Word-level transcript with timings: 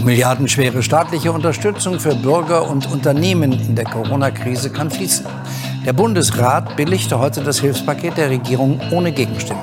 Die 0.00 0.06
milliardenschwere 0.06 0.82
staatliche 0.82 1.30
Unterstützung 1.30 2.00
für 2.00 2.14
Bürger 2.14 2.70
und 2.70 2.90
Unternehmen 2.90 3.52
in 3.52 3.74
der 3.74 3.84
Corona-Krise 3.84 4.70
kann 4.70 4.90
fließen. 4.90 5.26
Der 5.84 5.92
Bundesrat 5.92 6.74
billigte 6.74 7.18
heute 7.18 7.42
das 7.42 7.60
Hilfspaket 7.60 8.16
der 8.16 8.30
Regierung 8.30 8.80
ohne 8.92 9.12
Gegenstimme. 9.12 9.60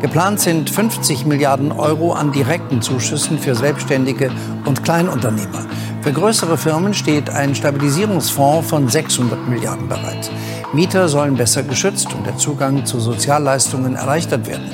Geplant 0.00 0.40
sind 0.40 0.70
50 0.70 1.26
Milliarden 1.26 1.70
Euro 1.70 2.14
an 2.14 2.32
direkten 2.32 2.80
Zuschüssen 2.80 3.38
für 3.38 3.54
Selbstständige 3.54 4.30
und 4.64 4.82
Kleinunternehmer. 4.84 5.66
Für 6.00 6.14
größere 6.14 6.56
Firmen 6.56 6.94
steht 6.94 7.28
ein 7.28 7.54
Stabilisierungsfonds 7.54 8.66
von 8.66 8.88
600 8.88 9.46
Milliarden 9.50 9.86
bereit. 9.86 10.30
Mieter 10.72 11.10
sollen 11.10 11.36
besser 11.36 11.62
geschützt 11.62 12.08
und 12.14 12.26
der 12.26 12.38
Zugang 12.38 12.86
zu 12.86 13.00
Sozialleistungen 13.00 13.96
erleichtert 13.96 14.46
werden. 14.46 14.70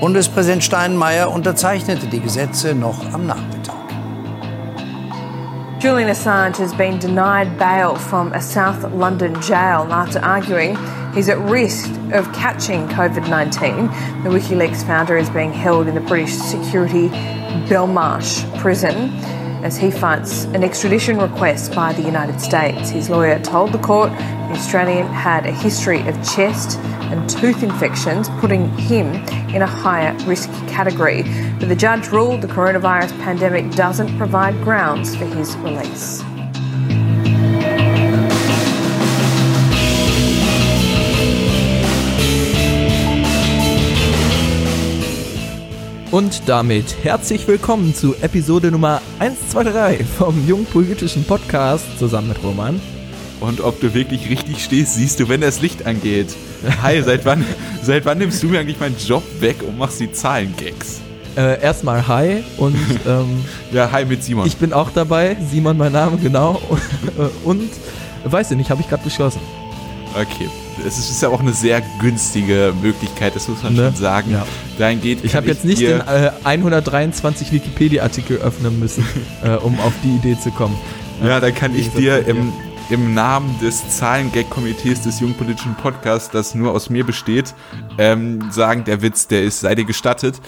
Bundespräsident 0.00 0.62
Steinmeier 0.62 1.32
unterzeichnete 1.32 2.08
die 2.08 2.20
Gesetze 2.20 2.74
noch 2.74 3.10
am 3.14 3.26
Nachmittag. 3.26 3.63
Julian 5.84 6.08
Assange 6.08 6.56
has 6.56 6.72
been 6.72 6.98
denied 6.98 7.58
bail 7.58 7.94
from 7.94 8.32
a 8.32 8.40
South 8.40 8.90
London 8.94 9.38
jail 9.42 9.86
after 9.92 10.18
arguing 10.18 10.78
he's 11.12 11.28
at 11.28 11.36
risk 11.40 11.90
of 12.14 12.24
catching 12.32 12.88
COVID 12.88 13.28
19. 13.28 13.88
The 14.24 14.30
WikiLeaks 14.30 14.82
founder 14.86 15.18
is 15.18 15.28
being 15.28 15.52
held 15.52 15.86
in 15.86 15.94
the 15.94 16.00
British 16.00 16.32
security 16.32 17.10
Belmarsh 17.68 18.58
prison 18.62 19.10
as 19.64 19.78
he 19.78 19.90
fights 19.90 20.44
an 20.44 20.62
extradition 20.62 21.18
request 21.18 21.74
by 21.74 21.92
the 21.94 22.02
United 22.02 22.38
States. 22.38 22.90
His 22.90 23.08
lawyer 23.08 23.38
told 23.40 23.72
the 23.72 23.78
court 23.78 24.10
the 24.10 24.52
Australian 24.52 25.06
had 25.06 25.46
a 25.46 25.52
history 25.52 26.06
of 26.06 26.14
chest 26.22 26.78
and 27.10 27.28
tooth 27.28 27.62
infections, 27.62 28.28
putting 28.40 28.68
him 28.76 29.06
in 29.54 29.62
a 29.62 29.66
higher 29.66 30.14
risk 30.26 30.50
category. 30.68 31.22
But 31.58 31.70
the 31.70 31.76
judge 31.76 32.08
ruled 32.08 32.42
the 32.42 32.48
coronavirus 32.48 33.18
pandemic 33.22 33.70
doesn't 33.72 34.16
provide 34.18 34.54
grounds 34.62 35.16
for 35.16 35.24
his 35.24 35.56
release. 35.56 36.22
Und 46.14 46.48
damit 46.48 46.94
herzlich 47.02 47.48
willkommen 47.48 47.92
zu 47.92 48.14
Episode 48.14 48.70
Nummer 48.70 49.02
123 49.18 50.06
vom 50.06 50.46
Jungpolitischen 50.46 51.24
Podcast 51.24 51.98
zusammen 51.98 52.28
mit 52.28 52.40
Roman. 52.44 52.80
Und 53.40 53.60
ob 53.60 53.80
du 53.80 53.94
wirklich 53.94 54.30
richtig 54.30 54.62
stehst, 54.62 54.94
siehst 54.94 55.18
du, 55.18 55.28
wenn 55.28 55.40
das 55.40 55.60
Licht 55.60 55.86
angeht. 55.86 56.28
Hi, 56.84 57.02
seit 57.02 57.24
wann, 57.24 57.44
seit 57.82 58.04
wann 58.04 58.18
nimmst 58.18 58.40
du 58.44 58.46
mir 58.46 58.60
eigentlich 58.60 58.78
meinen 58.78 58.96
Job 58.96 59.24
weg 59.40 59.56
und 59.66 59.76
machst 59.76 59.98
die 59.98 60.12
Zahlengags? 60.12 61.00
Äh, 61.36 61.60
erstmal 61.60 62.06
hi 62.06 62.44
und 62.58 62.76
ähm, 63.08 63.44
ja, 63.72 63.90
hi 63.90 64.04
mit 64.04 64.22
Simon. 64.22 64.46
Ich 64.46 64.56
bin 64.56 64.72
auch 64.72 64.90
dabei, 64.94 65.36
Simon 65.50 65.76
mein 65.76 65.90
Name, 65.90 66.16
genau. 66.18 66.62
und 67.44 67.70
weiß 68.22 68.52
ich 68.52 68.56
nicht, 68.56 68.70
habe 68.70 68.82
ich 68.82 68.88
gerade 68.88 69.02
beschlossen. 69.02 69.40
Okay. 70.14 70.48
Es 70.86 70.98
ist 70.98 71.22
ja 71.22 71.28
auch 71.28 71.40
eine 71.40 71.52
sehr 71.52 71.82
günstige 72.00 72.74
Möglichkeit, 72.82 73.36
das 73.36 73.48
muss 73.48 73.62
man 73.62 73.74
ne? 73.74 73.86
schon 73.86 73.96
sagen. 73.96 74.30
Ja. 74.30 74.46
Dahin 74.78 75.00
geht, 75.00 75.24
ich 75.24 75.34
habe 75.34 75.46
jetzt 75.46 75.64
nicht 75.64 75.80
den 75.80 76.00
äh, 76.00 76.30
123 76.44 77.52
Wikipedia-Artikel 77.52 78.38
öffnen 78.38 78.78
müssen, 78.78 79.06
äh, 79.44 79.50
um 79.56 79.78
auf 79.80 79.92
die 80.02 80.16
Idee 80.16 80.38
zu 80.38 80.50
kommen. 80.50 80.76
Ja, 81.22 81.40
da 81.40 81.50
kann 81.50 81.74
ich 81.74 81.92
dir 81.92 82.26
im, 82.26 82.52
im 82.90 83.14
Namen 83.14 83.58
des 83.60 83.98
Zahlengag-Komitees 83.98 85.02
des 85.02 85.20
Jungpolitischen 85.20 85.74
Podcasts, 85.76 86.30
das 86.30 86.54
nur 86.54 86.72
aus 86.72 86.90
mir 86.90 87.04
besteht, 87.04 87.54
ähm, 87.98 88.50
sagen, 88.50 88.84
der 88.84 89.00
Witz, 89.00 89.28
der 89.28 89.42
ist, 89.42 89.60
sei 89.60 89.74
dir 89.74 89.84
gestattet. 89.84 90.40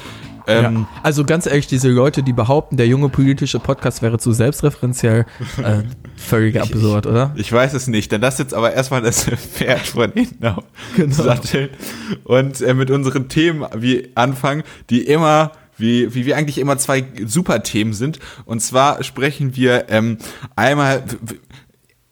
Ähm, 0.47 0.75
ja. 0.75 0.89
Also 1.03 1.25
ganz 1.25 1.47
ehrlich, 1.47 1.67
diese 1.67 1.89
Leute, 1.89 2.23
die 2.23 2.33
behaupten, 2.33 2.77
der 2.77 2.87
junge 2.87 3.09
politische 3.09 3.59
Podcast 3.59 4.03
wäre 4.03 4.19
zu 4.19 4.33
selbstreferenziell, 4.33 5.27
äh, 5.63 5.83
völlig 6.17 6.61
absurd, 6.61 7.07
oder? 7.07 7.33
Ich 7.37 7.53
weiß 7.53 7.75
es 7.75 7.87
nicht. 7.89 8.13
Dann 8.13 8.21
lass 8.21 8.39
jetzt 8.39 8.55
aber 8.55 8.73
erstmal 8.73 9.03
das 9.03 9.25
Pferd 9.55 9.87
von 9.87 10.13
hinten 10.13 10.47
auf 10.47 10.65
genau. 10.97 11.15
satteln 11.15 11.71
und 12.25 12.61
äh, 12.61 12.75
mit 12.75 12.91
unseren 12.91 13.29
Themen 13.29 13.67
wie 13.77 14.11
anfangen, 14.15 14.63
die 14.91 15.03
immer 15.03 15.53
wie, 15.79 16.15
wie 16.15 16.25
wir 16.25 16.37
eigentlich 16.37 16.59
immer 16.59 16.79
zwei 16.79 17.05
super 17.27 17.63
Themen 17.63 17.93
sind. 17.93 18.19
Und 18.47 18.61
zwar 18.61 19.03
sprechen 19.05 19.57
wir 19.57 19.91
ähm, 19.91 20.17
einmal, 20.55 21.05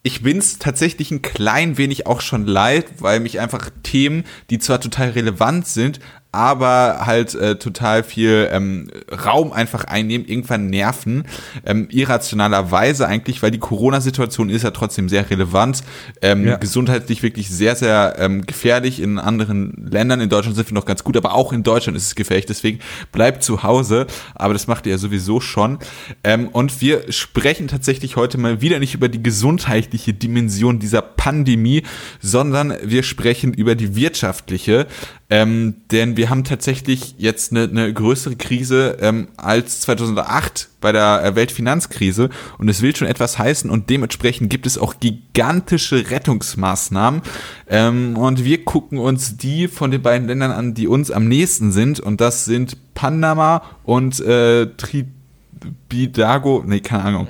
ich 0.03 0.21
bin's 0.21 0.59
tatsächlich 0.59 1.09
ein 1.09 1.23
klein 1.23 1.79
wenig 1.79 2.05
auch 2.05 2.21
schon 2.21 2.45
leid, 2.45 2.85
weil 2.99 3.19
mich 3.19 3.39
einfach 3.39 3.71
Themen, 3.81 4.23
die 4.51 4.59
zwar 4.59 4.79
total 4.79 5.09
relevant 5.09 5.65
sind, 5.65 5.99
aber 6.35 7.05
halt 7.05 7.33
äh, 7.35 7.55
total 7.55 8.03
viel 8.03 8.49
ähm, 8.51 8.89
Raum 9.09 9.53
einfach 9.53 9.85
einnehmen, 9.85 10.27
irgendwann 10.27 10.69
nerven, 10.69 11.23
ähm, 11.65 11.87
irrationalerweise 11.89 13.07
eigentlich, 13.07 13.41
weil 13.41 13.51
die 13.51 13.59
Corona-Situation 13.59 14.49
ist 14.49 14.63
ja 14.63 14.71
trotzdem 14.71 15.07
sehr 15.07 15.29
relevant, 15.29 15.83
ähm, 16.21 16.45
ja. 16.45 16.57
gesundheitlich 16.57 17.23
wirklich 17.23 17.49
sehr, 17.49 17.75
sehr 17.75 18.15
ähm, 18.19 18.45
gefährlich. 18.45 19.01
In 19.01 19.17
anderen 19.17 19.87
Ländern, 19.89 20.19
in 20.19 20.29
Deutschland 20.29 20.57
sind 20.57 20.69
wir 20.69 20.75
noch 20.75 20.85
ganz 20.85 21.03
gut, 21.03 21.15
aber 21.15 21.33
auch 21.33 21.53
in 21.53 21.63
Deutschland 21.63 21.97
ist 21.97 22.07
es 22.07 22.15
gefährlich, 22.15 22.45
deswegen 22.45 22.79
bleibt 23.13 23.43
zu 23.43 23.63
Hause, 23.63 24.05
aber 24.35 24.53
das 24.53 24.67
macht 24.67 24.85
ihr 24.85 24.91
ja 24.91 24.97
sowieso 24.97 25.39
schon. 25.39 25.79
Ähm, 26.23 26.49
und 26.49 26.81
wir 26.81 27.11
sprechen 27.11 27.67
tatsächlich 27.67 28.17
heute 28.17 28.37
mal 28.37 28.61
wieder 28.61 28.79
nicht 28.79 28.93
über 28.93 29.07
die 29.07 29.23
gesundheitliche 29.23 30.13
Dimension 30.13 30.79
dieser 30.79 31.01
Pandemie, 31.01 31.83
sondern 32.19 32.75
wir 32.83 33.03
sprechen 33.03 33.53
über 33.53 33.75
die 33.75 33.95
wirtschaftliche, 33.95 34.87
ähm, 35.29 35.77
denn 35.91 36.17
wir 36.17 36.29
haben 36.29 36.43
tatsächlich 36.43 37.15
jetzt 37.17 37.51
eine, 37.51 37.63
eine 37.63 37.91
größere 37.91 38.35
Krise 38.35 38.97
ähm, 39.01 39.29
als 39.37 39.81
2008 39.81 40.69
bei 40.81 40.91
der 40.91 41.23
äh, 41.23 41.35
Weltfinanzkrise 41.35 42.29
und 42.59 42.69
es 42.69 42.83
will 42.83 42.95
schon 42.95 43.07
etwas 43.07 43.39
heißen 43.39 43.71
und 43.71 43.89
dementsprechend 43.89 44.51
gibt 44.51 44.67
es 44.67 44.77
auch 44.77 44.99
gigantische 44.99 46.11
Rettungsmaßnahmen 46.11 47.23
ähm, 47.67 48.17
und 48.17 48.45
wir 48.45 48.63
gucken 48.65 48.99
uns 48.99 49.35
die 49.35 49.67
von 49.67 49.89
den 49.89 50.03
beiden 50.03 50.27
Ländern 50.27 50.51
an, 50.51 50.75
die 50.75 50.87
uns 50.87 51.09
am 51.09 51.27
nächsten 51.27 51.71
sind 51.71 51.99
und 51.99 52.21
das 52.21 52.45
sind 52.45 52.93
Panama 52.93 53.63
und 53.83 54.19
äh, 54.19 54.67
Tribidago, 54.77 56.63
nee, 56.67 56.81
keine 56.81 57.03
Ahnung. 57.03 57.27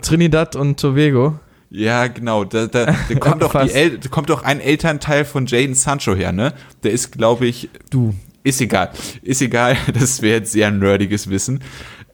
Trinidad 0.00 0.56
und 0.56 0.80
Tobago. 0.80 1.38
Ja, 1.74 2.06
genau. 2.06 2.44
Da, 2.44 2.66
da, 2.66 2.86
da 2.86 3.14
kommt, 3.18 3.42
doch 3.42 3.60
die 3.60 3.72
El 3.72 3.98
da 3.98 4.08
kommt 4.08 4.30
doch 4.30 4.44
ein 4.44 4.60
Elternteil 4.60 5.24
von 5.24 5.46
Jaden 5.46 5.74
Sancho 5.74 6.14
her, 6.14 6.30
ne? 6.30 6.54
Der 6.84 6.92
ist, 6.92 7.10
glaube 7.10 7.46
ich. 7.46 7.68
Du. 7.90 8.14
Ist 8.44 8.60
egal. 8.60 8.90
Ist 9.22 9.42
egal. 9.42 9.76
Das 9.92 10.22
wäre 10.22 10.38
jetzt 10.38 10.52
sehr 10.52 10.70
nerdiges 10.70 11.28
Wissen. 11.30 11.60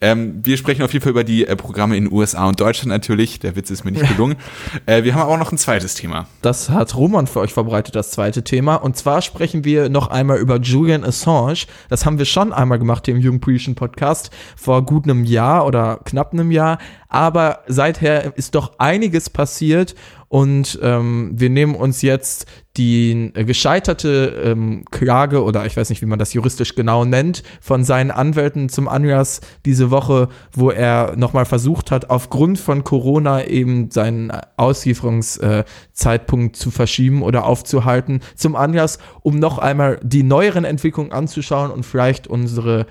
Ähm, 0.01 0.41
wir 0.43 0.57
sprechen 0.57 0.83
auf 0.83 0.93
jeden 0.93 1.03
Fall 1.03 1.11
über 1.11 1.25
die 1.25 1.47
äh, 1.47 1.57
Programme 1.57 1.97
in 1.97 2.11
USA 2.11 2.49
und 2.49 2.61
Deutschland 2.61 2.89
natürlich. 2.89 3.39
Der 3.39 3.57
Witz 3.57 3.71
ist 3.71 3.85
mir 3.85 3.93
nicht 3.93 4.09
gelungen. 4.09 4.37
äh, 4.87 5.05
wir 5.05 5.15
haben 5.15 5.23
aber 5.23 5.33
auch 5.33 5.39
noch 5.39 5.53
ein 5.53 5.59
zweites 5.59 5.95
Thema. 5.95 6.27
Das 6.43 6.71
hat 6.71 6.97
Roman 6.97 7.27
für 7.27 7.41
euch 7.41 7.53
verbreitet, 7.53 7.95
das 7.95 8.11
zweite 8.11 8.43
Thema. 8.43 8.77
Und 8.77 8.97
zwar 8.97 9.23
sprechen 9.23 9.65
wir 9.65 9.89
noch 9.89 10.09
einmal 10.09 10.39
über 10.39 10.59
Julian 10.59 11.05
Assange. 11.05 11.67
Das 11.89 12.07
haben 12.07 12.19
wir 12.19 12.25
schon 12.25 12.53
einmal 12.53 12.79
gemacht 12.79 13.07
hier 13.07 13.15
im 13.15 13.21
Jugendpolitischen 13.21 13.75
Podcast 13.75 14.31
vor 14.57 14.85
gut 14.85 15.05
einem 15.05 15.25
Jahr 15.25 15.67
oder 15.67 16.01
knapp 16.05 16.33
einem 16.33 16.51
Jahr. 16.51 16.79
Aber 17.09 17.61
seither 17.67 18.37
ist 18.37 18.55
doch 18.55 18.73
einiges 18.79 19.29
passiert 19.29 19.95
und 20.29 20.79
ähm, 20.81 21.33
wir 21.35 21.51
nehmen 21.51 21.75
uns 21.75 22.03
jetzt 22.03 22.47
die 22.81 23.31
äh, 23.35 23.45
gescheiterte 23.45 24.43
ähm, 24.43 24.85
Klage 24.91 25.45
oder 25.45 25.67
ich 25.67 25.77
weiß 25.77 25.91
nicht, 25.91 26.01
wie 26.01 26.07
man 26.07 26.19
das 26.19 26.33
juristisch 26.33 26.75
genau 26.75 27.05
nennt, 27.05 27.43
von 27.61 27.85
seinen 27.85 28.11
Anwälten 28.11 28.71
zum 28.71 28.89
Anlass 28.89 29.43
diese 29.67 29.91
Woche, 29.91 30.31
wo 30.53 30.71
er 30.71 31.15
nochmal 31.15 31.45
versucht 31.45 31.91
hat, 31.91 32.09
aufgrund 32.09 32.59
von 32.59 32.83
Corona 32.83 33.45
eben 33.45 33.91
seinen 33.91 34.33
Auslieferungszeitpunkt 34.57 36.57
äh, 36.57 36.59
zu 36.59 36.71
verschieben 36.71 37.23
oder 37.23 37.45
aufzuhalten, 37.45 38.21
zum 38.35 38.57
Anlass, 38.57 38.99
um 39.21 39.39
noch 39.39 39.59
einmal 39.59 40.01
die 40.03 40.23
neueren 40.23 40.65
Entwicklungen 40.65 41.13
anzuschauen 41.13 41.71
und 41.71 41.85
vielleicht 41.85 42.29
unsere 42.29 42.87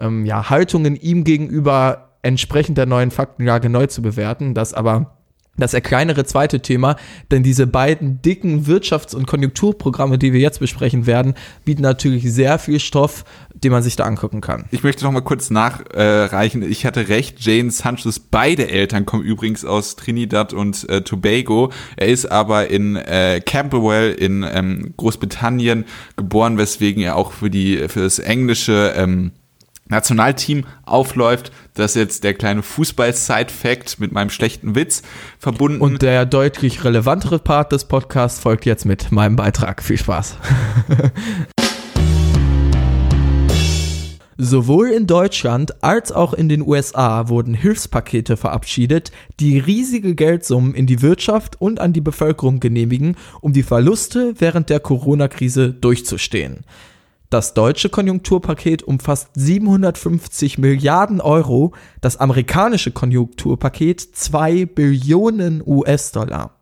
ähm, 0.00 0.24
ja, 0.24 0.48
Haltungen 0.48 0.96
ihm 0.96 1.22
gegenüber 1.22 2.12
entsprechend 2.22 2.78
der 2.78 2.86
neuen 2.86 3.10
Faktenlage 3.10 3.68
neu 3.68 3.88
zu 3.88 4.00
bewerten. 4.00 4.54
Das 4.54 4.72
aber 4.72 5.18
das 5.56 5.72
kleinere 5.82 6.24
zweite 6.24 6.60
Thema, 6.60 6.96
denn 7.30 7.42
diese 7.42 7.66
beiden 7.66 8.20
dicken 8.22 8.66
Wirtschafts- 8.66 9.14
und 9.14 9.26
Konjunkturprogramme, 9.26 10.18
die 10.18 10.32
wir 10.32 10.40
jetzt 10.40 10.60
besprechen 10.60 11.06
werden, 11.06 11.34
bieten 11.64 11.82
natürlich 11.82 12.30
sehr 12.32 12.58
viel 12.58 12.80
Stoff, 12.80 13.24
den 13.54 13.72
man 13.72 13.82
sich 13.82 13.96
da 13.96 14.04
angucken 14.04 14.40
kann. 14.40 14.64
Ich 14.70 14.82
möchte 14.82 15.04
noch 15.04 15.12
mal 15.12 15.20
kurz 15.20 15.50
nachreichen. 15.50 16.62
Äh, 16.62 16.66
ich 16.66 16.84
hatte 16.86 17.08
recht, 17.08 17.40
Jane 17.40 17.70
Sanchez, 17.70 18.18
beide 18.18 18.68
Eltern 18.68 19.06
kommen 19.06 19.22
übrigens 19.22 19.64
aus 19.64 19.96
Trinidad 19.96 20.52
und 20.52 20.88
äh, 20.88 21.02
Tobago. 21.02 21.70
Er 21.96 22.08
ist 22.08 22.26
aber 22.26 22.68
in 22.68 22.96
äh, 22.96 23.40
Camberwell 23.44 24.12
in 24.12 24.44
ähm, 24.48 24.94
Großbritannien 24.96 25.84
geboren, 26.16 26.58
weswegen 26.58 27.02
er 27.02 27.16
auch 27.16 27.32
für 27.32 27.50
die 27.50 27.88
für 27.88 28.00
das 28.00 28.18
englische 28.18 28.94
ähm, 28.96 29.32
Nationalteam 29.94 30.66
aufläuft. 30.84 31.52
Das 31.74 31.92
ist 31.92 31.96
jetzt 31.96 32.24
der 32.24 32.34
kleine 32.34 32.62
Fußball-Side-Fact 32.62 34.00
mit 34.00 34.10
meinem 34.12 34.30
schlechten 34.30 34.74
Witz 34.74 35.02
verbunden. 35.38 35.80
Und 35.80 36.02
der 36.02 36.26
deutlich 36.26 36.82
relevantere 36.82 37.38
Part 37.38 37.70
des 37.72 37.84
Podcasts 37.84 38.40
folgt 38.40 38.66
jetzt 38.66 38.84
mit 38.84 39.12
meinem 39.12 39.36
Beitrag. 39.36 39.82
Viel 39.82 39.98
Spaß. 39.98 40.36
Sowohl 44.36 44.88
in 44.88 45.06
Deutschland 45.06 45.84
als 45.84 46.10
auch 46.10 46.34
in 46.34 46.48
den 46.48 46.62
USA 46.62 47.28
wurden 47.28 47.54
Hilfspakete 47.54 48.36
verabschiedet, 48.36 49.12
die 49.38 49.60
riesige 49.60 50.16
Geldsummen 50.16 50.74
in 50.74 50.86
die 50.86 51.02
Wirtschaft 51.02 51.60
und 51.60 51.78
an 51.78 51.92
die 51.92 52.00
Bevölkerung 52.00 52.58
genehmigen, 52.58 53.16
um 53.40 53.52
die 53.52 53.62
Verluste 53.62 54.34
während 54.38 54.70
der 54.70 54.80
Corona-Krise 54.80 55.72
durchzustehen. 55.72 56.64
Das 57.30 57.54
deutsche 57.54 57.88
Konjunkturpaket 57.88 58.82
umfasst 58.82 59.30
750 59.34 60.58
Milliarden 60.58 61.20
Euro, 61.20 61.72
das 62.00 62.16
amerikanische 62.16 62.92
Konjunkturpaket 62.92 64.00
2 64.00 64.66
Billionen 64.66 65.62
US-Dollar. 65.64 66.58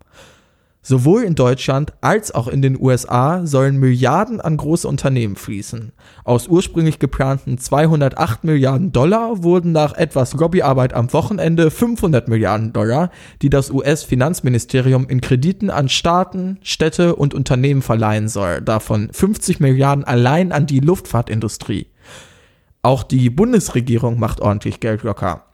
Sowohl 0.84 1.22
in 1.22 1.36
Deutschland 1.36 1.92
als 2.00 2.34
auch 2.34 2.48
in 2.48 2.60
den 2.60 2.76
USA 2.80 3.46
sollen 3.46 3.78
Milliarden 3.78 4.40
an 4.40 4.56
große 4.56 4.88
Unternehmen 4.88 5.36
fließen. 5.36 5.92
Aus 6.24 6.48
ursprünglich 6.48 6.98
geplanten 6.98 7.56
208 7.56 8.42
Milliarden 8.42 8.90
Dollar 8.90 9.44
wurden 9.44 9.70
nach 9.70 9.94
etwas 9.94 10.34
Lobbyarbeit 10.34 10.92
am 10.92 11.12
Wochenende 11.12 11.70
500 11.70 12.26
Milliarden 12.26 12.72
Dollar, 12.72 13.10
die 13.42 13.50
das 13.50 13.70
US-Finanzministerium 13.70 15.06
in 15.08 15.20
Krediten 15.20 15.70
an 15.70 15.88
Staaten, 15.88 16.58
Städte 16.62 17.14
und 17.14 17.32
Unternehmen 17.32 17.82
verleihen 17.82 18.26
soll, 18.26 18.60
davon 18.60 19.08
50 19.12 19.60
Milliarden 19.60 20.02
allein 20.02 20.50
an 20.50 20.66
die 20.66 20.80
Luftfahrtindustrie. 20.80 21.86
Auch 22.82 23.04
die 23.04 23.30
Bundesregierung 23.30 24.18
macht 24.18 24.40
ordentlich 24.40 24.80
Geld 24.80 25.04
locker. 25.04 25.44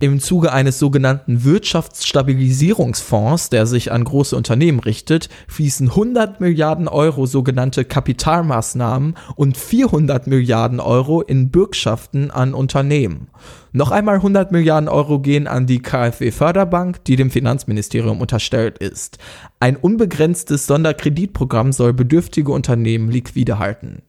Im 0.00 0.20
Zuge 0.20 0.52
eines 0.52 0.78
sogenannten 0.78 1.44
Wirtschaftsstabilisierungsfonds, 1.44 3.48
der 3.48 3.66
sich 3.66 3.92
an 3.92 4.04
große 4.04 4.36
Unternehmen 4.36 4.80
richtet, 4.80 5.30
fließen 5.48 5.88
100 5.88 6.38
Milliarden 6.40 6.86
Euro 6.86 7.24
sogenannte 7.24 7.86
Kapitalmaßnahmen 7.86 9.16
und 9.36 9.56
400 9.56 10.26
Milliarden 10.26 10.80
Euro 10.80 11.22
in 11.22 11.50
Bürgschaften 11.50 12.30
an 12.30 12.52
Unternehmen. 12.52 13.28
Noch 13.72 13.90
einmal 13.90 14.16
100 14.16 14.52
Milliarden 14.52 14.88
Euro 14.88 15.20
gehen 15.20 15.46
an 15.46 15.66
die 15.66 15.80
KfW 15.80 16.30
Förderbank, 16.30 17.02
die 17.04 17.16
dem 17.16 17.30
Finanzministerium 17.30 18.20
unterstellt 18.20 18.76
ist. 18.78 19.18
Ein 19.60 19.76
unbegrenztes 19.76 20.66
Sonderkreditprogramm 20.66 21.72
soll 21.72 21.94
bedürftige 21.94 22.52
Unternehmen 22.52 23.10
liquide 23.10 23.58
halten. 23.58 24.02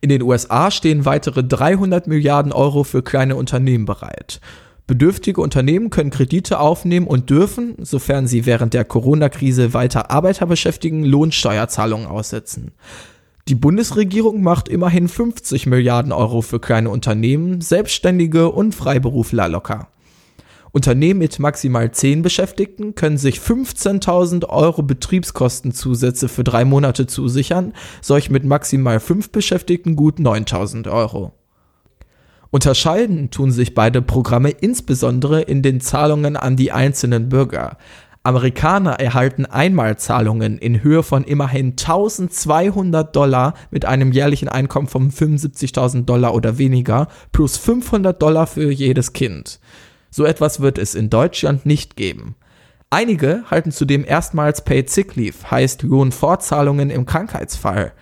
In 0.00 0.08
den 0.08 0.22
USA 0.22 0.70
stehen 0.70 1.04
weitere 1.04 1.44
300 1.44 2.06
Milliarden 2.06 2.52
Euro 2.52 2.84
für 2.84 3.02
kleine 3.02 3.36
Unternehmen 3.36 3.84
bereit. 3.84 4.40
Bedürftige 4.86 5.40
Unternehmen 5.40 5.90
können 5.90 6.10
Kredite 6.10 6.58
aufnehmen 6.58 7.06
und 7.06 7.30
dürfen, 7.30 7.76
sofern 7.78 8.26
sie 8.26 8.44
während 8.44 8.74
der 8.74 8.84
Corona-Krise 8.84 9.72
weiter 9.72 10.10
Arbeiter 10.10 10.46
beschäftigen, 10.46 11.04
Lohnsteuerzahlungen 11.04 12.08
aussetzen. 12.08 12.72
Die 13.46 13.54
Bundesregierung 13.54 14.42
macht 14.42 14.68
immerhin 14.68 15.08
50 15.08 15.66
Milliarden 15.66 16.12
Euro 16.12 16.42
für 16.42 16.60
kleine 16.60 16.90
Unternehmen, 16.90 17.60
Selbstständige 17.60 18.50
und 18.50 18.74
Freiberufler 18.74 19.48
locker. 19.48 19.88
Unternehmen 20.72 21.18
mit 21.18 21.38
maximal 21.38 21.90
10 21.90 22.22
Beschäftigten 22.22 22.94
können 22.94 23.18
sich 23.18 23.38
15.000 23.38 24.48
Euro 24.48 24.82
Betriebskostenzusätze 24.82 26.28
für 26.28 26.44
drei 26.44 26.64
Monate 26.64 27.06
zusichern, 27.06 27.72
solch 28.00 28.30
mit 28.30 28.44
maximal 28.44 29.00
5 29.00 29.30
Beschäftigten 29.30 29.96
gut 29.96 30.18
9.000 30.18 30.90
Euro. 30.90 31.32
Unterscheiden 32.50 33.30
tun 33.30 33.52
sich 33.52 33.74
beide 33.74 34.02
Programme 34.02 34.50
insbesondere 34.50 35.42
in 35.42 35.62
den 35.62 35.80
Zahlungen 35.80 36.36
an 36.36 36.56
die 36.56 36.72
einzelnen 36.72 37.28
Bürger. 37.28 37.76
Amerikaner 38.22 39.00
erhalten 39.00 39.46
Einmalzahlungen 39.46 40.58
in 40.58 40.82
Höhe 40.82 41.02
von 41.02 41.24
immerhin 41.24 41.70
1200 41.70 43.16
Dollar 43.16 43.54
mit 43.70 43.86
einem 43.86 44.12
jährlichen 44.12 44.48
Einkommen 44.48 44.88
von 44.88 45.10
75.000 45.10 46.04
Dollar 46.04 46.34
oder 46.34 46.58
weniger 46.58 47.08
plus 47.32 47.56
500 47.56 48.20
Dollar 48.20 48.46
für 48.46 48.70
jedes 48.70 49.14
Kind. 49.14 49.58
So 50.10 50.24
etwas 50.24 50.60
wird 50.60 50.78
es 50.78 50.94
in 50.94 51.10
Deutschland 51.10 51.66
nicht 51.66 51.96
geben. 51.96 52.34
Einige 52.90 53.44
halten 53.48 53.70
zudem 53.70 54.04
erstmals 54.04 54.64
Paid 54.64 54.90
Sick 54.90 55.14
Leave, 55.14 55.50
heißt 55.50 55.82
Lohnfortzahlungen 55.82 56.90
im 56.90 57.06
Krankheitsfall. 57.06 57.92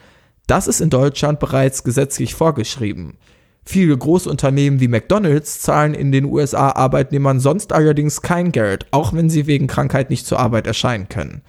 Das 0.46 0.66
ist 0.66 0.80
in 0.80 0.88
Deutschland 0.88 1.40
bereits 1.40 1.84
gesetzlich 1.84 2.34
vorgeschrieben. 2.34 3.18
Viele 3.66 3.98
Großunternehmen 3.98 4.80
wie 4.80 4.88
McDonald's 4.88 5.60
zahlen 5.60 5.92
in 5.92 6.10
den 6.10 6.24
USA 6.24 6.70
Arbeitnehmern 6.70 7.38
sonst 7.38 7.74
allerdings 7.74 8.22
kein 8.22 8.50
Geld, 8.50 8.86
auch 8.92 9.12
wenn 9.12 9.28
sie 9.28 9.46
wegen 9.46 9.66
Krankheit 9.66 10.08
nicht 10.08 10.26
zur 10.26 10.38
Arbeit 10.38 10.66
erscheinen 10.66 11.10
können. 11.10 11.42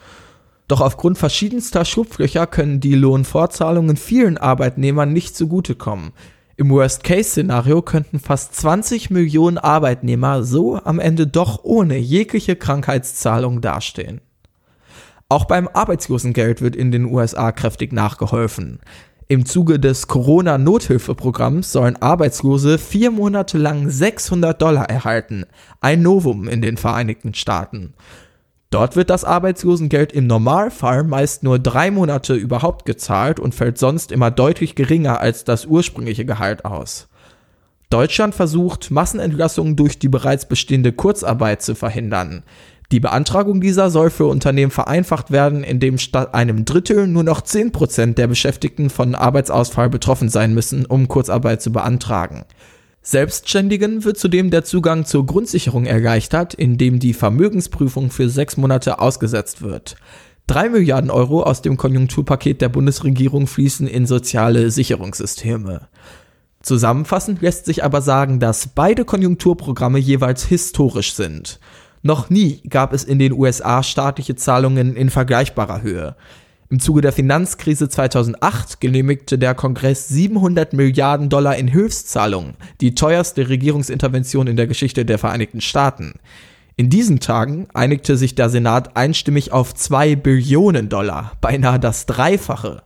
Doch 0.67 0.81
aufgrund 0.81 1.17
verschiedenster 1.17 1.85
Schlupflöcher 1.85 2.45
können 2.45 2.81
die 2.81 2.93
Lohnfortzahlungen 2.95 3.95
vielen 3.95 4.37
Arbeitnehmern 4.37 5.13
nicht 5.13 5.37
zugutekommen. 5.37 6.11
Im 6.59 6.71
Worst-Case-Szenario 6.71 7.81
könnten 7.81 8.19
fast 8.19 8.53
20 8.53 9.11
Millionen 9.11 9.57
Arbeitnehmer 9.57 10.43
so 10.43 10.75
am 10.83 10.99
Ende 10.99 11.25
doch 11.25 11.63
ohne 11.63 11.97
jegliche 11.97 12.57
Krankheitszahlung 12.57 13.61
dastehen. 13.61 14.19
Auch 15.29 15.45
beim 15.45 15.69
Arbeitslosengeld 15.69 16.61
wird 16.61 16.75
in 16.75 16.91
den 16.91 17.05
USA 17.05 17.53
kräftig 17.53 17.93
nachgeholfen. 17.93 18.81
Im 19.29 19.45
Zuge 19.45 19.79
des 19.79 20.07
Corona-Nothilfeprogramms 20.09 21.71
sollen 21.71 21.95
Arbeitslose 22.01 22.77
vier 22.77 23.11
Monate 23.11 23.57
lang 23.57 23.89
600 23.89 24.61
Dollar 24.61 24.89
erhalten, 24.89 25.45
ein 25.79 26.01
Novum 26.01 26.49
in 26.49 26.61
den 26.61 26.75
Vereinigten 26.75 27.35
Staaten. 27.35 27.93
Dort 28.71 28.95
wird 28.95 29.09
das 29.09 29.23
Arbeitslosengeld 29.23 30.11
im 30.11 30.27
Normalfall 30.27 31.03
meist 31.03 31.41
nur 31.41 31.57
drei 31.57 31.89
Monate 31.89 32.35
überhaupt 32.35 32.85
gezahlt 32.85 33.39
und 33.39 33.55
fällt 33.55 33.79
sonst 33.79 34.11
immer 34.11 34.29
deutlich 34.29 34.75
geringer 34.75 35.19
als 35.19 35.43
das 35.43 35.65
ursprüngliche 35.65 36.25
Gehalt 36.25 36.65
aus. 36.65 37.07
Deutschland 37.89 38.35
versucht, 38.35 38.91
Massenentlassungen 38.91 39.75
durch 39.75 39.97
die 39.97 40.09
bereits 40.09 40.47
bestehende 40.47 40.91
Kurzarbeit 40.91 41.63
zu 41.63 41.73
verhindern. 41.73 42.43
Die 42.91 42.99
Beantragung 42.99 43.61
dieser 43.61 43.89
soll 43.89 44.11
für 44.11 44.25
Unternehmen 44.25 44.71
vereinfacht 44.71 45.31
werden, 45.31 45.63
indem 45.63 45.97
statt 45.97 46.35
einem 46.35 46.65
Drittel 46.65 47.07
nur 47.07 47.23
noch 47.23 47.41
10% 47.41 48.13
der 48.13 48.27
Beschäftigten 48.27 48.91
von 48.91 49.15
Arbeitsausfall 49.15 49.89
betroffen 49.89 50.29
sein 50.29 50.53
müssen, 50.53 50.85
um 50.85 51.07
Kurzarbeit 51.07 51.63
zu 51.63 51.71
beantragen. 51.71 52.45
Selbstständigen 53.01 54.03
wird 54.03 54.17
zudem 54.17 54.51
der 54.51 54.63
Zugang 54.63 55.05
zur 55.05 55.25
Grundsicherung 55.25 55.85
erleichtert, 55.85 56.53
indem 56.53 56.99
die 56.99 57.13
Vermögensprüfung 57.13 58.11
für 58.11 58.29
sechs 58.29 58.57
Monate 58.57 58.99
ausgesetzt 58.99 59.61
wird. 59.61 59.95
Drei 60.47 60.67
Milliarden 60.67 61.11
Euro 61.11 61.43
aus 61.43 61.61
dem 61.61 61.77
Konjunkturpaket 61.77 62.59
der 62.61 62.69
Bundesregierung 62.69 63.47
fließen 63.47 63.87
in 63.87 64.05
soziale 64.05 64.71
Sicherungssysteme. 64.71 65.87
Zusammenfassend 66.61 67.41
lässt 67.41 67.65
sich 67.65 67.83
aber 67.83 68.01
sagen, 68.01 68.39
dass 68.39 68.67
beide 68.67 69.05
Konjunkturprogramme 69.05 69.99
jeweils 69.99 70.43
historisch 70.43 71.13
sind. 71.13 71.59
Noch 72.01 72.29
nie 72.29 72.61
gab 72.67 72.93
es 72.93 73.03
in 73.03 73.19
den 73.19 73.33
USA 73.33 73.83
staatliche 73.83 74.35
Zahlungen 74.35 74.95
in 74.95 75.09
vergleichbarer 75.09 75.81
Höhe. 75.81 76.15
Im 76.71 76.79
Zuge 76.79 77.01
der 77.01 77.11
Finanzkrise 77.11 77.89
2008 77.89 78.79
genehmigte 78.79 79.39
der 79.39 79.55
Kongress 79.55 80.07
700 80.09 80.73
Milliarden 80.73 81.27
Dollar 81.27 81.55
in 81.55 81.67
Hilfszahlungen, 81.67 82.53
die 82.79 82.93
teuerste 82.93 83.49
Regierungsintervention 83.49 84.45
in 84.45 84.55
der 84.55 84.67
Geschichte 84.67 85.03
der 85.03 85.17
Vereinigten 85.17 85.61
Staaten. 85.61 86.19
In 86.75 86.91
diesen 86.91 87.19
Tagen 87.19 87.67
einigte 87.73 88.17
sich 88.17 88.35
der 88.35 88.51
Senat 88.51 88.95
einstimmig 88.95 89.51
auf 89.51 89.73
2 89.73 90.15
Billionen 90.15 90.89
Dollar, 90.89 91.31
beinahe 91.41 91.79
das 91.79 92.05
Dreifache. 92.05 92.83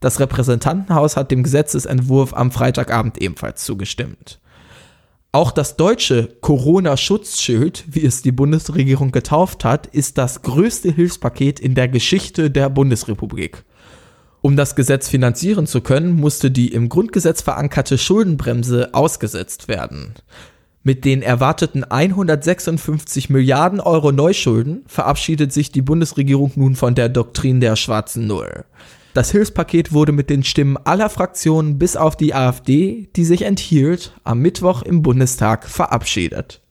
Das 0.00 0.18
Repräsentantenhaus 0.18 1.16
hat 1.16 1.30
dem 1.30 1.44
Gesetzesentwurf 1.44 2.34
am 2.34 2.50
Freitagabend 2.50 3.22
ebenfalls 3.22 3.64
zugestimmt. 3.64 4.40
Auch 5.34 5.50
das 5.50 5.74
deutsche 5.74 6.28
Corona-Schutzschild, 6.42 7.86
wie 7.88 8.06
es 8.06 8.22
die 8.22 8.30
Bundesregierung 8.30 9.10
getauft 9.10 9.64
hat, 9.64 9.88
ist 9.88 10.16
das 10.16 10.42
größte 10.42 10.92
Hilfspaket 10.92 11.58
in 11.58 11.74
der 11.74 11.88
Geschichte 11.88 12.52
der 12.52 12.70
Bundesrepublik. 12.70 13.64
Um 14.42 14.54
das 14.54 14.76
Gesetz 14.76 15.08
finanzieren 15.08 15.66
zu 15.66 15.80
können, 15.80 16.14
musste 16.14 16.52
die 16.52 16.68
im 16.68 16.88
Grundgesetz 16.88 17.42
verankerte 17.42 17.98
Schuldenbremse 17.98 18.94
ausgesetzt 18.94 19.66
werden. 19.66 20.14
Mit 20.84 21.04
den 21.04 21.20
erwarteten 21.20 21.82
156 21.82 23.28
Milliarden 23.28 23.80
Euro 23.80 24.12
Neuschulden 24.12 24.84
verabschiedet 24.86 25.52
sich 25.52 25.72
die 25.72 25.82
Bundesregierung 25.82 26.52
nun 26.54 26.76
von 26.76 26.94
der 26.94 27.08
Doktrin 27.08 27.60
der 27.60 27.74
schwarzen 27.74 28.28
Null. 28.28 28.64
Das 29.14 29.30
Hilfspaket 29.30 29.92
wurde 29.92 30.10
mit 30.10 30.28
den 30.28 30.42
Stimmen 30.42 30.76
aller 30.76 31.08
Fraktionen 31.08 31.78
bis 31.78 31.94
auf 31.96 32.16
die 32.16 32.34
AfD, 32.34 33.08
die 33.14 33.24
sich 33.24 33.42
enthielt, 33.42 34.12
am 34.24 34.40
Mittwoch 34.40 34.82
im 34.82 35.02
Bundestag 35.02 35.68
verabschiedet. 35.68 36.63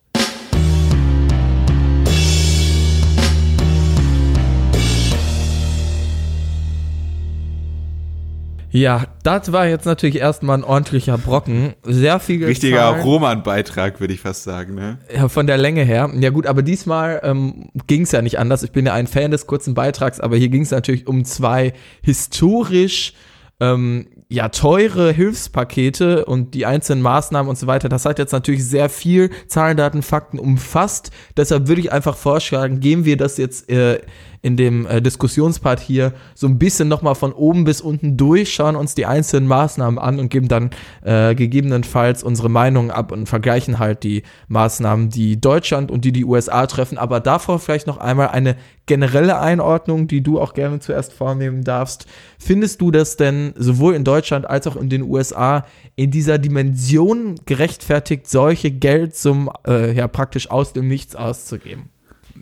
Ja, 8.74 9.06
das 9.22 9.52
war 9.52 9.68
jetzt 9.68 9.86
natürlich 9.86 10.16
erstmal 10.16 10.58
ein 10.58 10.64
ordentlicher 10.64 11.16
Brocken. 11.16 11.74
Sehr 11.84 12.18
viel 12.18 12.44
Richtiger 12.44 12.88
Roman-Beitrag, 13.02 14.00
würde 14.00 14.12
ich 14.12 14.20
fast 14.20 14.42
sagen, 14.42 14.74
ne? 14.74 14.98
Ja, 15.14 15.28
von 15.28 15.46
der 15.46 15.58
Länge 15.58 15.84
her. 15.84 16.10
Ja 16.18 16.30
gut, 16.30 16.48
aber 16.48 16.62
diesmal 16.62 17.20
ähm, 17.22 17.68
ging 17.86 18.02
es 18.02 18.10
ja 18.10 18.20
nicht 18.20 18.40
anders. 18.40 18.64
Ich 18.64 18.72
bin 18.72 18.84
ja 18.84 18.92
ein 18.92 19.06
Fan 19.06 19.30
des 19.30 19.46
kurzen 19.46 19.74
Beitrags, 19.74 20.18
aber 20.18 20.36
hier 20.36 20.48
ging 20.48 20.62
es 20.62 20.72
natürlich 20.72 21.06
um 21.06 21.24
zwei 21.24 21.72
historisch 22.02 23.12
ähm, 23.60 24.08
ja, 24.28 24.48
teure 24.48 25.12
Hilfspakete 25.12 26.24
und 26.24 26.54
die 26.54 26.66
einzelnen 26.66 27.02
Maßnahmen 27.02 27.48
und 27.48 27.56
so 27.56 27.68
weiter, 27.68 27.88
das 27.88 28.04
hat 28.04 28.18
jetzt 28.18 28.32
natürlich 28.32 28.66
sehr 28.66 28.88
viel 28.88 29.30
Zahlen, 29.46 29.76
Daten, 29.76 30.02
Fakten 30.02 30.40
umfasst. 30.40 31.12
Deshalb 31.36 31.68
würde 31.68 31.80
ich 31.80 31.92
einfach 31.92 32.16
vorschlagen, 32.16 32.80
gehen 32.80 33.04
wir 33.04 33.16
das 33.16 33.36
jetzt 33.36 33.70
äh, 33.70 34.00
in 34.44 34.58
dem 34.58 34.86
äh, 34.86 35.00
Diskussionspart 35.00 35.80
hier 35.80 36.12
so 36.34 36.46
ein 36.46 36.58
bisschen 36.58 36.86
nochmal 36.86 37.14
von 37.14 37.32
oben 37.32 37.64
bis 37.64 37.80
unten 37.80 38.18
durch, 38.18 38.52
schauen 38.52 38.76
uns 38.76 38.94
die 38.94 39.06
einzelnen 39.06 39.48
Maßnahmen 39.48 39.98
an 39.98 40.20
und 40.20 40.28
geben 40.28 40.48
dann 40.48 40.68
äh, 41.02 41.34
gegebenenfalls 41.34 42.22
unsere 42.22 42.50
Meinung 42.50 42.90
ab 42.90 43.10
und 43.10 43.26
vergleichen 43.26 43.78
halt 43.78 44.02
die 44.02 44.22
Maßnahmen, 44.48 45.08
die 45.08 45.40
Deutschland 45.40 45.90
und 45.90 46.04
die 46.04 46.12
die 46.12 46.26
USA 46.26 46.66
treffen. 46.66 46.98
Aber 46.98 47.20
davor 47.20 47.58
vielleicht 47.58 47.86
noch 47.86 47.96
einmal 47.96 48.28
eine 48.28 48.56
generelle 48.84 49.40
Einordnung, 49.40 50.08
die 50.08 50.20
du 50.20 50.38
auch 50.38 50.52
gerne 50.52 50.78
zuerst 50.78 51.14
vornehmen 51.14 51.64
darfst. 51.64 52.04
Findest 52.38 52.82
du 52.82 52.90
das 52.90 53.16
denn 53.16 53.54
sowohl 53.56 53.94
in 53.94 54.04
Deutschland 54.04 54.46
als 54.46 54.66
auch 54.66 54.76
in 54.76 54.90
den 54.90 55.04
USA 55.04 55.64
in 55.96 56.10
dieser 56.10 56.36
Dimension 56.36 57.36
gerechtfertigt, 57.46 58.28
solche 58.28 58.70
Geldsummen 58.70 59.48
äh, 59.66 59.94
ja 59.94 60.06
praktisch 60.06 60.50
aus 60.50 60.74
dem 60.74 60.86
Nichts 60.86 61.16
auszugeben? 61.16 61.88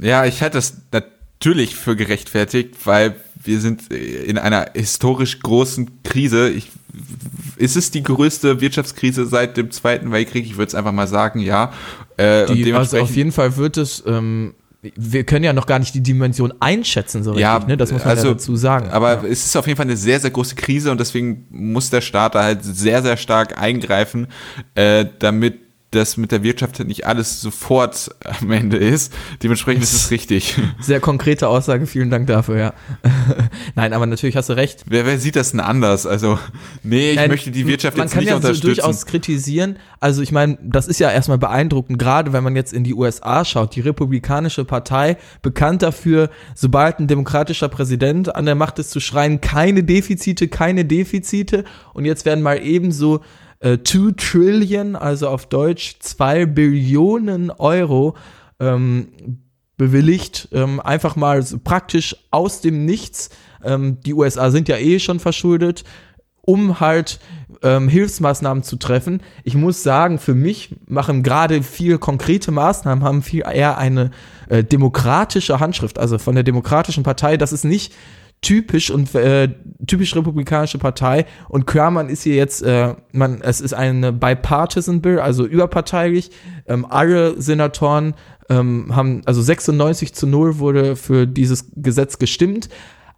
Ja, 0.00 0.24
ich 0.24 0.42
halte 0.42 0.58
das 0.58 0.82
natürlich 1.42 1.74
für 1.74 1.96
gerechtfertigt, 1.96 2.76
weil 2.84 3.16
wir 3.42 3.60
sind 3.60 3.92
in 3.92 4.38
einer 4.38 4.70
historisch 4.74 5.40
großen 5.40 6.04
Krise. 6.04 6.48
Ich, 6.50 6.70
ist 7.56 7.76
es 7.76 7.90
die 7.90 8.04
größte 8.04 8.60
Wirtschaftskrise 8.60 9.26
seit 9.26 9.56
dem 9.56 9.72
Zweiten 9.72 10.12
Weltkrieg? 10.12 10.46
Ich 10.46 10.56
würde 10.56 10.68
es 10.68 10.76
einfach 10.76 10.92
mal 10.92 11.08
sagen, 11.08 11.40
ja. 11.40 11.72
Äh, 12.16 12.46
die, 12.46 12.72
also 12.72 13.00
auf 13.00 13.16
jeden 13.16 13.32
Fall 13.32 13.56
wird 13.56 13.76
es 13.76 14.04
ähm, 14.06 14.54
wir 14.82 15.24
können 15.24 15.44
ja 15.44 15.52
noch 15.52 15.66
gar 15.66 15.78
nicht 15.80 15.94
die 15.94 16.02
Dimension 16.02 16.54
einschätzen, 16.60 17.22
so 17.22 17.30
richtig, 17.30 17.42
ja, 17.42 17.58
ne? 17.60 17.76
Das 17.76 17.92
muss 17.92 18.02
man 18.02 18.10
also, 18.10 18.28
ja 18.28 18.34
dazu 18.34 18.56
sagen. 18.56 18.90
Aber 18.90 19.22
ja. 19.22 19.28
es 19.28 19.46
ist 19.46 19.56
auf 19.56 19.66
jeden 19.66 19.76
Fall 19.76 19.86
eine 19.86 19.96
sehr, 19.96 20.18
sehr 20.18 20.30
große 20.30 20.56
Krise 20.56 20.90
und 20.90 20.98
deswegen 20.98 21.46
muss 21.50 21.90
der 21.90 22.00
Staat 22.00 22.34
da 22.34 22.42
halt 22.42 22.64
sehr, 22.64 23.00
sehr 23.02 23.16
stark 23.16 23.60
eingreifen, 23.60 24.26
äh, 24.74 25.06
damit 25.20 25.60
dass 25.92 26.16
mit 26.16 26.32
der 26.32 26.42
Wirtschaft 26.42 26.80
nicht 26.80 27.06
alles 27.06 27.40
sofort 27.40 28.14
am 28.40 28.50
Ende 28.50 28.76
ist. 28.78 29.12
Dementsprechend 29.42 29.84
ist 29.84 29.92
es 29.92 30.10
richtig. 30.10 30.56
Sehr 30.80 31.00
konkrete 31.00 31.48
Aussage, 31.48 31.86
vielen 31.86 32.10
Dank 32.10 32.26
dafür, 32.26 32.58
ja. 32.58 32.74
Nein, 33.74 33.92
aber 33.92 34.06
natürlich 34.06 34.36
hast 34.36 34.48
du 34.48 34.54
recht. 34.54 34.84
Wer, 34.86 35.06
wer 35.06 35.18
sieht 35.18 35.36
das 35.36 35.50
denn 35.52 35.60
anders? 35.60 36.06
Also, 36.06 36.38
nee, 36.82 37.10
ich 37.10 37.16
Nein, 37.16 37.30
möchte 37.30 37.50
die 37.50 37.66
Wirtschaft 37.66 37.98
jetzt 37.98 38.16
nicht 38.16 38.28
ja 38.28 38.36
unterstützen. 38.36 38.66
Man 38.66 38.76
kann 38.76 38.84
ja 38.84 38.84
durchaus 38.84 39.06
kritisieren. 39.06 39.76
Also, 40.00 40.22
ich 40.22 40.32
meine, 40.32 40.58
das 40.62 40.88
ist 40.88 40.98
ja 40.98 41.10
erstmal 41.10 41.38
beeindruckend, 41.38 41.98
gerade 41.98 42.32
wenn 42.32 42.42
man 42.42 42.56
jetzt 42.56 42.72
in 42.72 42.84
die 42.84 42.94
USA 42.94 43.44
schaut. 43.44 43.76
Die 43.76 43.80
Republikanische 43.80 44.64
Partei, 44.64 45.18
bekannt 45.42 45.82
dafür, 45.82 46.30
sobald 46.54 46.98
ein 46.98 47.06
demokratischer 47.06 47.68
Präsident 47.68 48.34
an 48.34 48.46
der 48.46 48.54
Macht 48.54 48.78
ist, 48.78 48.90
zu 48.90 49.00
schreien, 49.00 49.40
keine 49.40 49.84
Defizite, 49.84 50.48
keine 50.48 50.84
Defizite. 50.84 51.64
Und 51.92 52.06
jetzt 52.06 52.24
werden 52.24 52.42
mal 52.42 52.58
ebenso 52.62 53.20
2 53.62 53.68
äh, 53.68 53.78
Trillion, 54.16 54.96
also 54.96 55.28
auf 55.28 55.46
Deutsch 55.46 55.96
2 56.00 56.46
Billionen 56.46 57.50
Euro 57.50 58.16
ähm, 58.58 59.08
bewilligt, 59.76 60.48
ähm, 60.52 60.80
einfach 60.80 61.16
mal 61.16 61.42
so 61.42 61.58
praktisch 61.58 62.16
aus 62.30 62.60
dem 62.60 62.84
Nichts. 62.84 63.30
Ähm, 63.64 63.98
die 64.00 64.14
USA 64.14 64.50
sind 64.50 64.68
ja 64.68 64.76
eh 64.76 64.98
schon 64.98 65.20
verschuldet, 65.20 65.84
um 66.40 66.80
halt 66.80 67.20
ähm, 67.62 67.88
Hilfsmaßnahmen 67.88 68.64
zu 68.64 68.76
treffen. 68.76 69.22
Ich 69.44 69.54
muss 69.54 69.84
sagen, 69.84 70.18
für 70.18 70.34
mich 70.34 70.74
machen 70.86 71.22
gerade 71.22 71.62
viel 71.62 71.98
konkrete 71.98 72.50
Maßnahmen, 72.50 73.04
haben 73.04 73.22
viel 73.22 73.42
eher 73.42 73.78
eine 73.78 74.10
äh, 74.48 74.64
demokratische 74.64 75.60
Handschrift, 75.60 76.00
also 76.00 76.18
von 76.18 76.34
der 76.34 76.44
Demokratischen 76.44 77.04
Partei. 77.04 77.36
Das 77.36 77.52
ist 77.52 77.64
nicht 77.64 77.92
typisch 78.42 78.90
und 78.90 79.14
äh, 79.14 79.48
typisch 79.86 80.14
republikanische 80.14 80.78
Partei 80.78 81.26
und 81.48 81.66
Kramer 81.66 82.08
ist 82.08 82.24
hier 82.24 82.34
jetzt, 82.34 82.62
äh, 82.62 82.94
man, 83.12 83.40
es 83.40 83.60
ist 83.60 83.72
eine 83.72 84.12
bipartisan 84.12 85.00
Bill, 85.00 85.20
also 85.20 85.46
überparteilich. 85.46 86.30
Ähm, 86.66 86.84
alle 86.84 87.40
Senatoren 87.40 88.14
ähm, 88.50 88.94
haben, 88.94 89.22
also 89.24 89.40
96 89.40 90.12
zu 90.12 90.26
0 90.26 90.58
wurde 90.58 90.96
für 90.96 91.26
dieses 91.26 91.70
Gesetz 91.76 92.18
gestimmt. 92.18 92.68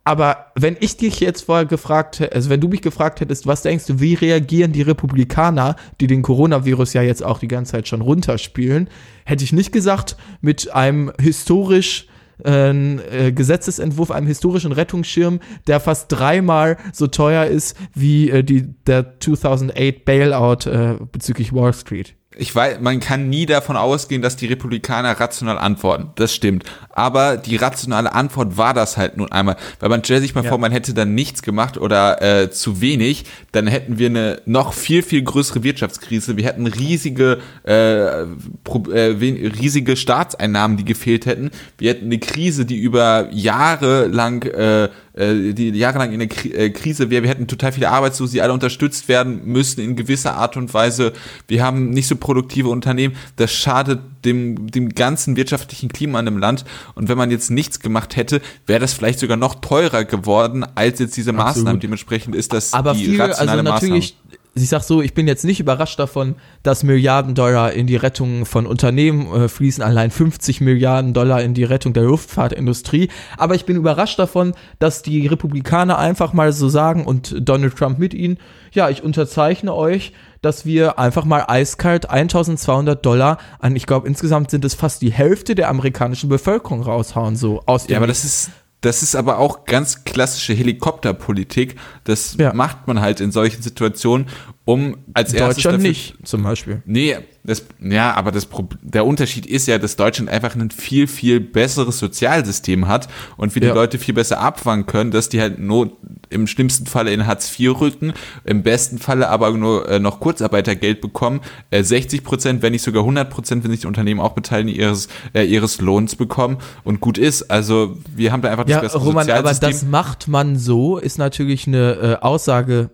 Aber 0.06 0.52
wenn 0.54 0.76
ich 0.80 0.98
dich 0.98 1.20
jetzt 1.20 1.46
vorher 1.46 1.64
gefragt 1.64 2.20
hätte, 2.20 2.34
also 2.34 2.50
wenn 2.50 2.60
du 2.60 2.68
mich 2.68 2.82
gefragt 2.82 3.20
hättest, 3.20 3.46
was 3.46 3.62
denkst 3.62 3.86
du, 3.86 4.00
wie 4.00 4.12
reagieren 4.12 4.72
die 4.72 4.82
Republikaner, 4.82 5.76
die 5.98 6.06
den 6.06 6.20
Coronavirus 6.20 6.92
ja 6.92 7.00
jetzt 7.00 7.24
auch 7.24 7.38
die 7.38 7.48
ganze 7.48 7.72
Zeit 7.72 7.88
schon 7.88 8.02
runterspielen, 8.02 8.90
hätte 9.24 9.44
ich 9.44 9.54
nicht 9.54 9.72
gesagt, 9.72 10.18
mit 10.42 10.74
einem 10.74 11.10
historisch 11.18 12.08
ein 12.42 13.00
äh, 13.10 13.32
Gesetzesentwurf, 13.32 14.10
einem 14.10 14.26
historischen 14.26 14.72
Rettungsschirm, 14.72 15.40
der 15.66 15.80
fast 15.80 16.10
dreimal 16.10 16.78
so 16.92 17.06
teuer 17.06 17.46
ist 17.46 17.76
wie 17.94 18.30
äh, 18.30 18.42
die, 18.42 18.62
der 18.84 19.20
2008 19.20 20.04
Bailout 20.04 20.68
äh, 20.68 20.96
bezüglich 21.12 21.52
Wall 21.52 21.72
Street 21.72 22.16
ich 22.36 22.54
weiß, 22.54 22.80
man 22.80 23.00
kann 23.00 23.28
nie 23.28 23.46
davon 23.46 23.76
ausgehen, 23.76 24.22
dass 24.22 24.36
die 24.36 24.46
Republikaner 24.46 25.18
rational 25.20 25.58
antworten. 25.58 26.10
Das 26.16 26.34
stimmt. 26.34 26.64
Aber 26.90 27.36
die 27.36 27.56
rationale 27.56 28.12
Antwort 28.12 28.56
war 28.56 28.74
das 28.74 28.96
halt 28.96 29.16
nun 29.16 29.30
einmal. 29.32 29.56
Weil 29.80 29.88
man 29.88 30.04
stellt 30.04 30.22
sich 30.22 30.34
mal 30.34 30.44
ja. 30.44 30.50
vor, 30.50 30.58
man 30.58 30.72
hätte 30.72 30.94
dann 30.94 31.14
nichts 31.14 31.42
gemacht 31.42 31.78
oder 31.78 32.22
äh, 32.22 32.50
zu 32.50 32.80
wenig, 32.80 33.24
dann 33.52 33.66
hätten 33.66 33.98
wir 33.98 34.08
eine 34.08 34.42
noch 34.44 34.72
viel, 34.72 35.02
viel 35.02 35.22
größere 35.22 35.62
Wirtschaftskrise. 35.62 36.36
Wir 36.36 36.44
hätten 36.44 36.66
riesige, 36.66 37.40
äh, 37.62 38.26
pro, 38.64 38.90
äh, 38.90 39.14
riesige 39.60 39.96
Staatseinnahmen, 39.96 40.76
die 40.76 40.84
gefehlt 40.84 41.26
hätten. 41.26 41.50
Wir 41.78 41.90
hätten 41.90 42.06
eine 42.06 42.18
Krise, 42.18 42.66
die 42.66 42.78
über 42.78 43.28
Jahre 43.30 44.06
lang 44.06 44.44
äh, 44.44 44.84
äh, 44.84 44.88
die 45.16 45.70
jahrelang 45.70 46.12
in 46.12 46.18
der 46.20 46.58
äh, 46.58 46.70
Krise 46.70 47.10
wäre. 47.10 47.22
Wir 47.22 47.30
hätten 47.30 47.46
total 47.46 47.72
viele 47.72 47.90
Arbeitslose, 47.90 48.32
die 48.32 48.42
alle 48.42 48.52
unterstützt 48.52 49.08
werden 49.08 49.42
müssen 49.44 49.80
in 49.80 49.94
gewisser 49.94 50.34
Art 50.34 50.56
und 50.56 50.74
Weise. 50.74 51.12
Wir 51.46 51.64
haben 51.64 51.90
nicht 51.90 52.08
so 52.08 52.16
produktive 52.16 52.68
Unternehmen. 52.68 53.14
Das 53.36 53.52
schadet 53.52 54.00
dem, 54.24 54.70
dem 54.70 54.88
ganzen 54.88 55.36
wirtschaftlichen 55.36 55.90
Klima 55.90 56.18
in 56.18 56.24
dem 56.24 56.38
Land. 56.38 56.64
Und 56.94 57.08
wenn 57.08 57.18
man 57.18 57.30
jetzt 57.30 57.50
nichts 57.50 57.78
gemacht 57.78 58.16
hätte, 58.16 58.40
wäre 58.66 58.80
das 58.80 58.92
vielleicht 58.92 59.20
sogar 59.20 59.36
noch 59.36 59.56
teurer 59.56 60.04
geworden 60.04 60.66
als 60.74 60.98
jetzt 60.98 61.16
diese 61.16 61.30
Absolut. 61.30 61.56
Maßnahmen. 61.56 61.80
Dementsprechend 61.80 62.34
ist 62.34 62.52
das 62.52 62.72
Aber 62.72 62.94
die 62.94 63.04
viel, 63.04 63.20
rationale 63.20 63.60
also 63.60 63.62
natürlich, 63.62 64.16
Maßnahme 64.16 64.43
ich 64.56 64.68
sag 64.68 64.82
so, 64.82 65.02
ich 65.02 65.14
bin 65.14 65.26
jetzt 65.26 65.44
nicht 65.44 65.58
überrascht 65.58 65.98
davon, 65.98 66.36
dass 66.62 66.84
Milliarden 66.84 67.34
Dollar 67.34 67.72
in 67.72 67.88
die 67.88 67.96
Rettung 67.96 68.46
von 68.46 68.66
Unternehmen 68.66 69.26
äh, 69.32 69.48
fließen, 69.48 69.82
allein 69.82 70.12
50 70.12 70.60
Milliarden 70.60 71.12
Dollar 71.12 71.42
in 71.42 71.54
die 71.54 71.64
Rettung 71.64 71.92
der 71.92 72.04
Luftfahrtindustrie. 72.04 73.08
Aber 73.36 73.56
ich 73.56 73.64
bin 73.64 73.76
überrascht 73.76 74.18
davon, 74.18 74.54
dass 74.78 75.02
die 75.02 75.26
Republikaner 75.26 75.98
einfach 75.98 76.32
mal 76.32 76.52
so 76.52 76.68
sagen 76.68 77.04
und 77.04 77.34
Donald 77.40 77.76
Trump 77.76 77.98
mit 77.98 78.14
ihnen, 78.14 78.38
ja, 78.72 78.90
ich 78.90 79.02
unterzeichne 79.02 79.74
euch, 79.74 80.12
dass 80.40 80.64
wir 80.64 80.98
einfach 80.98 81.24
mal 81.24 81.44
eiskalt 81.48 82.10
1200 82.10 83.04
Dollar 83.04 83.38
an, 83.58 83.74
ich 83.74 83.86
glaube 83.86 84.06
insgesamt 84.06 84.50
sind 84.50 84.64
es 84.64 84.74
fast 84.74 85.02
die 85.02 85.10
Hälfte 85.10 85.54
der 85.54 85.68
amerikanischen 85.68 86.28
Bevölkerung 86.28 86.82
raushauen, 86.82 87.34
so 87.34 87.62
aus 87.66 87.86
dem. 87.86 87.92
Ja, 87.92 87.98
aber 87.98 88.06
das 88.06 88.24
ist, 88.24 88.50
das 88.84 89.02
ist 89.02 89.14
aber 89.14 89.38
auch 89.38 89.64
ganz 89.64 90.04
klassische 90.04 90.52
Helikopterpolitik. 90.52 91.76
Das 92.04 92.36
ja. 92.38 92.52
macht 92.52 92.86
man 92.86 93.00
halt 93.00 93.20
in 93.20 93.32
solchen 93.32 93.62
Situationen, 93.62 94.26
um 94.64 94.98
als 95.14 95.32
erstes. 95.32 95.62
Deutschland 95.64 95.82
nicht, 95.82 96.16
zum 96.24 96.42
Beispiel. 96.42 96.82
Nee, 96.84 97.16
das, 97.46 97.62
ja, 97.78 98.14
aber 98.14 98.32
das, 98.32 98.48
der 98.80 99.04
Unterschied 99.04 99.44
ist 99.44 99.68
ja, 99.68 99.76
dass 99.76 99.96
Deutschland 99.96 100.30
einfach 100.30 100.56
ein 100.56 100.70
viel, 100.70 101.06
viel 101.06 101.40
besseres 101.40 101.98
Sozialsystem 101.98 102.88
hat 102.88 103.06
und 103.36 103.54
wir 103.54 103.60
die 103.60 103.68
Leute 103.68 103.98
viel 103.98 104.14
besser 104.14 104.40
abfangen 104.40 104.86
können, 104.86 105.10
dass 105.10 105.28
die 105.28 105.42
halt 105.42 105.58
nur 105.58 105.92
im 106.30 106.46
schlimmsten 106.46 106.86
Falle 106.86 107.12
in 107.12 107.26
Hartz 107.26 107.58
IV 107.58 107.78
rücken, 107.80 108.14
im 108.44 108.62
besten 108.62 108.98
Falle 108.98 109.28
aber 109.28 109.50
nur 109.52 109.86
äh, 109.90 109.98
noch 109.98 110.20
Kurzarbeitergeld 110.20 111.02
bekommen, 111.02 111.42
äh, 111.70 111.82
60 111.82 112.24
Prozent, 112.24 112.62
wenn 112.62 112.72
nicht 112.72 112.82
sogar 112.82 113.02
100 113.02 113.28
Prozent, 113.28 113.62
wenn 113.62 113.70
sich 113.70 113.80
die 113.80 113.86
Unternehmen 113.88 114.20
auch 114.20 114.32
beteiligen, 114.32 114.74
ihres, 114.74 115.08
äh, 115.34 115.44
ihres 115.44 115.82
Lohns 115.82 116.16
bekommen 116.16 116.56
und 116.82 117.00
gut 117.00 117.18
ist. 117.18 117.50
Also 117.50 117.98
wir 118.16 118.32
haben 118.32 118.40
da 118.40 118.50
einfach 118.50 118.64
das 118.64 118.72
ja, 118.72 118.80
bessere 118.80 119.02
Roman, 119.02 119.24
Sozialsystem. 119.24 119.66
aber 119.68 119.72
das 119.72 119.82
macht 119.84 120.28
man 120.28 120.56
so, 120.56 120.96
ist 120.96 121.18
natürlich 121.18 121.66
eine 121.66 121.92
äh, 122.20 122.24
Aussage, 122.24 122.88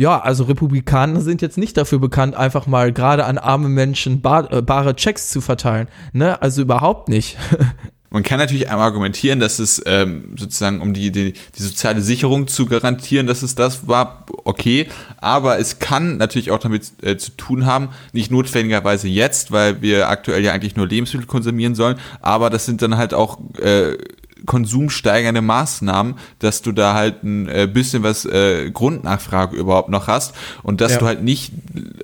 ja, 0.00 0.18
also 0.18 0.44
Republikaner 0.44 1.20
sind 1.20 1.42
jetzt 1.42 1.58
nicht 1.58 1.76
dafür 1.76 1.98
bekannt, 1.98 2.34
einfach 2.34 2.66
mal 2.66 2.90
gerade 2.90 3.26
an 3.26 3.36
arme 3.36 3.68
Menschen 3.68 4.22
bar, 4.22 4.50
äh, 4.50 4.62
bare 4.62 4.96
Checks 4.96 5.28
zu 5.28 5.42
verteilen. 5.42 5.88
Ne? 6.14 6.40
Also 6.40 6.62
überhaupt 6.62 7.10
nicht. 7.10 7.36
Man 8.12 8.22
kann 8.22 8.38
natürlich 8.38 8.70
argumentieren, 8.70 9.40
dass 9.40 9.58
es 9.58 9.80
ähm, 9.84 10.34
sozusagen, 10.38 10.80
um 10.80 10.94
die, 10.94 11.12
die, 11.12 11.34
die 11.34 11.62
soziale 11.62 12.00
Sicherung 12.00 12.48
zu 12.48 12.64
garantieren, 12.64 13.26
dass 13.26 13.42
es 13.42 13.54
das 13.54 13.86
war, 13.88 14.24
okay. 14.44 14.88
Aber 15.18 15.58
es 15.58 15.80
kann 15.80 16.16
natürlich 16.16 16.50
auch 16.50 16.58
damit 16.58 16.90
äh, 17.02 17.18
zu 17.18 17.32
tun 17.32 17.66
haben, 17.66 17.90
nicht 18.14 18.30
notwendigerweise 18.30 19.06
jetzt, 19.06 19.52
weil 19.52 19.82
wir 19.82 20.08
aktuell 20.08 20.42
ja 20.42 20.52
eigentlich 20.52 20.76
nur 20.76 20.88
Lebensmittel 20.88 21.26
konsumieren 21.26 21.74
sollen, 21.74 21.98
aber 22.22 22.48
das 22.48 22.64
sind 22.64 22.80
dann 22.80 22.96
halt 22.96 23.12
auch 23.12 23.38
äh, 23.58 23.98
konsumsteigernde 24.46 25.42
Maßnahmen, 25.42 26.14
dass 26.38 26.62
du 26.62 26.72
da 26.72 26.94
halt 26.94 27.22
ein 27.22 27.48
äh, 27.48 27.68
bisschen 27.72 28.02
was 28.02 28.24
äh, 28.24 28.70
Grundnachfrage 28.70 29.56
überhaupt 29.56 29.88
noch 29.88 30.06
hast 30.06 30.34
und 30.62 30.80
dass 30.80 30.92
ja. 30.92 30.98
du 30.98 31.06
halt 31.06 31.22
nicht 31.22 31.52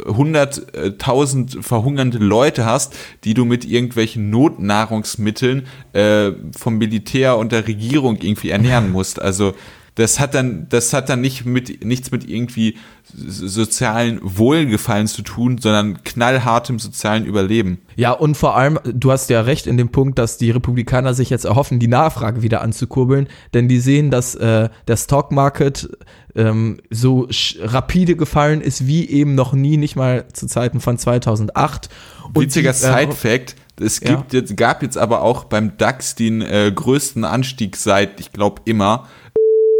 hunderttausend 0.07 1.59
verhungernde 1.61 2.19
Leute 2.19 2.64
hast, 2.64 2.95
die 3.25 3.35
du 3.35 3.45
mit 3.45 3.64
irgendwelchen 3.64 4.31
Notnahrungsmitteln 4.31 5.66
äh, 5.93 6.33
vom 6.57 6.78
Militär 6.78 7.37
und 7.37 7.52
der 7.52 7.66
Regierung 7.66 8.16
irgendwie 8.21 8.50
ernähren 8.50 8.93
musst. 8.93 9.21
Also 9.21 9.55
das 9.96 10.20
hat 10.20 10.34
dann, 10.34 10.68
das 10.68 10.92
hat 10.92 11.08
dann 11.08 11.22
nicht 11.22 11.46
mit, 11.46 11.84
nichts 11.84 12.10
mit 12.10 12.28
irgendwie 12.28 12.76
sozialen 13.02 14.20
Wohlgefallen 14.22 15.06
zu 15.06 15.22
tun, 15.22 15.58
sondern 15.58 16.04
knallhartem 16.04 16.78
sozialen 16.78 17.24
Überleben. 17.24 17.78
Ja, 17.96 18.12
und 18.12 18.36
vor 18.36 18.56
allem, 18.56 18.78
du 18.84 19.10
hast 19.10 19.30
ja 19.30 19.40
recht 19.40 19.66
in 19.66 19.78
dem 19.78 19.88
Punkt, 19.88 20.18
dass 20.18 20.36
die 20.36 20.50
Republikaner 20.50 21.14
sich 21.14 21.30
jetzt 21.30 21.46
erhoffen, 21.46 21.78
die 21.78 21.88
Nachfrage 21.88 22.42
wieder 22.42 22.60
anzukurbeln, 22.60 23.28
denn 23.54 23.68
die 23.68 23.80
sehen, 23.80 24.10
dass 24.10 24.34
äh, 24.34 24.68
der 24.86 24.96
Stockmarket 24.96 25.88
ähm, 26.34 26.78
so 26.90 27.26
rapide 27.58 28.16
gefallen 28.16 28.60
ist 28.60 28.86
wie 28.86 29.08
eben 29.08 29.34
noch 29.34 29.54
nie, 29.54 29.78
nicht 29.78 29.96
mal 29.96 30.26
zu 30.32 30.46
Zeiten 30.46 30.80
von 30.80 30.98
2008. 30.98 31.88
Und 32.34 32.38
Witziger 32.38 32.74
Side-Fact, 32.74 33.56
es 33.80 34.00
gibt 34.00 34.32
ja. 34.32 34.40
jetzt, 34.40 34.56
gab 34.56 34.82
jetzt 34.82 34.98
aber 34.98 35.22
auch 35.22 35.44
beim 35.44 35.76
DAX 35.78 36.14
den 36.14 36.42
äh, 36.42 36.70
größten 36.74 37.24
Anstieg 37.24 37.76
seit, 37.76 38.20
ich 38.20 38.32
glaube, 38.32 38.62
immer. 38.64 39.06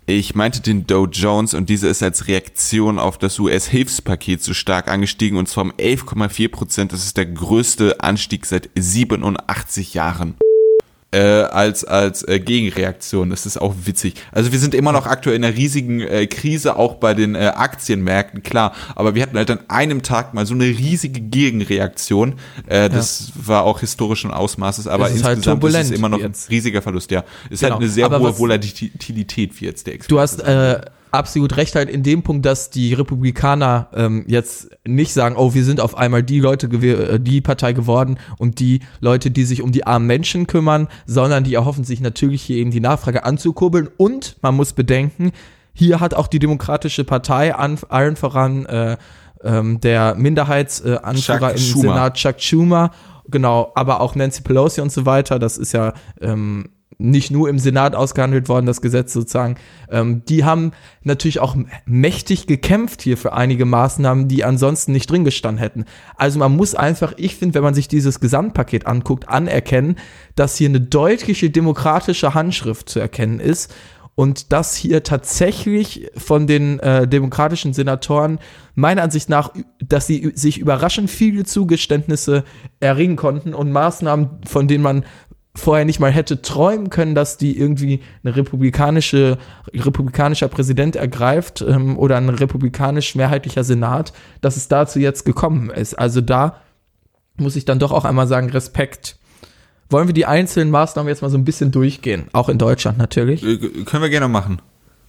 Ich 0.09 0.37
meinte 0.37 0.61
den 0.61 0.87
Dow 0.87 1.07
Jones 1.07 1.53
und 1.53 1.69
dieser 1.69 1.91
ist 1.91 2.01
als 2.01 2.29
Reaktion 2.29 3.01
auf 3.01 3.19
das 3.19 3.41
US-Hilfspaket 3.41 4.41
so 4.41 4.55
stark 4.55 4.89
angestiegen 4.89 5.37
und 5.37 5.49
zwar 5.49 5.65
um 5.65 5.73
11,4 5.73 6.49
Prozent. 6.49 6.93
Das 6.93 7.05
ist 7.05 7.17
der 7.17 7.27
größte 7.27 8.01
Anstieg 8.01 8.47
seit 8.47 8.71
87 8.77 9.95
Jahren 9.95 10.37
äh, 11.13 11.19
als, 11.19 11.85
als 11.85 12.27
äh, 12.27 12.41
Gegenreaktion. 12.41 13.31
Das 13.31 13.47
ist 13.47 13.59
auch 13.59 13.75
witzig. 13.85 14.15
Also 14.33 14.53
wir 14.53 14.59
sind 14.59 14.75
immer 14.75 14.93
noch 14.93 15.07
aktuell 15.07 15.37
in 15.37 15.45
einer 15.45 15.57
riesigen 15.57 16.01
äh, 16.01 16.27
Krise, 16.27 16.77
auch 16.77 16.95
bei 16.95 17.15
den 17.15 17.35
äh, 17.35 17.53
Aktienmärkten, 17.55 18.43
klar. 18.43 18.75
Aber 18.95 19.15
wir 19.15 19.23
hatten 19.23 19.37
halt 19.37 19.51
an 19.51 19.61
einem 19.69 20.03
Tag 20.03 20.35
mal 20.35 20.47
so 20.47 20.55
eine 20.55 20.65
riesige 20.65 21.21
Gegenreaktion. 21.21 22.35
Äh, 22.67 22.91
das 22.91 23.33
ja. 23.35 23.47
war 23.49 23.65
auch 23.65 23.81
historischen 23.81 24.31
Ausmaßes, 24.31 24.87
aber 24.89 25.09
ist 25.09 25.25
halt 25.25 25.39
insgesamt 25.39 25.63
halt 25.63 25.75
ist 25.75 25.91
es 25.91 25.99
immer 25.99 26.09
noch 26.09 26.23
ein 26.23 26.33
riesiger 26.51 26.83
Verlust, 26.83 27.11
ja. 27.11 27.25
Ist 27.51 27.63
halt 27.63 27.71
genau. 27.71 27.75
halt 27.75 27.83
eine 27.83 27.91
sehr 27.91 28.07
aber 28.07 28.21
hohe 28.21 28.39
Volatilität, 28.39 29.61
wie 29.61 29.65
jetzt 29.65 29.87
der 29.87 29.95
Experte 29.95 30.15
Du 30.15 30.21
hast 30.21 30.41
äh, 30.41 30.81
absolut 31.11 31.57
recht 31.57 31.75
halt 31.75 31.89
in 31.89 32.03
dem 32.03 32.23
Punkt, 32.23 32.45
dass 32.45 32.71
die 32.71 32.95
Republikaner 32.95 33.89
ähm, 33.95 34.25
jetzt 34.27 34.71
nicht 34.87 35.13
sagen, 35.13 35.37
oh, 35.37 35.55
wir 35.55 35.65
sind 35.65 35.81
auf 35.81 35.97
einmal 35.97 36.23
die 36.23 36.41
Leute, 36.41 36.67
äh, 36.67 37.19
die 37.21 37.41
Partei 37.41 37.73
geworden 37.73 38.19
und 38.39 38.61
die 38.61 38.81
Leute, 39.01 39.31
die 39.31 39.45
sich 39.45 39.63
um 39.63 39.73
die 39.73 39.87
armen 39.87 40.07
Menschen 40.07 40.47
kümmern, 40.47 40.89
sondern 41.07 41.45
die 41.45 41.55
erhoffen 41.55 41.85
sich 41.85 42.01
natürlich 42.01 42.43
hier 42.43 42.57
eben 42.57 42.71
die 42.71 42.81
Nachfrage 42.81 43.25
anzukurbeln 43.25 43.89
und 43.97 44.37
man 44.43 44.55
muss 44.55 44.73
bedenken, 44.73 45.33
hier 45.73 46.01
hat 46.01 46.15
auch 46.15 46.27
die 46.27 46.39
Demokratische 46.39 47.05
Partei 47.05 47.55
an, 47.55 47.79
allen 47.89 48.17
voran 48.17 48.65
äh, 48.67 48.97
ähm, 49.43 49.81
der 49.81 50.15
Minderheitsanführer 50.15 51.51
äh, 51.51 51.55
im 51.55 51.59
Schumer. 51.59 51.83
Senat 51.83 52.15
Chuck 52.15 52.41
Schumer, 52.41 52.91
genau, 53.29 53.73
aber 53.75 54.01
auch 54.01 54.15
Nancy 54.15 54.43
Pelosi 54.43 54.81
und 54.81 54.91
so 54.91 55.05
weiter, 55.05 55.39
das 55.39 55.59
ist 55.59 55.73
ja 55.73 55.93
ähm, 56.21 56.71
nicht 56.99 57.31
nur 57.31 57.49
im 57.49 57.59
Senat 57.59 57.95
ausgehandelt 57.95 58.49
worden, 58.49 58.67
das 58.67 58.81
Gesetz 58.81 59.13
sozusagen. 59.13 59.57
Ähm, 59.91 60.23
die 60.29 60.45
haben 60.45 60.73
natürlich 61.03 61.41
auch 61.41 61.57
mächtig 61.85 62.47
gekämpft 62.47 63.03
hier 63.03 63.17
für 63.17 63.33
einige 63.35 63.65
Maßnahmen, 63.65 64.29
die 64.29 64.45
ansonsten 64.45 64.93
nicht 64.93 65.11
drin 65.11 65.25
gestanden 65.25 65.59
hätten. 65.59 65.85
Also 66.17 66.39
man 66.39 66.57
muss 66.57 66.75
einfach, 66.75 67.13
ich 67.17 67.37
finde, 67.37 67.55
wenn 67.55 67.63
man 67.63 67.75
sich 67.75 67.89
dieses 67.89 68.21
Gesamtpaket 68.21 68.87
anguckt, 68.87 69.29
anerkennen, 69.29 69.97
dass 70.37 70.57
hier 70.57 70.69
eine 70.69 70.81
deutliche 70.81 71.51
demokratische 71.51 72.35
Handschrift 72.35 72.89
zu 72.89 72.99
erkennen 72.99 73.41
ist 73.41 73.75
und 74.17 74.53
dass 74.53 74.75
hier 74.75 75.03
tatsächlich 75.03 76.11
von 76.17 76.47
den 76.47 76.81
äh, 76.81 77.07
demokratischen 77.07 77.75
Senatoren 77.75 78.39
meiner 78.75 79.03
Ansicht 79.03 79.29
nach, 79.29 79.53
dass 79.79 80.07
sie 80.07 80.33
sich 80.35 80.59
überraschend 80.59 81.11
viele 81.11 81.45
Zugeständnisse 81.45 82.45
erringen 82.81 83.17
konnten 83.17 83.53
und 83.53 83.71
Maßnahmen, 83.71 84.31
von 84.47 84.69
denen 84.69 84.83
man 84.83 85.05
vorher 85.57 85.85
nicht 85.85 86.01
mal 86.01 86.11
hätte 86.11 86.43
träumen 86.43 86.91
können, 86.91 87.15
dass 87.15 87.39
die 87.39 87.59
irgendwie 87.59 88.01
eine 88.23 88.37
republikanische, 88.37 89.39
republikanischer 89.73 90.49
Präsident 90.49 90.97
ergreift 90.97 91.65
ähm, 91.67 91.99
oder 91.99 92.17
ein 92.17 92.29
republikanisch 92.29 93.15
mehrheitlicher 93.15 93.65
Senat, 93.65 94.13
dass 94.41 94.57
es 94.57 94.69
dazu 94.69 94.99
jetzt 94.99 95.25
gekommen 95.25 95.71
ist. 95.71 95.95
Also 95.95 96.21
da 96.21 96.61
muss 97.37 97.57
ich 97.57 97.65
dann 97.65 97.79
doch 97.79 97.93
auch 97.93 98.05
einmal 98.05 98.27
sagen, 98.27 98.51
Respekt. 98.51 99.17
Wollen 99.89 100.09
wir 100.09 100.15
die 100.15 100.27
einzelnen 100.27 100.71
Maßnahmen 100.71 101.09
jetzt 101.09 101.23
mal 101.23 101.31
so 101.31 101.39
ein 101.39 101.45
bisschen 101.45 101.71
durchgehen? 101.71 102.25
Auch 102.33 102.49
in 102.49 102.59
Deutschland 102.59 102.99
natürlich. 102.99 103.45
Äh, 103.45 103.85
können 103.85 104.03
wir 104.03 104.11
gerne 104.11 104.29
machen. 104.29 104.61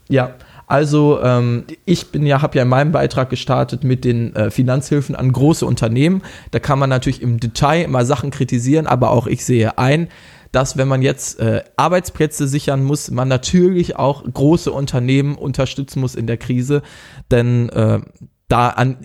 Ja, 0.07 0.35
also 0.67 1.21
ähm, 1.21 1.63
ich 1.85 2.11
bin 2.11 2.25
ja, 2.25 2.41
habe 2.41 2.57
ja 2.57 2.63
in 2.63 2.69
meinem 2.69 2.91
Beitrag 2.91 3.29
gestartet 3.29 3.83
mit 3.83 4.03
den 4.03 4.35
äh, 4.35 4.51
Finanzhilfen 4.51 5.15
an 5.15 5.31
große 5.31 5.65
Unternehmen. 5.65 6.21
Da 6.51 6.59
kann 6.59 6.77
man 6.77 6.89
natürlich 6.89 7.21
im 7.21 7.39
Detail 7.39 7.83
immer 7.83 8.05
Sachen 8.05 8.31
kritisieren, 8.31 8.85
aber 8.85 9.11
auch 9.11 9.27
ich 9.27 9.45
sehe 9.45 9.77
ein, 9.77 10.09
dass 10.57 10.75
wenn 10.75 10.87
man 10.87 11.03
jetzt 11.03 11.39
äh, 11.39 11.61
Arbeitsplätze 11.75 12.47
sichern 12.47 12.83
muss, 12.83 13.11
man 13.11 13.27
natürlich 13.27 13.95
auch 13.95 14.23
große 14.23 14.71
Unternehmen 14.71 15.35
unterstützen 15.35 15.99
muss 15.99 16.15
in 16.15 16.25
der 16.25 16.37
Krise, 16.37 16.81
denn 17.29 17.69
äh, 17.69 17.99
da 18.47 18.69
an 18.69 18.97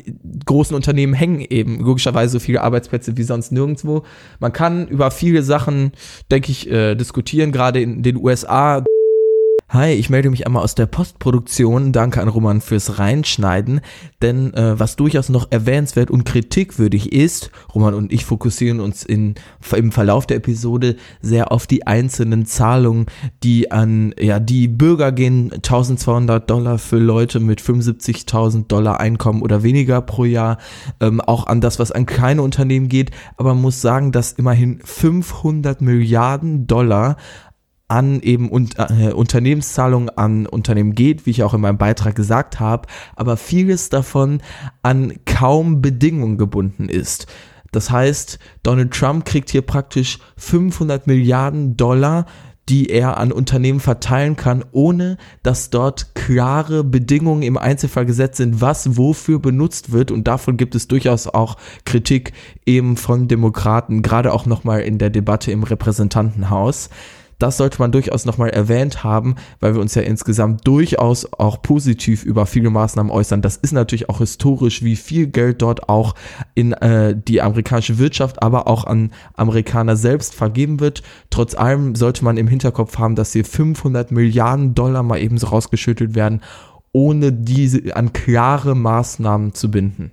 großen 0.46 0.74
Unternehmen 0.74 1.12
hängen 1.12 1.42
eben 1.42 1.78
logischerweise 1.80 2.32
so 2.32 2.38
viele 2.38 2.62
Arbeitsplätze 2.62 3.18
wie 3.18 3.22
sonst 3.22 3.52
nirgendwo. 3.52 4.04
Man 4.40 4.54
kann 4.54 4.88
über 4.88 5.10
viele 5.10 5.42
Sachen, 5.42 5.92
denke 6.30 6.52
ich, 6.52 6.70
äh, 6.70 6.94
diskutieren, 6.94 7.52
gerade 7.52 7.82
in 7.82 8.02
den 8.02 8.16
USA. 8.16 8.82
Hi, 9.72 9.92
ich 9.92 10.11
melde 10.11 10.28
mich 10.28 10.46
einmal 10.46 10.62
aus 10.62 10.74
der 10.74 10.85
Postproduktion. 10.85 11.92
Danke 11.92 12.20
an 12.20 12.28
Roman 12.28 12.61
fürs 12.61 12.98
Reinschneiden. 12.98 13.80
Denn 14.20 14.52
äh, 14.52 14.78
was 14.78 14.96
durchaus 14.96 15.30
noch 15.30 15.50
erwähnenswert 15.50 16.11
und 16.11 16.24
kritikwürdig 16.24 17.11
ist, 17.11 17.50
Roman 17.74 17.94
und 17.94 18.12
ich 18.12 18.26
fokussieren 18.26 18.80
uns 18.80 19.02
in, 19.02 19.35
im 19.74 19.90
Verlauf 19.90 20.26
der 20.26 20.37
Episode 20.37 20.96
sehr 21.22 21.52
auf 21.52 21.66
die 21.66 21.87
einzelnen 21.87 22.44
Zahlungen, 22.44 23.06
die 23.42 23.70
an 23.72 24.14
ja 24.20 24.40
die 24.40 24.68
Bürger 24.68 25.11
gehen. 25.11 25.50
1200 25.54 26.50
Dollar 26.50 26.76
für 26.76 26.98
Leute 26.98 27.40
mit 27.40 27.62
75.000 27.62 28.66
Dollar 28.66 29.00
Einkommen 29.00 29.40
oder 29.40 29.62
weniger 29.62 30.02
pro 30.02 30.26
Jahr. 30.26 30.58
Ähm, 31.00 31.22
auch 31.22 31.46
an 31.46 31.62
das, 31.62 31.78
was 31.78 31.92
an 31.92 32.04
kleine 32.04 32.42
Unternehmen 32.42 32.90
geht. 32.90 33.11
Aber 33.38 33.54
man 33.54 33.62
muss 33.62 33.80
sagen, 33.80 34.12
dass 34.12 34.32
immerhin 34.32 34.80
500 34.85 35.80
Milliarden 35.80 36.66
Dollar 36.66 37.16
an 37.92 38.20
eben 38.22 38.48
und, 38.48 38.76
äh, 38.78 39.12
Unternehmenszahlungen 39.12 40.09
an 40.16 40.46
Unternehmen 40.46 40.94
geht, 40.94 41.26
wie 41.26 41.31
ich 41.31 41.42
auch 41.42 41.52
in 41.52 41.61
meinem 41.61 41.76
Beitrag 41.76 42.14
gesagt 42.14 42.59
habe, 42.59 42.88
aber 43.16 43.37
vieles 43.37 43.90
davon 43.90 44.40
an 44.81 45.12
kaum 45.26 45.83
Bedingungen 45.83 46.38
gebunden 46.38 46.88
ist. 46.88 47.26
Das 47.70 47.90
heißt, 47.90 48.38
Donald 48.62 48.92
Trump 48.94 49.26
kriegt 49.26 49.50
hier 49.50 49.61
praktisch 49.61 50.20
500 50.38 51.07
Milliarden 51.07 51.76
Dollar, 51.76 52.24
die 52.70 52.88
er 52.88 53.18
an 53.18 53.31
Unternehmen 53.31 53.81
verteilen 53.81 54.37
kann, 54.37 54.64
ohne 54.72 55.18
dass 55.42 55.68
dort 55.68 56.14
klare 56.14 56.85
Bedingungen 56.85 57.42
im 57.42 57.59
Einzelfall 57.59 58.07
gesetzt 58.07 58.38
sind, 58.38 58.62
was 58.62 58.96
wofür 58.96 59.38
benutzt 59.38 59.92
wird. 59.92 60.11
Und 60.11 60.28
davon 60.28 60.57
gibt 60.57 60.74
es 60.74 60.88
durchaus 60.88 61.26
auch 61.26 61.59
Kritik 61.85 62.33
eben 62.64 62.96
von 62.96 63.28
Demokraten, 63.28 64.00
gerade 64.00 64.33
auch 64.33 64.46
nochmal 64.46 64.81
in 64.81 64.96
der 64.96 65.11
Debatte 65.11 65.52
im 65.52 65.62
Repräsentantenhaus 65.62 66.88
das 67.42 67.57
sollte 67.57 67.81
man 67.81 67.90
durchaus 67.90 68.24
nochmal 68.24 68.50
erwähnt 68.50 69.02
haben, 69.02 69.35
weil 69.59 69.74
wir 69.74 69.81
uns 69.81 69.96
ja 69.96 70.02
insgesamt 70.02 70.64
durchaus 70.66 71.31
auch 71.33 71.61
positiv 71.61 72.24
über 72.24 72.46
viele 72.46 72.70
Maßnahmen 72.70 73.11
äußern. 73.11 73.42
Das 73.42 73.57
ist 73.57 73.72
natürlich 73.72 74.09
auch 74.09 74.18
historisch, 74.18 74.85
wie 74.85 74.94
viel 74.94 75.26
Geld 75.26 75.61
dort 75.61 75.88
auch 75.88 76.14
in 76.55 76.72
äh, 76.72 77.16
die 77.16 77.42
amerikanische 77.42 77.98
Wirtschaft, 77.98 78.42
aber 78.42 78.68
auch 78.68 78.85
an 78.85 79.11
Amerikaner 79.35 79.96
selbst 79.96 80.35
vergeben 80.35 80.78
wird. 80.78 81.02
Trotz 81.31 81.57
allem 81.57 81.96
sollte 81.96 82.24
man 82.24 82.37
im 82.37 82.46
Hinterkopf 82.46 82.98
haben, 82.98 83.16
dass 83.16 83.33
hier 83.33 83.44
500 83.44 84.12
Milliarden 84.12 84.76
Dollar 84.76 85.02
mal 85.02 85.20
eben 85.20 85.37
so 85.37 85.48
rausgeschüttelt 85.48 86.14
werden, 86.14 86.42
ohne 86.92 87.33
diese 87.33 87.96
an 87.96 88.12
klare 88.12 88.76
Maßnahmen 88.76 89.52
zu 89.55 89.68
binden. 89.68 90.12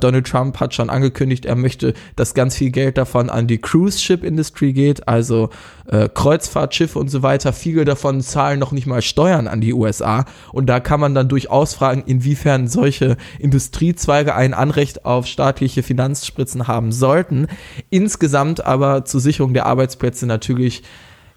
Donald 0.00 0.26
Trump 0.26 0.60
hat 0.60 0.74
schon 0.74 0.90
angekündigt, 0.90 1.46
er 1.46 1.56
möchte, 1.56 1.94
dass 2.16 2.34
ganz 2.34 2.56
viel 2.56 2.70
Geld 2.70 2.98
davon 2.98 3.30
an 3.30 3.46
die 3.46 3.58
Cruise 3.58 3.98
Ship 3.98 4.22
Industry 4.22 4.72
geht, 4.72 5.08
also 5.08 5.48
äh, 5.86 6.08
Kreuzfahrtschiffe 6.12 6.98
und 6.98 7.08
so 7.08 7.22
weiter. 7.22 7.52
Viele 7.52 7.84
davon 7.84 8.20
zahlen 8.20 8.58
noch 8.58 8.72
nicht 8.72 8.86
mal 8.86 9.00
Steuern 9.00 9.48
an 9.48 9.60
die 9.60 9.72
USA. 9.72 10.26
Und 10.52 10.66
da 10.66 10.80
kann 10.80 11.00
man 11.00 11.14
dann 11.14 11.28
durchaus 11.28 11.74
fragen, 11.74 12.02
inwiefern 12.06 12.68
solche 12.68 13.16
Industriezweige 13.38 14.34
ein 14.34 14.52
Anrecht 14.52 15.06
auf 15.06 15.26
staatliche 15.26 15.82
Finanzspritzen 15.82 16.68
haben 16.68 16.92
sollten. 16.92 17.46
Insgesamt 17.88 18.64
aber 18.64 19.04
zur 19.06 19.20
Sicherung 19.20 19.54
der 19.54 19.66
Arbeitsplätze 19.66 20.26
natürlich 20.26 20.82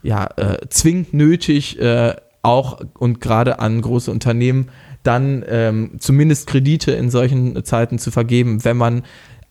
ja, 0.03 0.27
äh, 0.37 0.57
zwingend 0.69 1.13
nötig, 1.13 1.79
äh, 1.79 2.15
auch 2.41 2.79
und 2.97 3.19
gerade 3.19 3.59
an 3.59 3.81
große 3.81 4.09
Unternehmen 4.11 4.69
dann 5.03 5.43
ähm, 5.47 5.91
zumindest 5.99 6.47
Kredite 6.47 6.91
in 6.91 7.09
solchen 7.09 7.63
Zeiten 7.63 7.99
zu 7.99 8.11
vergeben, 8.11 8.63
wenn 8.65 8.77
man 8.77 9.03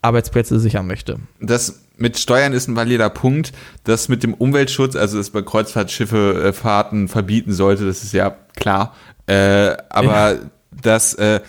Arbeitsplätze 0.02 0.60
sichern 0.60 0.86
möchte. 0.86 1.18
Das 1.40 1.80
mit 1.96 2.16
Steuern 2.18 2.52
ist 2.52 2.68
ein 2.68 2.76
valider 2.76 3.10
Punkt. 3.10 3.52
Das 3.84 4.08
mit 4.08 4.22
dem 4.22 4.34
Umweltschutz, 4.34 4.94
also 4.94 5.18
dass 5.18 5.32
man 5.32 5.44
Kreuzfahrtschiffe 5.44 6.44
äh, 6.44 6.52
Fahrten 6.52 7.08
verbieten 7.08 7.52
sollte, 7.52 7.86
das 7.86 8.04
ist 8.04 8.12
ja 8.12 8.36
klar. 8.56 8.94
Äh, 9.26 9.76
aber 9.88 10.34
ja. 10.34 10.38
das, 10.82 11.14
äh, 11.14 11.40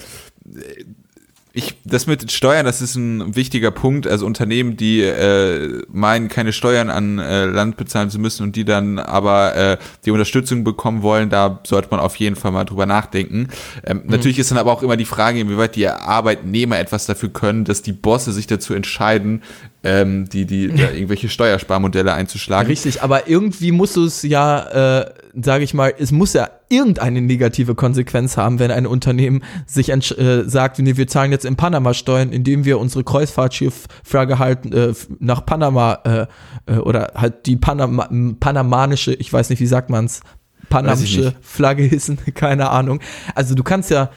ich, 1.60 1.76
das 1.86 2.08
mit 2.08 2.32
Steuern, 2.32 2.66
das 2.66 2.82
ist 2.82 2.96
ein 2.96 3.36
wichtiger 3.36 3.72
Punkt. 3.72 4.08
Also 4.08 4.26
Unternehmen, 4.26 4.76
die 4.76 5.02
äh, 5.02 5.84
meinen, 5.92 6.28
keine 6.28 6.52
Steuern 6.52 6.90
an 6.90 7.20
äh, 7.20 7.46
Land 7.46 7.78
bezahlen 7.78 8.10
zu 8.10 8.20
müssen 8.20 8.44
und 8.44 8.56
die 8.56 8.66
dann 8.66 8.98
aber 8.98 9.56
äh, 9.56 9.78
die 10.06 10.12
Unterstützung 10.12 10.64
bekommen 10.64 11.04
wollen, 11.04 11.30
da 11.30 11.60
sollte 11.66 11.90
man 11.92 12.00
auf 12.00 12.16
jeden 12.16 12.36
Fall 12.36 12.52
mal 12.52 12.66
drüber 12.66 12.86
nachdenken. 12.86 13.50
Ähm, 13.86 14.02
mhm. 14.04 14.10
Natürlich 14.10 14.40
ist 14.40 14.52
dann 14.52 14.58
aber 14.58 14.72
auch 14.72 14.82
immer 14.82 14.98
die 14.98 15.06
Frage, 15.06 15.40
inwieweit 15.40 15.76
die 15.76 15.88
Arbeitnehmer 15.88 16.80
etwas 16.80 17.06
dafür 17.06 17.30
können, 17.30 17.66
dass 17.66 17.82
die 17.82 17.94
Bosse 17.94 18.32
sich 18.32 18.48
dazu 18.48 18.74
entscheiden, 18.74 19.44
ähm, 19.84 20.28
die, 20.30 20.46
die 20.46 20.66
irgendwelche 20.70 21.30
Steuersparmodelle 21.30 22.14
einzuschlagen. 22.14 22.68
Richtig, 22.68 23.02
aber 23.04 23.28
irgendwie 23.28 23.72
musst 23.72 23.96
du 23.96 24.06
es 24.06 24.24
ja, 24.24 25.02
äh, 25.02 25.12
sage 25.44 25.64
ich 25.64 25.74
mal, 25.74 25.94
es 25.98 26.12
muss 26.12 26.34
ja 26.34 26.50
irgendeine 26.70 27.22
negative 27.22 27.76
Konsequenz 27.76 28.38
haben, 28.38 28.60
wenn 28.60 28.72
ein 28.72 28.86
Unternehmen 28.86 29.44
sich 29.66 29.90
äh, 29.90 30.44
sagt, 30.46 30.80
nee, 30.80 30.98
wir 30.98 31.08
zahlen 31.08 31.32
jetzt 31.32 31.46
in 31.46 31.56
Panama 31.56 31.94
Steuern, 31.94 32.32
indem 32.32 32.66
wir 32.66 32.80
unsere 32.80 33.04
Kreuzfahrtschifffrage 33.04 34.40
halt 34.40 34.74
äh, 34.74 34.94
nach 35.20 35.46
Panama 35.46 36.00
äh, 36.04 36.72
äh, 36.72 36.78
oder 36.78 37.14
halt 37.16 37.46
die 37.46 37.56
Panama 37.56 38.10
panamanische, 38.40 39.14
ich 39.14 39.32
weiß 39.32 39.50
nicht, 39.50 39.60
wie 39.60 39.68
sagt 39.68 39.90
man's, 39.90 40.22
panamische 40.70 41.34
Flagge 41.42 41.84
hissen, 41.84 42.18
keine 42.36 42.70
Ahnung. 42.70 43.00
Also 43.36 43.56
du 43.56 43.64
kannst 43.64 43.90
ja 43.90 44.10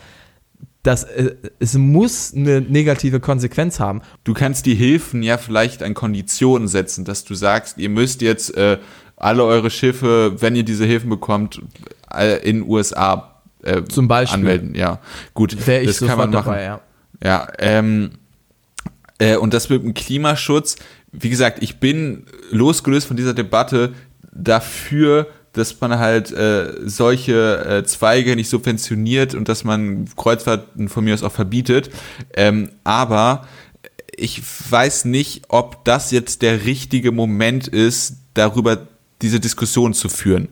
das, 0.83 1.05
äh, 1.05 1.35
es 1.61 1.75
muss 1.75 2.35
eine 2.35 2.61
negative 2.61 3.21
Konsequenz 3.21 3.79
haben. 3.79 4.03
Du 4.25 4.35
kannst 4.35 4.67
die 4.67 4.75
Hilfen 4.75 5.23
ja 5.23 5.39
vielleicht 5.39 5.83
an 5.83 5.95
Konditionen 5.95 6.69
setzen, 6.69 7.05
dass 7.05 7.25
du 7.25 7.35
sagst, 7.35 7.79
ihr 7.79 7.89
müsst 7.89 8.21
jetzt 8.21 8.57
äh, 8.57 8.79
alle 9.23 9.45
eure 9.45 9.71
Schiffe, 9.71 10.41
wenn 10.41 10.57
ihr 10.57 10.65
diese 10.65 10.85
Hilfen 10.85 11.09
bekommt, 11.09 11.63
äh, 12.13 12.39
in 12.49 12.69
USA 12.69 13.41
äh, 13.63 13.85
zum 13.85 14.09
Beispiel 14.09 14.41
anmelden. 14.41 14.75
Ja, 14.75 14.99
gut, 15.35 15.67
Wäre 15.67 15.83
ich 15.83 15.99
das 15.99 16.09
kann 16.09 16.19
man 16.19 16.31
machen. 16.31 16.47
Dabei, 16.47 16.65
ja. 16.65 16.81
Ja, 17.25 17.49
ähm, 17.59 18.13
äh, 19.19 19.37
und 19.37 19.55
das 19.55 19.69
mit 19.69 19.83
dem 19.83 19.95
Klimaschutz, 19.95 20.77
wie 21.13 21.31
gesagt, 21.31 21.63
ich 21.63 21.79
bin 21.79 22.27
losgelöst 22.51 23.07
von 23.07 23.17
dieser 23.17 23.35
Debatte 23.35 23.93
dafür, 24.33 25.29
dass 25.53 25.81
man 25.81 25.99
halt 25.99 26.33
äh, 26.33 26.73
solche 26.85 27.65
äh, 27.65 27.85
Zweige 27.85 28.35
nicht 28.35 28.49
subventioniert 28.49 29.35
und 29.35 29.49
dass 29.49 29.65
man 29.65 30.09
Kreuzfahrten 30.17 30.89
von 30.89 31.05
mir 31.05 31.15
aus 31.15 31.23
auch 31.23 31.33
verbietet. 31.33 31.91
Ähm, 32.35 32.71
aber 32.85 33.47
ich 34.17 34.43
weiß 34.71 35.05
nicht, 35.05 35.45
ob 35.49 35.85
das 35.85 36.11
jetzt 36.11 36.43
der 36.43 36.65
richtige 36.65 37.13
Moment 37.13 37.69
ist, 37.69 38.17
darüber 38.35 38.89
diese 39.23 39.41
Diskussion 39.41 39.95
zu 39.95 40.09
führen. 40.09 40.49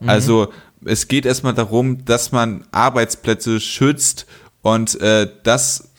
Mhm. 0.00 0.08
Also 0.08 0.52
es 0.84 1.08
geht 1.08 1.26
erstmal 1.26 1.54
darum, 1.54 2.04
dass 2.04 2.32
man 2.32 2.64
Arbeitsplätze 2.72 3.60
schützt 3.60 4.26
und 4.62 5.00
äh, 5.00 5.28
das 5.42 5.90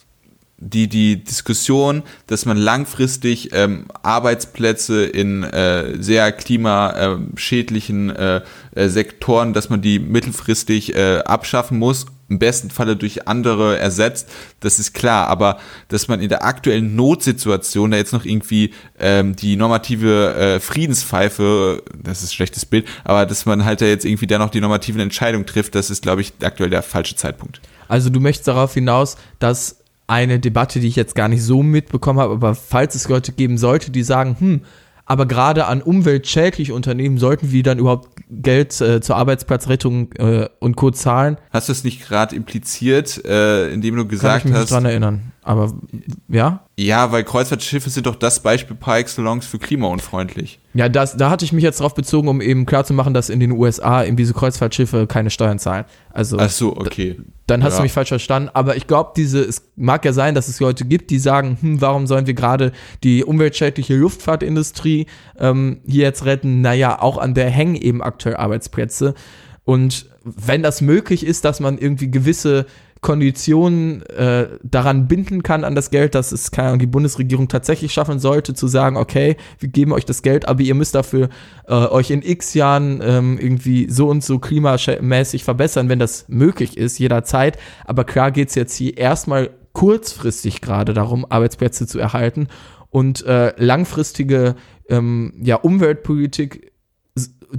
die, 0.58 0.88
die 0.88 1.22
Diskussion, 1.22 2.02
dass 2.28 2.46
man 2.46 2.56
langfristig 2.56 3.50
ähm, 3.52 3.86
Arbeitsplätze 4.02 5.04
in 5.04 5.42
äh, 5.42 6.02
sehr 6.02 6.32
klimaschädlichen 6.32 8.10
äh, 8.10 8.40
äh, 8.74 8.88
Sektoren, 8.88 9.52
dass 9.52 9.68
man 9.68 9.82
die 9.82 9.98
mittelfristig 9.98 10.94
äh, 10.94 11.18
abschaffen 11.18 11.78
muss, 11.78 12.06
im 12.28 12.38
besten 12.38 12.70
Falle 12.70 12.96
durch 12.96 13.28
andere 13.28 13.78
ersetzt, 13.78 14.28
das 14.60 14.78
ist 14.78 14.94
klar, 14.94 15.28
aber 15.28 15.58
dass 15.88 16.08
man 16.08 16.20
in 16.20 16.28
der 16.28 16.44
aktuellen 16.44 16.96
Notsituation 16.96 17.90
da 17.90 17.96
jetzt 17.96 18.12
noch 18.12 18.24
irgendwie 18.24 18.72
ähm, 18.98 19.36
die 19.36 19.56
normative 19.56 20.34
äh, 20.34 20.60
Friedenspfeife, 20.60 21.82
das 21.94 22.22
ist 22.22 22.30
ein 22.30 22.34
schlechtes 22.34 22.66
Bild, 22.66 22.86
aber 23.04 23.26
dass 23.26 23.46
man 23.46 23.64
halt 23.64 23.80
da 23.80 23.86
jetzt 23.86 24.04
irgendwie 24.04 24.26
da 24.26 24.38
noch 24.38 24.50
die 24.50 24.60
normativen 24.60 25.00
Entscheidungen 25.00 25.46
trifft, 25.46 25.74
das 25.74 25.90
ist, 25.90 26.02
glaube 26.02 26.20
ich, 26.20 26.32
aktuell 26.42 26.70
der 26.70 26.82
falsche 26.82 27.16
Zeitpunkt. 27.16 27.60
Also 27.88 28.10
du 28.10 28.20
möchtest 28.20 28.48
darauf 28.48 28.74
hinaus, 28.74 29.16
dass 29.38 29.76
eine 30.08 30.38
Debatte, 30.38 30.80
die 30.80 30.88
ich 30.88 30.96
jetzt 30.96 31.14
gar 31.14 31.28
nicht 31.28 31.42
so 31.42 31.62
mitbekommen 31.62 32.20
habe, 32.20 32.34
aber 32.34 32.54
falls 32.54 32.94
es 32.94 33.08
Leute 33.08 33.32
geben 33.32 33.58
sollte, 33.58 33.90
die 33.90 34.02
sagen, 34.02 34.36
hm, 34.38 34.60
aber 35.06 35.26
gerade 35.26 35.66
an 35.66 35.80
umweltschädliche 35.82 36.74
Unternehmen 36.74 37.16
sollten 37.18 37.52
wir 37.52 37.62
dann 37.62 37.78
überhaupt 37.78 38.08
Geld 38.28 38.80
äh, 38.80 39.00
zur 39.00 39.16
Arbeitsplatzrettung 39.16 40.12
äh, 40.14 40.48
und 40.58 40.76
Co. 40.76 40.90
zahlen. 40.90 41.38
Hast 41.50 41.68
du 41.68 41.72
es 41.72 41.84
nicht 41.84 42.06
gerade 42.06 42.34
impliziert, 42.34 43.24
äh, 43.24 43.70
indem 43.72 43.96
du 43.96 44.06
gesagt 44.06 44.42
Kann 44.42 44.50
ich 44.50 44.52
mich 44.52 44.62
hast? 44.62 44.70
dran 44.72 44.84
erinnern. 44.84 45.32
Aber 45.46 45.72
ja? 46.26 46.66
Ja, 46.76 47.12
weil 47.12 47.22
Kreuzfahrtschiffe 47.22 47.88
sind 47.88 48.06
doch 48.06 48.16
das 48.16 48.40
Beispiel 48.40 48.74
par 48.74 48.98
excellence 48.98 49.46
für 49.46 49.60
klimaunfreundlich. 49.60 50.58
Ja, 50.74 50.88
das, 50.88 51.16
da 51.16 51.30
hatte 51.30 51.44
ich 51.44 51.52
mich 51.52 51.62
jetzt 51.62 51.78
drauf 51.78 51.94
bezogen, 51.94 52.26
um 52.26 52.40
eben 52.40 52.66
klarzumachen, 52.66 53.14
dass 53.14 53.30
in 53.30 53.38
den 53.38 53.52
USA 53.52 54.02
eben 54.02 54.16
diese 54.16 54.34
Kreuzfahrtschiffe 54.34 55.06
keine 55.06 55.30
Steuern 55.30 55.60
zahlen. 55.60 55.84
Also, 56.12 56.36
Ach 56.40 56.50
so, 56.50 56.76
okay. 56.76 57.20
Dann 57.46 57.62
hast 57.62 57.74
ja. 57.74 57.78
du 57.78 57.82
mich 57.84 57.92
falsch 57.92 58.08
verstanden. 58.08 58.50
Aber 58.54 58.76
ich 58.76 58.88
glaube, 58.88 59.12
diese, 59.16 59.40
es 59.40 59.70
mag 59.76 60.04
ja 60.04 60.12
sein, 60.12 60.34
dass 60.34 60.48
es 60.48 60.58
Leute 60.58 60.84
gibt, 60.84 61.10
die 61.10 61.20
sagen, 61.20 61.58
hm, 61.60 61.80
warum 61.80 62.08
sollen 62.08 62.26
wir 62.26 62.34
gerade 62.34 62.72
die 63.04 63.22
umweltschädliche 63.22 63.94
Luftfahrtindustrie 63.94 65.06
ähm, 65.38 65.78
hier 65.86 66.02
jetzt 66.02 66.24
retten? 66.24 66.60
Naja, 66.60 67.00
auch 67.00 67.18
an 67.18 67.34
der 67.34 67.50
hängen 67.50 67.76
eben 67.76 68.02
aktuell 68.02 68.34
Arbeitsplätze. 68.34 69.14
Und 69.62 70.06
wenn 70.24 70.64
das 70.64 70.80
möglich 70.80 71.24
ist, 71.24 71.44
dass 71.44 71.60
man 71.60 71.78
irgendwie 71.78 72.10
gewisse 72.10 72.66
Konditionen 73.00 74.02
äh, 74.06 74.48
daran 74.62 75.06
binden 75.06 75.42
kann 75.42 75.64
an 75.64 75.74
das 75.74 75.90
Geld, 75.90 76.14
dass 76.14 76.32
es 76.32 76.50
keine 76.50 76.68
Ahnung, 76.68 76.78
die 76.80 76.86
Bundesregierung 76.86 77.48
tatsächlich 77.48 77.92
schaffen 77.92 78.18
sollte, 78.18 78.54
zu 78.54 78.66
sagen, 78.66 78.96
okay, 78.96 79.36
wir 79.58 79.68
geben 79.68 79.92
euch 79.92 80.04
das 80.04 80.22
Geld, 80.22 80.48
aber 80.48 80.62
ihr 80.62 80.74
müsst 80.74 80.94
dafür 80.94 81.28
äh, 81.68 81.72
euch 81.72 82.10
in 82.10 82.22
x 82.22 82.54
Jahren 82.54 83.00
ähm, 83.02 83.38
irgendwie 83.38 83.88
so 83.90 84.08
und 84.08 84.24
so 84.24 84.38
klimamäßig 84.38 85.44
verbessern, 85.44 85.88
wenn 85.88 85.98
das 85.98 86.26
möglich 86.28 86.76
ist, 86.76 86.98
jederzeit. 86.98 87.58
Aber 87.84 88.04
klar 88.04 88.30
geht 88.30 88.48
es 88.48 88.54
jetzt 88.54 88.74
hier 88.74 88.96
erstmal 88.96 89.50
kurzfristig 89.72 90.62
gerade 90.62 90.94
darum, 90.94 91.26
Arbeitsplätze 91.28 91.86
zu 91.86 91.98
erhalten 91.98 92.48
und 92.88 93.26
äh, 93.26 93.52
langfristige 93.62 94.54
ähm, 94.88 95.34
ja, 95.42 95.56
Umweltpolitik 95.56 96.72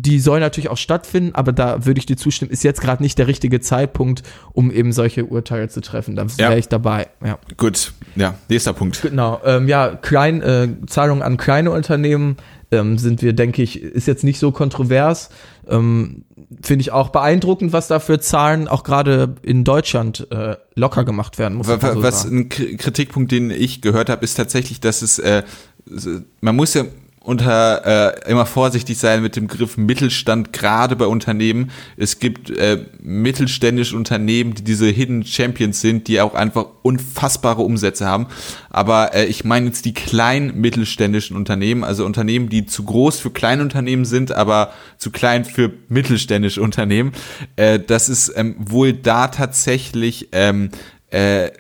die 0.02 0.20
soll 0.20 0.40
natürlich 0.40 0.70
auch 0.70 0.78
stattfinden, 0.78 1.34
aber 1.34 1.52
da 1.52 1.86
würde 1.86 2.00
ich 2.00 2.06
dir 2.06 2.18
zustimmen, 2.18 2.52
ist 2.52 2.64
jetzt 2.64 2.82
gerade 2.82 3.02
nicht 3.02 3.18
der 3.18 3.28
richtige 3.28 3.60
Zeitpunkt, 3.60 4.24
um 4.54 4.72
eben 4.72 4.92
solche 4.92 5.26
Urteile 5.26 5.70
zu 5.70 5.82
treffen. 5.82 6.16
Da 6.16 6.26
wäre 6.38 6.52
ja. 6.52 6.58
ich 6.58 6.68
dabei. 6.68 7.08
Ja. 7.24 7.40
Gut, 7.58 7.94
ja, 8.16 8.36
nächster 8.50 8.74
Punkt. 8.74 9.02
Genau, 9.02 9.42
ähm, 9.46 9.68
ja, 9.68 9.96
klein, 9.96 10.42
äh, 10.42 10.70
Zahlungen 10.88 11.24
an 11.24 11.38
kleine 11.38 11.72
Unternehmen 11.72 12.38
ähm, 12.72 12.98
sind 12.98 13.22
wir, 13.22 13.34
denke 13.34 13.64
ich, 13.64 13.82
ist 13.82 14.08
jetzt 14.08 14.24
nicht 14.24 14.40
so 14.40 14.52
kontrovers. 14.52 15.30
Ähm, 15.68 16.24
Finde 16.62 16.82
ich 16.82 16.92
auch 16.92 17.10
beeindruckend, 17.10 17.74
was 17.74 17.88
da 17.88 18.00
für 18.00 18.20
Zahlen 18.20 18.68
auch 18.68 18.84
gerade 18.84 19.36
in 19.42 19.64
Deutschland 19.64 20.28
äh, 20.32 20.56
locker 20.76 21.04
gemacht 21.04 21.38
werden. 21.40 21.58
Muss 21.58 21.68
was, 21.68 21.82
so 21.82 22.04
was 22.04 22.26
ein 22.26 22.50
Kritikpunkt, 22.50 23.32
den 23.32 23.52
ich 23.52 23.82
gehört 23.82 24.10
habe, 24.10 24.24
ist 24.24 24.36
tatsächlich, 24.36 24.80
dass 24.80 25.02
es, 25.02 25.20
äh, 25.20 25.44
man 26.42 26.56
muss 26.56 26.74
ja 26.74 26.84
unter 27.28 28.16
äh, 28.26 28.32
immer 28.32 28.46
vorsichtig 28.46 28.98
sein 28.98 29.22
mit 29.22 29.36
dem 29.36 29.48
Begriff 29.48 29.76
Mittelstand, 29.76 30.54
gerade 30.54 30.96
bei 30.96 31.08
Unternehmen. 31.08 31.72
Es 31.98 32.20
gibt 32.20 32.50
äh, 32.50 32.86
mittelständische 33.02 33.98
Unternehmen, 33.98 34.54
die 34.54 34.64
diese 34.64 34.88
Hidden 34.88 35.26
Champions 35.26 35.82
sind, 35.82 36.08
die 36.08 36.22
auch 36.22 36.36
einfach 36.36 36.68
unfassbare 36.84 37.64
Umsätze 37.64 38.06
haben. 38.06 38.28
Aber 38.70 39.14
äh, 39.14 39.26
ich 39.26 39.44
meine 39.44 39.66
jetzt 39.66 39.84
die 39.84 39.94
kleinen 39.94 40.62
mittelständischen 40.62 41.36
Unternehmen, 41.36 41.84
also 41.84 42.06
Unternehmen, 42.06 42.48
die 42.48 42.66
zu 42.66 42.86
groß 42.86 43.20
für 43.20 43.30
Kleinunternehmen 43.30 44.06
sind, 44.06 44.32
aber 44.32 44.72
zu 44.98 45.12
klein 45.12 45.44
für 45.44 45.74
mittelständische 45.90 46.62
Unternehmen. 46.62 47.12
Äh, 47.58 47.82
das 47.86 48.08
ist 48.08 48.32
ähm, 48.38 48.56
wohl 48.58 48.94
da 48.94 49.28
tatsächlich 49.28 50.30
ähm, 50.32 50.70
äh, 51.18 51.52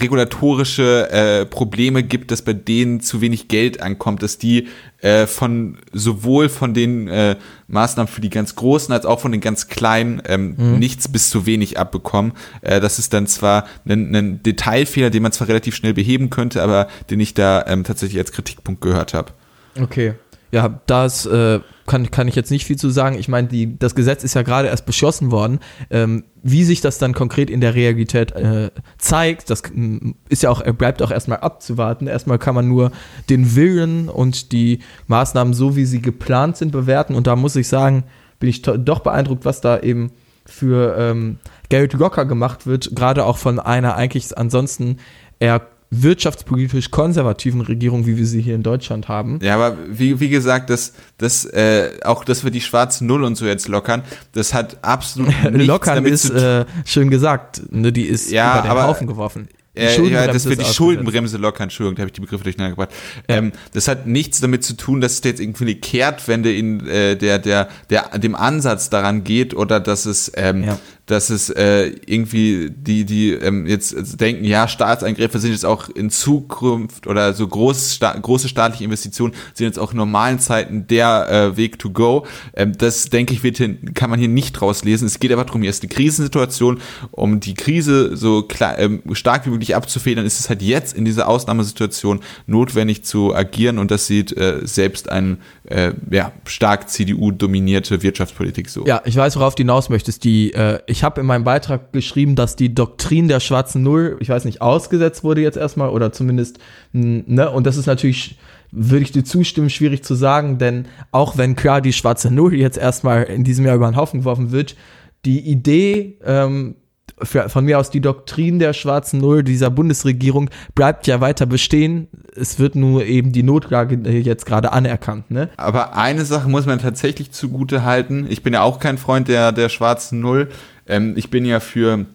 regulatorische 0.00 1.10
äh, 1.10 1.44
Probleme 1.44 2.02
gibt, 2.02 2.30
dass 2.30 2.40
bei 2.40 2.54
denen 2.54 3.00
zu 3.00 3.20
wenig 3.20 3.48
Geld 3.48 3.82
ankommt, 3.82 4.22
dass 4.22 4.38
die 4.38 4.68
äh, 5.02 5.26
von 5.26 5.76
sowohl 5.92 6.48
von 6.48 6.72
den 6.72 7.08
äh, 7.08 7.36
Maßnahmen 7.68 8.10
für 8.10 8.22
die 8.22 8.30
ganz 8.30 8.54
Großen 8.54 8.94
als 8.94 9.04
auch 9.04 9.20
von 9.20 9.30
den 9.30 9.42
ganz 9.42 9.68
Kleinen 9.68 10.22
ähm, 10.24 10.54
mhm. 10.56 10.78
nichts 10.78 11.08
bis 11.08 11.28
zu 11.28 11.44
wenig 11.44 11.78
abbekommen. 11.78 12.32
Äh, 12.62 12.80
das 12.80 12.98
ist 12.98 13.12
dann 13.12 13.26
zwar 13.26 13.66
ein, 13.86 14.16
ein 14.16 14.42
Detailfehler, 14.42 15.10
den 15.10 15.22
man 15.22 15.32
zwar 15.32 15.48
relativ 15.48 15.76
schnell 15.76 15.92
beheben 15.92 16.30
könnte, 16.30 16.62
aber 16.62 16.88
den 17.10 17.20
ich 17.20 17.34
da 17.34 17.62
ähm, 17.66 17.84
tatsächlich 17.84 18.18
als 18.18 18.32
Kritikpunkt 18.32 18.80
gehört 18.80 19.12
habe. 19.12 19.32
Okay. 19.78 20.14
Ja, 20.50 20.80
das 20.86 21.26
äh, 21.26 21.60
kann, 21.86 22.10
kann 22.10 22.28
ich 22.28 22.34
jetzt 22.34 22.50
nicht 22.50 22.64
viel 22.64 22.76
zu 22.76 22.90
sagen. 22.90 23.18
Ich 23.18 23.28
meine, 23.28 23.48
das 23.78 23.94
Gesetz 23.94 24.24
ist 24.24 24.34
ja 24.34 24.42
gerade 24.42 24.68
erst 24.68 24.86
beschlossen 24.86 25.30
worden. 25.30 25.60
Ähm, 25.90 26.24
wie 26.42 26.64
sich 26.64 26.80
das 26.80 26.98
dann 26.98 27.14
konkret 27.14 27.50
in 27.50 27.60
der 27.60 27.74
Realität 27.74 28.32
äh, 28.32 28.70
zeigt, 28.98 29.50
das 29.50 29.62
mm, 29.72 30.12
ist 30.28 30.42
ja 30.42 30.50
auch, 30.50 30.62
bleibt 30.62 31.02
auch 31.02 31.10
erstmal 31.10 31.38
abzuwarten. 31.38 32.06
Erstmal 32.06 32.38
kann 32.38 32.54
man 32.54 32.68
nur 32.68 32.92
den 33.28 33.54
Willen 33.56 34.08
und 34.08 34.52
die 34.52 34.80
Maßnahmen 35.06 35.54
so, 35.54 35.76
wie 35.76 35.84
sie 35.84 36.00
geplant 36.00 36.56
sind, 36.56 36.72
bewerten. 36.72 37.14
Und 37.14 37.26
da 37.26 37.36
muss 37.36 37.56
ich 37.56 37.68
sagen, 37.68 38.04
bin 38.40 38.50
ich 38.50 38.62
doch 38.62 39.00
beeindruckt, 39.00 39.44
was 39.44 39.60
da 39.60 39.80
eben 39.80 40.10
für 40.46 40.96
ähm, 40.98 41.38
Geld 41.68 41.94
locker 41.94 42.24
gemacht 42.26 42.66
wird, 42.66 42.94
gerade 42.94 43.24
auch 43.24 43.38
von 43.38 43.58
einer 43.58 43.96
eigentlich 43.96 44.36
ansonsten 44.36 44.98
eher 45.38 45.66
wirtschaftspolitisch 46.02 46.90
konservativen 46.90 47.60
Regierung, 47.60 48.06
wie 48.06 48.16
wir 48.16 48.26
sie 48.26 48.40
hier 48.40 48.54
in 48.54 48.62
Deutschland 48.62 49.08
haben. 49.08 49.38
Ja, 49.42 49.54
aber 49.54 49.76
wie, 49.88 50.20
wie 50.20 50.28
gesagt, 50.28 50.70
das, 50.70 50.94
das, 51.18 51.44
äh, 51.44 51.90
auch, 52.04 52.24
dass 52.24 52.44
wir 52.44 52.50
die 52.50 52.60
schwarzen 52.60 53.06
Null 53.06 53.24
und 53.24 53.36
so 53.36 53.46
jetzt 53.46 53.68
lockern, 53.68 54.02
das 54.32 54.54
hat 54.54 54.78
absolut 54.82 55.28
nichts 55.50 55.66
Lockern 55.66 55.96
damit 55.96 56.12
ist, 56.12 56.26
zu 56.26 56.34
äh, 56.34 56.64
schön 56.84 57.10
gesagt, 57.10 57.62
ne, 57.70 57.92
die 57.92 58.04
ist 58.04 58.30
ja, 58.30 58.52
über 58.52 58.62
den 58.62 58.70
aber, 58.70 58.86
Haufen 58.88 59.06
geworfen. 59.06 59.48
äh, 59.74 60.02
ja, 60.08 60.26
das 60.26 60.44
wird 60.46 60.60
die 60.60 60.72
Schuldenbremse 60.72 61.36
lockern, 61.36 61.64
Entschuldigung, 61.64 61.96
da 61.96 62.02
habe 62.02 62.08
ich 62.08 62.14
die 62.14 62.20
Begriffe 62.20 62.44
durcheinander 62.44 62.70
gebracht. 62.76 62.90
Ja. 63.28 63.36
Ähm, 63.36 63.52
das 63.72 63.88
hat 63.88 64.06
nichts 64.06 64.40
damit 64.40 64.64
zu 64.64 64.76
tun, 64.76 65.00
dass 65.00 65.14
es 65.14 65.24
jetzt 65.24 65.40
irgendwie 65.40 65.64
eine 65.64 65.74
Kehrtwende 65.74 66.54
in 66.54 66.86
äh, 66.86 67.16
der, 67.16 67.38
der, 67.38 67.68
der, 67.90 68.18
dem 68.18 68.34
Ansatz 68.34 68.88
daran 68.90 69.24
geht 69.24 69.54
oder 69.54 69.80
dass 69.80 70.06
es 70.06 70.30
ähm, 70.36 70.64
ja 70.64 70.78
dass 71.06 71.28
es 71.28 71.50
äh, 71.50 71.92
irgendwie 72.06 72.70
die, 72.70 73.04
die 73.04 73.32
ähm, 73.32 73.66
jetzt 73.66 74.20
denken, 74.20 74.44
ja, 74.44 74.68
Staatseingriffe 74.68 75.38
sind 75.38 75.52
jetzt 75.52 75.66
auch 75.66 75.90
in 75.90 76.08
Zukunft 76.08 77.06
oder 77.06 77.34
so 77.34 77.46
groß, 77.46 77.94
sta 77.94 78.12
große 78.12 78.48
staatliche 78.48 78.84
Investitionen 78.84 79.34
sind 79.52 79.66
jetzt 79.66 79.78
auch 79.78 79.92
in 79.92 79.98
normalen 79.98 80.38
Zeiten 80.38 80.86
der 80.86 81.28
äh, 81.30 81.56
Weg 81.56 81.78
to 81.78 81.90
go. 81.90 82.26
Ähm, 82.54 82.72
das, 82.76 83.10
denke 83.10 83.34
ich, 83.34 83.42
wird 83.42 83.58
hier, 83.58 83.76
kann 83.92 84.08
man 84.08 84.18
hier 84.18 84.28
nicht 84.28 84.60
rauslesen. 84.62 85.06
Es 85.06 85.18
geht 85.18 85.32
aber 85.32 85.44
darum, 85.44 85.60
hier 85.60 85.70
ist 85.70 85.82
eine 85.82 85.90
Krisensituation, 85.90 86.80
um 87.10 87.40
die 87.40 87.54
Krise 87.54 88.16
so 88.16 88.42
klar, 88.42 88.78
ähm, 88.78 89.02
stark 89.12 89.44
wie 89.46 89.50
möglich 89.50 89.76
abzufedern, 89.76 90.24
ist 90.24 90.40
es 90.40 90.48
halt 90.48 90.62
jetzt 90.62 90.96
in 90.96 91.04
dieser 91.04 91.28
Ausnahmesituation 91.28 92.20
notwendig 92.46 93.04
zu 93.04 93.34
agieren 93.34 93.78
und 93.78 93.90
das 93.90 94.06
sieht 94.06 94.34
äh, 94.36 94.60
selbst 94.62 95.10
ein 95.10 95.38
äh, 95.64 95.92
ja, 96.10 96.32
stark 96.46 96.88
CDU-dominierte 96.88 98.02
Wirtschaftspolitik 98.02 98.68
so. 98.68 98.86
Ja, 98.86 99.02
ich 99.04 99.16
weiß, 99.16 99.36
worauf 99.36 99.54
du 99.54 99.62
hinaus 99.62 99.88
möchtest. 99.88 100.24
Die, 100.24 100.52
äh, 100.52 100.80
ich 100.94 101.02
habe 101.02 101.20
in 101.20 101.26
meinem 101.26 101.42
Beitrag 101.42 101.92
geschrieben, 101.92 102.36
dass 102.36 102.54
die 102.54 102.72
Doktrin 102.72 103.26
der 103.26 103.40
schwarzen 103.40 103.82
Null, 103.82 104.16
ich 104.20 104.28
weiß 104.28 104.44
nicht, 104.44 104.62
ausgesetzt 104.62 105.24
wurde 105.24 105.40
jetzt 105.40 105.56
erstmal 105.56 105.88
oder 105.88 106.12
zumindest, 106.12 106.60
ne, 106.92 107.50
und 107.50 107.66
das 107.66 107.76
ist 107.76 107.86
natürlich 107.86 108.38
würde 108.70 109.04
ich 109.04 109.12
dir 109.12 109.24
zustimmen, 109.24 109.70
schwierig 109.70 110.04
zu 110.04 110.14
sagen, 110.14 110.58
denn 110.58 110.86
auch 111.12 111.36
wenn 111.36 111.56
klar 111.56 111.80
die 111.80 111.92
schwarze 111.92 112.32
Null 112.32 112.54
jetzt 112.54 112.78
erstmal 112.78 113.24
in 113.24 113.42
diesem 113.44 113.64
Jahr 113.64 113.74
über 113.74 113.90
den 113.90 113.96
Haufen 113.96 114.20
geworfen 114.20 114.52
wird, 114.52 114.76
die 115.24 115.40
Idee, 115.40 116.18
ähm, 116.24 116.76
für, 117.22 117.48
von 117.48 117.64
mir 117.64 117.78
aus 117.78 117.90
die 117.90 118.00
Doktrin 118.00 118.58
der 118.58 118.72
schwarzen 118.72 119.20
Null 119.20 119.44
dieser 119.44 119.70
Bundesregierung 119.70 120.50
bleibt 120.74 121.06
ja 121.06 121.20
weiter 121.20 121.46
bestehen. 121.46 122.08
Es 122.34 122.58
wird 122.58 122.74
nur 122.74 123.04
eben 123.04 123.32
die 123.32 123.42
Notlage 123.42 123.96
jetzt 124.10 124.46
gerade 124.46 124.72
anerkannt. 124.72 125.30
Ne? 125.30 125.50
Aber 125.56 125.96
eine 125.96 126.24
Sache 126.24 126.48
muss 126.48 126.66
man 126.66 126.80
tatsächlich 126.80 127.30
zugute 127.30 127.84
halten. 127.84 128.26
Ich 128.28 128.42
bin 128.42 128.52
ja 128.52 128.62
auch 128.62 128.80
kein 128.80 128.98
Freund 128.98 129.28
der, 129.28 129.52
der 129.52 129.68
schwarzen 129.68 130.20
Null. 130.20 130.48
Ähm, 130.86 131.14
ich 131.16 131.30
bin 131.30 131.44
ja 131.44 131.60
für 131.60 132.06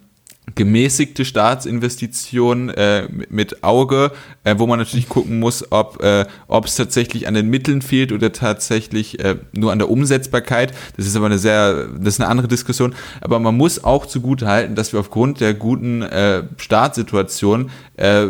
gemäßigte 0.55 1.25
Staatsinvestitionen 1.25 2.69
äh, 2.69 3.07
mit 3.29 3.63
Auge, 3.63 4.11
äh, 4.43 4.55
wo 4.57 4.67
man 4.67 4.79
natürlich 4.79 5.09
gucken 5.09 5.39
muss, 5.39 5.71
ob 5.71 6.01
äh, 6.03 6.25
es 6.63 6.75
tatsächlich 6.75 7.27
an 7.27 7.33
den 7.33 7.49
Mitteln 7.49 7.81
fehlt 7.81 8.11
oder 8.11 8.31
tatsächlich 8.31 9.19
äh, 9.19 9.37
nur 9.53 9.71
an 9.71 9.79
der 9.79 9.89
Umsetzbarkeit. 9.89 10.73
Das 10.97 11.05
ist 11.05 11.15
aber 11.15 11.27
eine 11.27 11.37
sehr, 11.37 11.87
das 11.87 12.15
ist 12.15 12.21
eine 12.21 12.29
andere 12.29 12.47
Diskussion. 12.47 12.95
Aber 13.21 13.39
man 13.39 13.55
muss 13.55 13.83
auch 13.83 14.05
zugute 14.05 14.47
halten, 14.47 14.75
dass 14.75 14.93
wir 14.93 14.99
aufgrund 14.99 15.39
der 15.39 15.53
guten 15.53 16.01
äh, 16.01 16.43
Staatssituation 16.57 17.69
äh, 17.97 18.27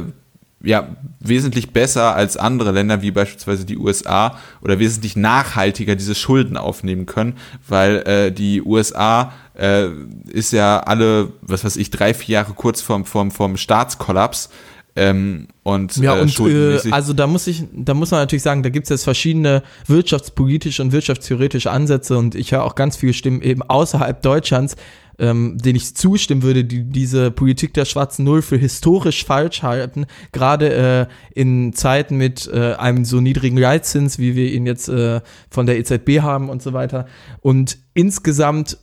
ja, 0.62 0.90
wesentlich 1.22 1.72
besser 1.72 2.16
als 2.16 2.36
andere 2.36 2.72
Länder 2.72 3.02
wie 3.02 3.12
beispielsweise 3.12 3.66
die 3.66 3.78
USA 3.78 4.38
oder 4.62 4.78
wesentlich 4.78 5.16
nachhaltiger 5.16 5.96
diese 5.96 6.16
Schulden 6.16 6.58
aufnehmen 6.58 7.06
können, 7.06 7.38
weil 7.68 7.98
äh, 8.06 8.32
die 8.32 8.62
USA 8.62 9.32
äh, 9.60 9.90
ist 10.30 10.54
ja 10.54 10.80
alle, 10.80 11.34
was 11.42 11.64
weiß 11.64 11.76
ich, 11.76 11.90
drei, 11.92 12.14
vier 12.14 12.34
Jahre 12.34 12.54
kurz 12.54 12.82
vorm, 12.82 13.06
vorm, 13.06 13.32
vorm 13.32 13.58
Staatskollaps. 13.58 14.50
Ähm, 14.96 15.48
und, 15.64 15.98
ja, 15.98 16.18
äh, 16.18 16.22
und 16.22 16.40
äh, 16.40 16.80
also 16.92 17.14
da 17.14 17.28
muss 17.28 17.48
ich, 17.48 17.64
da 17.74 17.94
muss 17.94 18.12
man 18.12 18.22
natürlich 18.22 18.44
sagen, 18.44 18.64
da 18.64 18.70
gibt 18.70 18.86
es 18.86 18.90
jetzt 18.90 19.04
verschiedene 19.04 19.64
wirtschaftspolitische 19.86 20.82
und 20.82 20.92
wirtschaftstheoretische 20.92 21.70
Ansätze 21.72 22.18
und 22.18 22.36
ich 22.36 22.52
höre 22.52 22.64
auch 22.64 22.76
ganz 22.76 22.98
viele 22.98 23.14
Stimmen 23.14 23.42
eben 23.42 23.62
außerhalb 23.62 24.22
Deutschlands, 24.22 24.76
ähm, 25.20 25.58
denen 25.58 25.76
ich 25.76 25.96
zustimmen 25.96 26.42
würde, 26.42 26.66
die 26.66 26.84
diese 26.84 27.30
Politik 27.30 27.74
der 27.76 27.86
schwarzen 27.86 28.26
Null 28.26 28.42
für 28.42 28.58
historisch 28.58 29.26
falsch 29.26 29.62
halten, 29.62 30.06
gerade 30.32 30.74
äh, 30.74 31.40
in 31.40 31.74
Zeiten 31.74 32.18
mit 32.18 32.50
äh, 32.52 32.74
einem 32.74 33.06
so 33.06 33.22
niedrigen 33.22 33.58
Leitzins, 33.58 34.18
wie 34.18 34.36
wir 34.36 34.52
ihn 34.52 34.66
jetzt 34.66 34.90
äh, 34.90 35.22
von 35.50 35.66
der 35.66 35.78
EZB 35.78 36.22
haben 36.22 36.50
und 36.50 36.64
so 36.64 36.74
weiter. 36.74 37.06
Und 37.42 37.78
insgesamt 37.94 38.78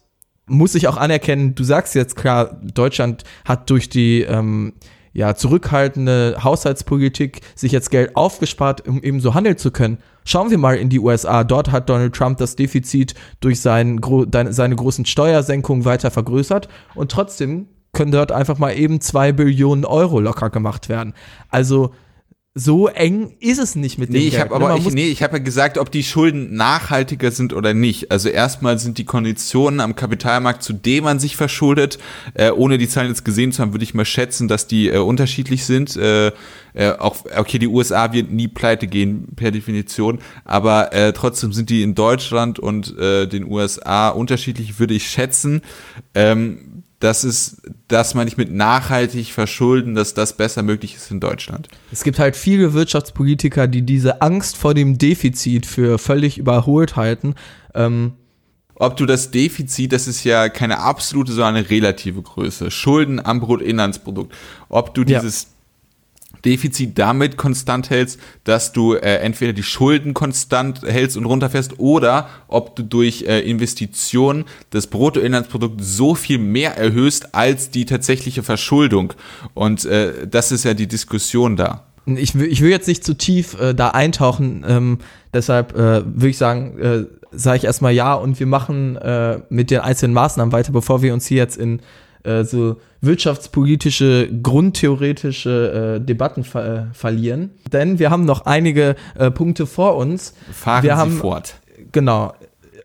muss 0.47 0.75
ich 0.75 0.89
auch 0.89 0.97
anerkennen, 0.97 1.55
du 1.55 1.65
sagst 1.65 1.95
jetzt 1.95 2.17
klar, 2.17 2.61
Deutschland 2.63 3.25
hat 3.45 3.69
durch 3.69 3.89
die 3.89 4.23
ähm, 4.23 4.75
ja, 5.13 5.35
zurückhaltende 5.35 6.37
Haushaltspolitik 6.45 7.41
sich 7.55 7.73
jetzt 7.73 7.91
Geld 7.91 8.15
aufgespart, 8.17 8.87
um 8.87 9.03
eben 9.03 9.21
so 9.21 9.35
handeln 9.35 9.57
zu 9.57 9.71
können. 9.71 9.99
Schauen 10.25 10.51
wir 10.51 10.59
mal 10.59 10.77
in 10.77 10.89
die 10.89 11.01
USA. 11.01 11.43
Dort 11.43 11.73
hat 11.73 11.89
Donald 11.89 12.15
Trump 12.15 12.39
das 12.39 12.55
Defizit 12.55 13.15
durch 13.41 13.61
seinen, 13.61 14.01
seine 14.51 14.77
großen 14.77 15.07
Steuersenkungen 15.07 15.85
weiter 15.85 16.11
vergrößert 16.11 16.69
und 16.95 17.11
trotzdem 17.11 17.69
können 17.93 18.13
dort 18.13 18.31
einfach 18.31 18.59
mal 18.59 18.77
eben 18.77 19.01
zwei 19.01 19.33
Billionen 19.33 19.87
Euro 19.87 20.21
locker 20.21 20.51
gemacht 20.51 20.91
werden. 20.91 21.15
Also 21.49 21.95
so 22.59 22.89
eng 22.89 23.35
ist 23.39 23.59
es 23.59 23.77
nicht 23.77 23.99
mit 23.99 24.09
dem 24.09 24.15
nee, 24.15 24.29
ich 24.29 24.41
Hab 24.41 24.51
aber 24.51 24.77
ich, 24.77 24.91
nee, 24.91 25.09
ich 25.09 25.23
habe 25.23 25.37
ja 25.37 25.43
gesagt, 25.43 25.77
ob 25.77 25.91
die 25.91 26.03
Schulden 26.03 26.57
nachhaltiger 26.57 27.31
sind 27.31 27.53
oder 27.53 27.75
nicht. 27.75 28.11
Also 28.11 28.31
erstmal 28.31 28.79
sind 28.79 28.97
die 28.97 29.05
Konditionen 29.05 29.79
am 29.79 29.95
Kapitalmarkt, 29.95 30.63
zu 30.63 30.73
dem 30.73 31.05
man 31.05 31.19
sich 31.19 31.37
verschuldet, 31.37 31.99
äh, 32.33 32.51
ohne 32.51 32.79
die 32.79 32.89
Zahlen 32.89 33.09
jetzt 33.09 33.27
gesehen 33.27 33.53
zu 33.53 33.61
haben, 33.61 33.75
würde 33.75 33.85
ich 33.85 33.93
mal 33.93 34.07
schätzen, 34.07 34.49
dass 34.49 34.67
die 34.67 34.89
äh, 34.89 34.97
unterschiedlich 34.97 35.67
sind. 35.67 35.97
Äh, 35.97 36.33
äh, 36.73 36.93
auch 36.99 37.17
okay, 37.37 37.59
die 37.59 37.69
USA 37.69 38.15
wird 38.15 38.31
nie 38.31 38.49
pleite 38.49 38.87
gehen 38.87 39.29
per 39.37 39.51
Definition, 39.51 40.21
aber 40.47 40.95
äh, 40.95 41.13
trotzdem 41.13 41.53
sind 41.53 41.69
die 41.69 41.83
in 41.83 41.95
Deutschland 41.95 42.59
und 42.59 42.97
äh, 42.99 43.27
den 43.27 43.45
USA 43.45 44.09
unterschiedlich, 44.09 44.79
würde 44.79 44.95
ich 44.95 45.11
schätzen. 45.11 45.61
Ähm, 46.15 46.76
das 47.01 47.25
ist, 47.25 47.63
dass 47.89 48.15
man 48.15 48.25
nicht 48.25 48.39
mit 48.39 48.51
nachhaltig 48.53 49.33
verschulden, 49.33 49.95
dass 49.95 50.15
das 50.15 50.37
besser 50.37 50.63
möglich 50.63 50.95
ist 50.95 51.11
in 51.11 51.21
Deutschland. 51.21 51.69
Es 51.93 52.05
gibt 52.05 52.19
halt 52.19 52.37
viele 52.37 52.73
Wirtschaftspolitiker, 52.73 53.67
die 53.67 53.83
diese 53.83 54.23
Angst 54.23 54.57
vor 54.57 54.73
dem 54.73 54.97
Defizit 54.97 55.67
für 55.67 55.99
völlig 55.99 56.39
überholt 56.39 56.97
halten. 56.97 57.35
Ähm 57.75 58.13
ob 58.79 58.97
du 58.99 59.07
das 59.07 59.31
Defizit, 59.31 59.93
das 59.93 60.07
ist 60.07 60.23
ja 60.25 60.51
keine 60.51 60.81
absolute, 60.81 61.33
sondern 61.33 61.57
eine 61.57 61.71
relative 61.71 62.21
Größe, 62.21 62.71
Schulden 62.71 63.25
am 63.25 63.41
Bruttoinlandsprodukt, 63.41 64.35
ob 64.69 64.95
du 64.95 65.03
dieses 65.05 65.43
ja 65.45 65.49
Defizit 66.47 66.99
damit 66.99 67.37
konstant 67.37 67.91
hältst, 67.91 68.21
dass 68.45 68.73
du 68.73 68.95
äh, 68.95 69.17
entweder 69.17 69.53
die 69.53 69.65
Schulden 69.65 70.15
konstant 70.15 70.83
hältst 70.83 71.17
und 71.17 71.27
runterfährst 71.27 71.79
oder 71.79 72.29
ob 72.49 72.77
du 72.77 72.85
durch 72.85 73.25
äh, 73.27 73.41
Investitionen 73.41 74.45
das 74.71 74.87
Bruttoinlandsprodukt 74.87 75.83
so 75.83 76.15
viel 76.15 76.39
mehr 76.39 76.79
erhöhst 76.79 77.35
als 77.35 77.71
die 77.71 77.85
tatsächliche 77.85 78.43
Verschuldung. 78.43 79.13
Und 79.55 79.85
äh, 79.85 80.27
das 80.27 80.53
ist 80.53 80.65
ja 80.65 80.75
die 80.75 80.87
Diskussion 80.87 81.57
da. 81.57 81.85
Ich 82.07 82.37
will, 82.37 82.47
ich 82.47 82.61
will 82.61 82.71
jetzt 82.71 82.87
nicht 82.87 83.03
zu 83.03 83.15
tief 83.15 83.61
äh, 83.61 83.75
da 83.75 83.89
eintauchen, 83.89 84.65
ähm, 84.69 84.99
deshalb 85.35 85.75
äh, 85.75 86.05
würde 86.05 86.29
ich 86.29 86.39
sagen, 86.39 86.79
äh, 86.79 87.05
sage 87.33 87.59
ich 87.59 87.65
erstmal 87.65 87.93
ja 87.93 88.15
und 88.15 88.39
wir 88.39 88.47
machen 88.47 88.95
äh, 88.97 89.41
mit 89.49 89.73
den 89.73 89.81
einzelnen 89.81 90.15
Maßnahmen 90.15 90.53
weiter, 90.53 90.73
bevor 90.73 91.03
wir 91.03 91.13
uns 91.13 91.27
hier 91.27 91.39
jetzt 91.39 91.57
in 91.57 91.81
äh, 92.27 92.45
so 92.45 92.77
wirtschaftspolitische, 93.01 94.29
grundtheoretische 94.43 95.99
äh, 96.01 96.05
Debatten 96.05 96.45
ver 96.45 96.89
äh, 96.91 96.95
verlieren. 96.95 97.51
Denn 97.73 97.99
wir 97.99 98.11
haben 98.11 98.25
noch 98.25 98.47
einige 98.47 98.97
äh, 99.15 99.31
Punkte 99.31 99.67
vor 99.67 99.97
uns. 99.97 100.35
Fahren 100.53 100.83
wir 100.83 100.95
Sie 100.95 100.97
haben, 100.97 101.13
fort. 101.13 101.61
Genau. 101.93 102.35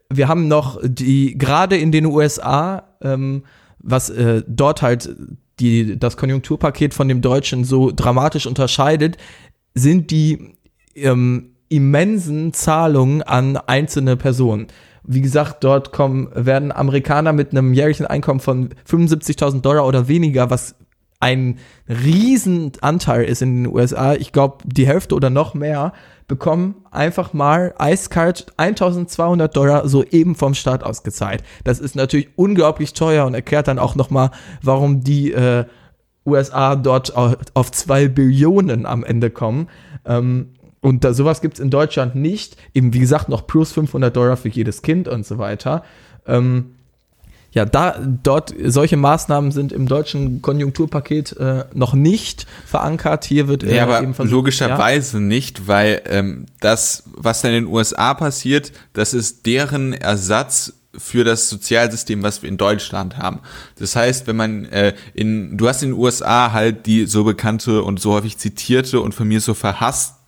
Wir 0.09 0.27
haben 0.27 0.47
noch 0.47 0.79
die, 0.83 1.37
gerade 1.37 1.77
in 1.77 1.91
den 1.91 2.05
USA, 2.05 2.83
ähm, 3.01 3.43
was 3.79 4.09
äh, 4.09 4.43
dort 4.47 4.81
halt 4.81 5.09
die, 5.59 5.97
das 5.97 6.17
Konjunkturpaket 6.17 6.93
von 6.93 7.07
dem 7.07 7.21
Deutschen 7.21 7.63
so 7.63 7.91
dramatisch 7.91 8.45
unterscheidet, 8.45 9.17
sind 9.73 10.11
die 10.11 10.55
ähm, 10.95 11.51
immensen 11.69 12.53
Zahlungen 12.53 13.21
an 13.21 13.57
einzelne 13.57 14.17
Personen. 14.17 14.67
Wie 15.03 15.21
gesagt, 15.21 15.63
dort 15.63 15.91
kommen, 15.91 16.29
werden 16.33 16.71
Amerikaner 16.71 17.33
mit 17.33 17.51
einem 17.51 17.73
jährlichen 17.73 18.05
Einkommen 18.05 18.39
von 18.39 18.69
75.000 18.89 19.61
Dollar 19.61 19.85
oder 19.87 20.07
weniger, 20.07 20.49
was 20.49 20.75
ein 21.19 21.59
Riesenanteil 21.87 23.23
ist 23.25 23.41
in 23.41 23.63
den 23.63 23.73
USA, 23.73 24.13
ich 24.15 24.31
glaube 24.31 24.57
die 24.65 24.87
Hälfte 24.87 25.15
oder 25.15 25.29
noch 25.29 25.53
mehr, 25.53 25.93
bekommen 26.27 26.75
einfach 26.91 27.33
mal 27.33 27.73
eiskalt 27.77 28.47
1200 28.57 29.55
Dollar 29.55 29.87
so 29.87 30.03
eben 30.03 30.35
vom 30.35 30.53
Staat 30.53 30.83
ausgezahlt. 30.83 31.43
Das 31.63 31.79
ist 31.79 31.95
natürlich 31.95 32.29
unglaublich 32.35 32.93
teuer 32.93 33.25
und 33.25 33.33
erklärt 33.33 33.67
dann 33.67 33.79
auch 33.79 33.95
nochmal, 33.95 34.31
warum 34.61 35.03
die 35.03 35.31
äh, 35.31 35.65
USA 36.25 36.75
dort 36.75 37.15
auf 37.15 37.71
zwei 37.71 38.07
Billionen 38.07 38.85
am 38.85 39.03
Ende 39.03 39.29
kommen. 39.29 39.67
Ähm, 40.05 40.53
und 40.81 41.03
da, 41.03 41.13
sowas 41.13 41.41
gibt's 41.41 41.59
in 41.59 41.69
Deutschland 41.69 42.15
nicht. 42.15 42.57
Eben, 42.73 42.93
wie 42.93 42.99
gesagt, 42.99 43.29
noch 43.29 43.45
plus 43.45 43.71
500 43.71 44.15
Dollar 44.15 44.35
für 44.35 44.49
jedes 44.49 44.81
Kind 44.81 45.07
und 45.07 45.25
so 45.25 45.37
weiter. 45.37 45.83
Ähm, 46.25 46.71
ja, 47.53 47.65
da, 47.65 47.99
dort, 48.23 48.53
solche 48.65 48.97
Maßnahmen 48.97 49.51
sind 49.51 49.73
im 49.73 49.87
deutschen 49.87 50.41
Konjunkturpaket 50.41 51.37
äh, 51.37 51.65
noch 51.73 51.93
nicht 51.93 52.47
verankert. 52.65 53.25
Hier 53.25 53.47
wird 53.47 53.63
äh, 53.63 53.75
ja, 53.75 53.83
aber 53.83 54.01
eben 54.01 54.13
versucht, 54.13 54.31
logischerweise 54.31 55.17
ja. 55.17 55.23
nicht, 55.23 55.67
weil 55.67 56.01
ähm, 56.05 56.45
das, 56.61 57.03
was 57.13 57.43
in 57.43 57.51
den 57.51 57.67
USA 57.67 58.13
passiert, 58.13 58.71
das 58.93 59.13
ist 59.13 59.45
deren 59.45 59.93
Ersatz 59.93 60.73
für 60.97 61.23
das 61.23 61.49
Sozialsystem, 61.49 62.23
was 62.23 62.41
wir 62.41 62.49
in 62.49 62.57
Deutschland 62.57 63.17
haben. 63.17 63.39
Das 63.77 63.95
heißt, 63.95 64.27
wenn 64.27 64.35
man 64.35 64.65
äh, 64.65 64.93
in, 65.13 65.57
du 65.57 65.67
hast 65.67 65.83
in 65.83 65.91
den 65.91 65.99
USA 65.99 66.53
halt 66.53 66.85
die 66.85 67.05
so 67.05 67.23
bekannte 67.23 67.83
und 67.83 67.99
so 67.99 68.13
häufig 68.13 68.37
zitierte 68.37 68.99
und 69.01 69.13
von 69.13 69.27
mir 69.27 69.41
so 69.41 69.53
verhasste 69.53 70.20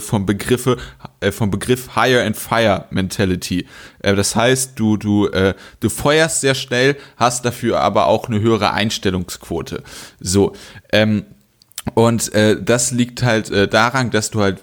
vom 0.00 0.26
Begriffe 0.26 0.76
äh, 1.20 1.32
vom 1.32 1.50
Begriff 1.50 1.94
Hire 1.94 2.24
and 2.24 2.36
Fire 2.36 2.86
Mentality. 2.90 3.66
Äh, 4.00 4.14
das 4.14 4.36
heißt, 4.36 4.78
du 4.78 4.96
du 4.96 5.28
äh, 5.28 5.54
du 5.80 5.88
feuerst 5.88 6.40
sehr 6.40 6.54
schnell, 6.54 6.96
hast 7.16 7.44
dafür 7.44 7.80
aber 7.80 8.06
auch 8.06 8.28
eine 8.28 8.40
höhere 8.40 8.72
Einstellungsquote. 8.72 9.82
So 10.20 10.54
ähm, 10.92 11.24
und 11.94 12.32
äh, 12.34 12.62
das 12.62 12.90
liegt 12.90 13.22
halt 13.22 13.50
äh, 13.50 13.68
daran, 13.68 14.10
dass 14.10 14.30
du 14.30 14.40
halt 14.40 14.62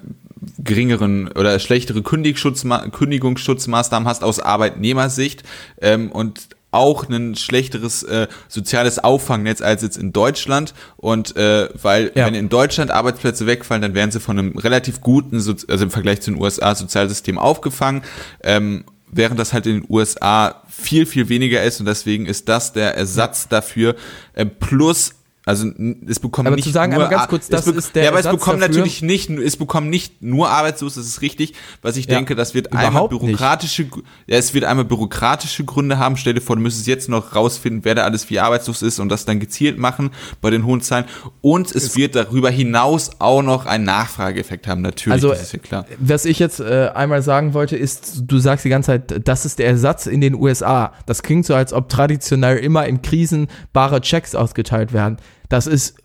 geringeren 0.60 1.30
oder 1.30 1.58
schlechtere 1.60 2.04
Kündigungsschutzmaßnahmen 2.04 4.08
hast 4.08 4.24
aus 4.24 4.40
Arbeitnehmersicht 4.40 5.44
ähm, 5.82 6.12
und 6.12 6.50
auch 6.72 7.08
ein 7.10 7.36
schlechteres 7.36 8.04
äh, 8.04 8.28
soziales 8.48 9.00
Auffangnetz 9.00 9.62
als 9.62 9.82
jetzt 9.82 9.98
in 9.98 10.14
Deutschland. 10.14 10.74
Und 10.98 11.36
äh, 11.36 11.70
weil 11.82 12.12
ja. 12.14 12.26
wenn 12.26 12.36
in 12.36 12.50
Deutschland 12.50 12.92
Arbeitsplätze 12.92 13.48
wegfallen, 13.48 13.82
dann 13.82 13.94
werden 13.94 14.12
sie 14.12 14.20
von 14.20 14.38
einem 14.38 14.58
relativ 14.58 15.02
guten, 15.02 15.38
also 15.38 15.64
im 15.66 15.92
Vergleich 15.92 16.22
zu 16.22 16.32
den 16.32 16.42
USA 16.42 16.76
Sozialsystem 16.76 17.38
aufgefangen, 17.38 18.04
ähm, 18.44 18.84
während 19.10 19.40
das 19.40 19.54
halt 19.54 19.66
in 19.66 19.82
den 19.82 19.86
USA 19.90 20.64
viel 20.70 21.06
viel 21.06 21.30
weniger 21.30 21.64
ist. 21.64 21.80
Und 21.80 21.86
deswegen 21.86 22.26
ist 22.26 22.50
das 22.50 22.74
der 22.74 22.96
Ersatz 22.96 23.48
dafür. 23.48 23.96
Äh, 24.34 24.46
plus 24.46 25.14
also 25.48 25.72
es 26.06 26.20
bekommen 26.20 26.48
aber 26.48 26.58
nicht 26.58 26.66
zu 26.66 26.72
sagen, 26.72 26.94
nur 26.94 27.08
ganz 27.08 27.30
kurz, 27.30 27.48
das 27.48 27.66
ist 27.68 27.96
der 27.96 28.04
Ja, 28.04 28.10
aber 28.10 28.20
es 28.20 28.28
bekommen 28.28 28.60
dafür. 28.60 28.76
natürlich 28.76 29.02
nicht, 29.02 29.30
es 29.30 29.56
bekommen 29.56 29.90
nicht 29.90 30.22
nur 30.22 30.50
arbeitslos, 30.50 30.96
das 30.96 31.06
ist 31.08 31.22
richtig, 31.22 31.54
was 31.82 31.96
ich 31.96 32.06
ja, 32.06 32.16
denke, 32.16 32.36
das 32.36 32.54
wird 32.54 32.74
einmal 32.74 33.08
bürokratische, 33.08 33.84
nicht. 33.84 33.96
ja, 34.28 34.38
es 34.38 34.54
wird 34.54 34.66
einmal 34.66 34.84
bürokratische 34.84 35.64
Gründe 35.64 36.00
haben. 36.00 36.18
Stell 36.18 36.34
dir 36.34 36.42
vor, 36.42 36.58
du 36.58 36.62
müsstest 36.62 36.86
jetzt 36.88 37.08
noch 37.08 37.34
rausfinden, 37.34 37.86
wer 37.86 37.96
da 37.96 38.04
alles 38.04 38.30
wie 38.30 38.40
arbeitslos 38.40 38.82
ist 38.82 39.00
und 39.00 39.08
das 39.08 39.24
dann 39.24 39.40
gezielt 39.40 39.78
machen 39.78 40.12
bei 40.42 40.50
den 40.50 40.66
hohen 40.66 40.82
Zahlen. 40.82 41.06
Und 41.40 41.68
es, 41.68 41.76
es 41.76 41.96
wird 41.96 42.16
darüber 42.16 42.50
hinaus 42.50 43.12
auch 43.20 43.42
noch 43.42 43.66
einen 43.66 43.86
Nachfrageeffekt 43.86 44.68
haben, 44.68 44.82
natürlich, 44.82 45.14
also, 45.14 45.30
das 45.30 45.44
ist 45.44 45.54
ja 45.54 45.60
klar. 45.60 45.86
Was 45.98 46.26
ich 46.26 46.40
jetzt 46.40 46.60
äh, 46.60 46.90
einmal 46.94 47.22
sagen 47.22 47.54
wollte, 47.54 47.78
ist, 47.78 48.24
du 48.28 48.40
sagst 48.40 48.66
die 48.66 48.70
ganze 48.70 48.88
Zeit, 48.88 49.26
das 49.26 49.46
ist 49.46 49.60
der 49.60 49.68
Ersatz 49.68 50.08
in 50.08 50.20
den 50.20 50.36
USA. 50.36 50.92
Das 51.06 51.24
klingt 51.24 51.46
so, 51.46 51.56
als 51.56 51.72
ob 51.72 51.88
traditionell 51.88 52.58
immer 52.58 52.86
in 52.86 53.02
Krisen 53.02 53.48
bare 53.72 54.02
Checks 54.02 54.36
ausgeteilt 54.36 54.92
werden. 54.92 55.20
Das 55.50 55.68
ist, 55.68 55.96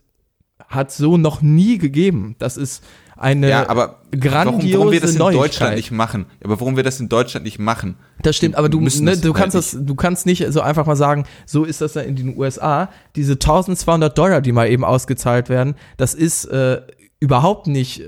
hat 0.68 0.92
so 0.92 1.16
noch 1.16 1.42
nie 1.42 1.78
gegeben. 1.78 2.36
Das 2.38 2.56
ist 2.56 2.82
eine 3.16 3.48
ja, 3.48 3.68
aber 3.68 4.00
grandiose 4.10 4.72
warum, 4.72 4.72
warum 4.72 4.92
wir 4.92 5.00
das 5.00 5.12
in 5.12 5.18
Neuigkeit. 5.18 5.44
Deutschland 5.44 5.76
nicht 5.76 5.90
machen? 5.92 6.26
Aber 6.42 6.60
warum 6.60 6.76
wir 6.76 6.82
das 6.82 6.98
in 6.98 7.08
Deutschland 7.08 7.44
nicht 7.44 7.58
machen? 7.58 7.96
Das 8.22 8.36
stimmt, 8.36 8.56
aber 8.56 8.68
du, 8.68 8.80
ne, 8.80 9.16
du 9.16 9.32
kannst 9.32 9.54
halt 9.54 9.64
das, 9.64 9.76
du 9.78 9.94
kannst 9.94 10.26
nicht 10.26 10.44
so 10.50 10.60
einfach 10.60 10.86
mal 10.86 10.96
sagen, 10.96 11.24
so 11.46 11.64
ist 11.64 11.80
das 11.80 11.94
in 11.94 12.16
den 12.16 12.36
USA. 12.36 12.88
Diese 13.14 13.34
1200 13.34 14.16
Dollar, 14.16 14.40
die 14.40 14.50
mal 14.50 14.68
eben 14.68 14.84
ausgezahlt 14.84 15.48
werden, 15.48 15.76
das 15.98 16.14
ist 16.14 16.46
äh, 16.46 16.80
überhaupt 17.20 17.68
nicht 17.68 18.02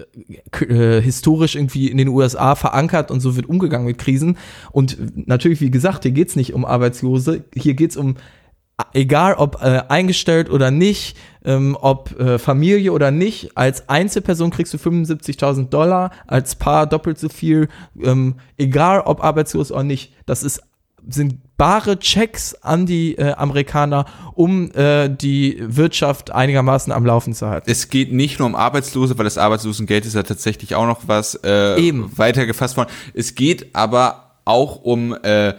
äh, 0.60 1.00
historisch 1.00 1.54
irgendwie 1.54 1.88
in 1.88 1.98
den 1.98 2.08
USA 2.08 2.56
verankert 2.56 3.12
und 3.12 3.20
so 3.20 3.36
wird 3.36 3.48
umgegangen 3.48 3.86
mit 3.86 3.98
Krisen. 3.98 4.36
Und 4.72 5.28
natürlich, 5.28 5.60
wie 5.60 5.70
gesagt, 5.70 6.02
hier 6.02 6.10
geht's 6.10 6.34
nicht 6.34 6.54
um 6.54 6.64
Arbeitslose, 6.64 7.44
hier 7.54 7.74
geht's 7.74 7.96
um 7.96 8.16
egal 8.92 9.34
ob 9.34 9.62
äh, 9.62 9.82
eingestellt 9.88 10.50
oder 10.50 10.70
nicht, 10.70 11.16
ähm, 11.44 11.76
ob 11.80 12.18
äh, 12.18 12.38
Familie 12.38 12.92
oder 12.92 13.10
nicht, 13.10 13.56
als 13.56 13.88
Einzelperson 13.88 14.50
kriegst 14.50 14.72
du 14.74 14.78
75.000 14.78 15.68
Dollar, 15.68 16.10
als 16.26 16.56
Paar 16.56 16.86
doppelt 16.86 17.18
so 17.18 17.28
viel, 17.28 17.68
ähm, 18.02 18.36
egal 18.56 19.00
ob 19.00 19.22
arbeitslos 19.22 19.70
oder 19.70 19.84
nicht. 19.84 20.12
Das 20.26 20.42
ist 20.42 20.62
sind 21.08 21.56
bare 21.56 21.98
Checks 21.98 22.54
an 22.62 22.86
die 22.86 23.16
äh, 23.16 23.32
Amerikaner, 23.32 24.06
um 24.34 24.70
äh, 24.72 25.08
die 25.08 25.58
Wirtschaft 25.60 26.30
einigermaßen 26.32 26.92
am 26.92 27.04
Laufen 27.04 27.34
zu 27.34 27.46
halten. 27.48 27.70
Es 27.70 27.88
geht 27.88 28.12
nicht 28.12 28.38
nur 28.38 28.46
um 28.46 28.54
Arbeitslose, 28.54 29.16
weil 29.18 29.24
das 29.24 29.38
Arbeitslosengeld 29.38 30.06
ist 30.06 30.14
ja 30.14 30.22
tatsächlich 30.22 30.74
auch 30.74 30.86
noch 30.86 31.02
was 31.06 31.38
äh, 31.44 31.78
Eben. 31.78 32.10
weitergefasst 32.16 32.76
worden. 32.76 32.90
Es 33.12 33.34
geht 33.34 33.74
aber 33.74 34.32
auch 34.44 34.82
um 34.82 35.14
äh, 35.22 35.54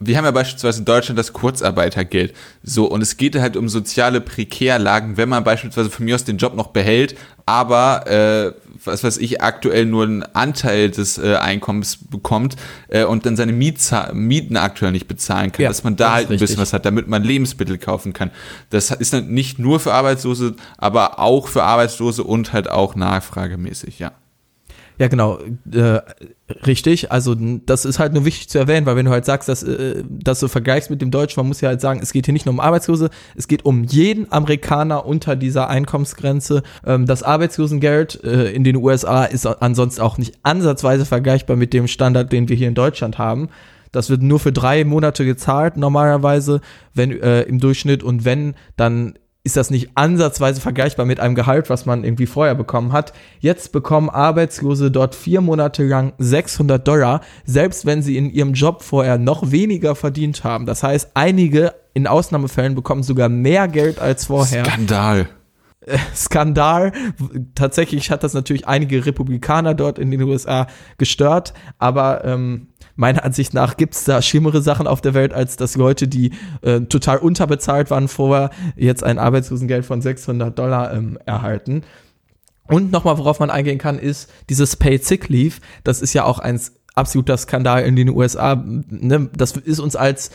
wir 0.00 0.16
haben 0.16 0.24
ja 0.24 0.30
beispielsweise 0.30 0.80
in 0.80 0.84
Deutschland 0.84 1.18
das 1.18 1.32
Kurzarbeitergeld. 1.32 2.34
So, 2.62 2.86
und 2.86 3.02
es 3.02 3.16
geht 3.16 3.36
halt 3.36 3.56
um 3.56 3.68
soziale 3.68 4.20
Prekärlagen, 4.20 5.16
wenn 5.16 5.28
man 5.28 5.44
beispielsweise 5.44 5.90
von 5.90 6.04
mir 6.04 6.14
aus 6.14 6.24
den 6.24 6.38
Job 6.38 6.54
noch 6.54 6.68
behält, 6.68 7.16
aber 7.46 8.06
äh, 8.06 8.52
was 8.84 9.04
weiß 9.04 9.18
ich, 9.18 9.42
aktuell 9.42 9.86
nur 9.86 10.04
einen 10.04 10.22
Anteil 10.22 10.90
des 10.90 11.18
äh, 11.18 11.36
Einkommens 11.36 11.98
bekommt 12.10 12.56
äh, 12.88 13.04
und 13.04 13.26
dann 13.26 13.36
seine 13.36 13.52
Mietza 13.52 14.12
Mieten 14.12 14.56
aktuell 14.56 14.92
nicht 14.92 15.08
bezahlen 15.08 15.52
kann, 15.52 15.64
ja, 15.64 15.68
dass 15.68 15.84
man 15.84 15.96
da 15.96 16.12
halt 16.12 16.30
ein 16.30 16.38
bisschen 16.38 16.58
was 16.58 16.72
hat, 16.72 16.84
damit 16.86 17.08
man 17.08 17.22
Lebensmittel 17.22 17.78
kaufen 17.78 18.12
kann. 18.12 18.30
Das 18.70 18.90
ist 18.90 19.12
dann 19.12 19.28
nicht 19.28 19.58
nur 19.58 19.80
für 19.80 19.92
Arbeitslose, 19.92 20.54
aber 20.78 21.18
auch 21.18 21.48
für 21.48 21.64
Arbeitslose 21.64 22.24
und 22.24 22.52
halt 22.52 22.70
auch 22.70 22.94
nachfragemäßig, 22.94 23.98
ja. 23.98 24.12
Ja, 24.96 25.08
genau, 25.08 25.38
äh, 25.72 26.00
richtig. 26.66 27.10
Also 27.10 27.34
das 27.34 27.84
ist 27.84 27.98
halt 27.98 28.12
nur 28.12 28.24
wichtig 28.24 28.48
zu 28.48 28.58
erwähnen, 28.58 28.86
weil 28.86 28.94
wenn 28.94 29.06
du 29.06 29.10
halt 29.10 29.24
sagst, 29.24 29.48
dass, 29.48 29.64
äh, 29.64 30.04
dass 30.08 30.38
du 30.38 30.46
vergleichst 30.46 30.88
mit 30.88 31.02
dem 31.02 31.10
Deutschen, 31.10 31.40
man 31.40 31.48
muss 31.48 31.60
ja 31.60 31.68
halt 31.68 31.80
sagen, 31.80 31.98
es 32.00 32.12
geht 32.12 32.26
hier 32.26 32.32
nicht 32.32 32.46
nur 32.46 32.52
um 32.52 32.60
Arbeitslose, 32.60 33.10
es 33.34 33.48
geht 33.48 33.64
um 33.64 33.82
jeden 33.82 34.30
Amerikaner 34.30 35.04
unter 35.04 35.34
dieser 35.34 35.68
Einkommensgrenze. 35.68 36.62
Ähm, 36.86 37.06
das 37.06 37.24
Arbeitslosengeld 37.24 38.22
äh, 38.22 38.52
in 38.52 38.62
den 38.62 38.76
USA 38.76 39.24
ist 39.24 39.46
ansonsten 39.46 40.00
auch 40.00 40.16
nicht 40.16 40.38
ansatzweise 40.44 41.04
vergleichbar 41.04 41.56
mit 41.56 41.72
dem 41.72 41.88
Standard, 41.88 42.32
den 42.32 42.48
wir 42.48 42.56
hier 42.56 42.68
in 42.68 42.74
Deutschland 42.74 43.18
haben. 43.18 43.48
Das 43.90 44.10
wird 44.10 44.22
nur 44.22 44.40
für 44.40 44.52
drei 44.52 44.84
Monate 44.84 45.24
gezahlt 45.24 45.76
normalerweise, 45.76 46.60
wenn 46.94 47.10
äh, 47.20 47.42
im 47.42 47.58
Durchschnitt 47.58 48.02
und 48.02 48.24
wenn 48.24 48.54
dann 48.76 49.14
ist 49.44 49.58
das 49.58 49.70
nicht 49.70 49.90
ansatzweise 49.94 50.62
vergleichbar 50.62 51.04
mit 51.04 51.20
einem 51.20 51.34
Gehalt, 51.34 51.68
was 51.68 51.84
man 51.84 52.02
irgendwie 52.02 52.26
vorher 52.26 52.54
bekommen 52.54 52.92
hat. 52.92 53.12
Jetzt 53.40 53.72
bekommen 53.72 54.08
Arbeitslose 54.08 54.90
dort 54.90 55.14
vier 55.14 55.42
Monate 55.42 55.84
lang 55.84 56.14
600 56.16 56.86
Dollar, 56.88 57.20
selbst 57.44 57.84
wenn 57.84 58.02
sie 58.02 58.16
in 58.16 58.30
ihrem 58.30 58.54
Job 58.54 58.82
vorher 58.82 59.18
noch 59.18 59.50
weniger 59.50 59.94
verdient 59.94 60.44
haben. 60.44 60.64
Das 60.64 60.82
heißt, 60.82 61.10
einige 61.12 61.74
in 61.92 62.06
Ausnahmefällen 62.06 62.74
bekommen 62.74 63.02
sogar 63.02 63.28
mehr 63.28 63.68
Geld 63.68 64.00
als 64.00 64.24
vorher. 64.24 64.64
Skandal. 64.64 65.28
Skandal. 66.16 66.92
Tatsächlich 67.54 68.10
hat 68.10 68.24
das 68.24 68.32
natürlich 68.32 68.66
einige 68.66 69.04
Republikaner 69.04 69.74
dort 69.74 69.98
in 69.98 70.10
den 70.10 70.22
USA 70.22 70.66
gestört, 70.96 71.52
aber 71.78 72.24
ähm, 72.24 72.68
meiner 72.96 73.24
Ansicht 73.24 73.54
nach 73.54 73.76
gibt 73.76 73.94
es 73.94 74.04
da 74.04 74.22
schlimmere 74.22 74.62
Sachen 74.62 74.86
auf 74.86 75.00
der 75.00 75.14
Welt, 75.14 75.32
als 75.32 75.56
dass 75.56 75.76
Leute, 75.76 76.08
die 76.08 76.32
äh, 76.62 76.80
total 76.82 77.18
unterbezahlt 77.18 77.90
waren 77.90 78.08
vorher, 78.08 78.50
jetzt 78.76 79.04
ein 79.04 79.18
Arbeitslosengeld 79.18 79.84
von 79.84 80.00
600 80.00 80.58
Dollar 80.58 80.92
ähm, 80.94 81.18
erhalten. 81.24 81.82
Und 82.66 82.92
nochmal, 82.92 83.18
worauf 83.18 83.40
man 83.40 83.50
eingehen 83.50 83.78
kann, 83.78 83.98
ist 83.98 84.30
dieses 84.48 84.76
Paid 84.76 85.04
Sick 85.04 85.28
Leave. 85.28 85.56
Das 85.82 86.00
ist 86.00 86.14
ja 86.14 86.24
auch 86.24 86.38
ein 86.38 86.60
absoluter 86.94 87.36
Skandal 87.36 87.82
in 87.84 87.96
den 87.96 88.08
USA. 88.08 88.54
Ne? 88.64 89.28
Das 89.36 89.52
ist 89.52 89.80
uns 89.80 89.96
als 89.96 90.30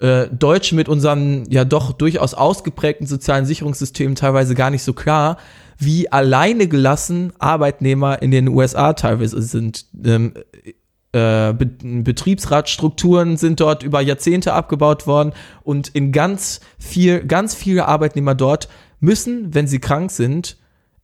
äh, 0.00 0.28
Deutsche 0.28 0.74
mit 0.74 0.88
unseren 0.88 1.44
ja 1.50 1.64
doch 1.64 1.92
durchaus 1.92 2.34
ausgeprägten 2.34 3.06
sozialen 3.06 3.46
Sicherungssystemen 3.46 4.14
teilweise 4.14 4.54
gar 4.54 4.70
nicht 4.70 4.82
so 4.82 4.92
klar, 4.92 5.38
wie 5.78 6.10
alleine 6.10 6.68
gelassen 6.68 7.32
Arbeitnehmer 7.38 8.20
in 8.20 8.30
den 8.30 8.48
USA 8.48 8.92
teilweise 8.92 9.40
sind. 9.40 9.86
Ähm, 10.04 10.34
äh, 10.64 10.72
Be 11.12 11.54
Betriebsratstrukturen 11.82 13.36
sind 13.36 13.58
dort 13.58 13.82
über 13.82 14.00
Jahrzehnte 14.00 14.52
abgebaut 14.52 15.08
worden 15.08 15.32
und 15.64 15.88
in 15.88 16.12
ganz 16.12 16.60
viel, 16.78 17.26
ganz 17.26 17.54
viele 17.54 17.88
Arbeitnehmer 17.88 18.36
dort 18.36 18.68
müssen, 19.00 19.52
wenn 19.52 19.66
sie 19.66 19.80
krank 19.80 20.12
sind, 20.12 20.56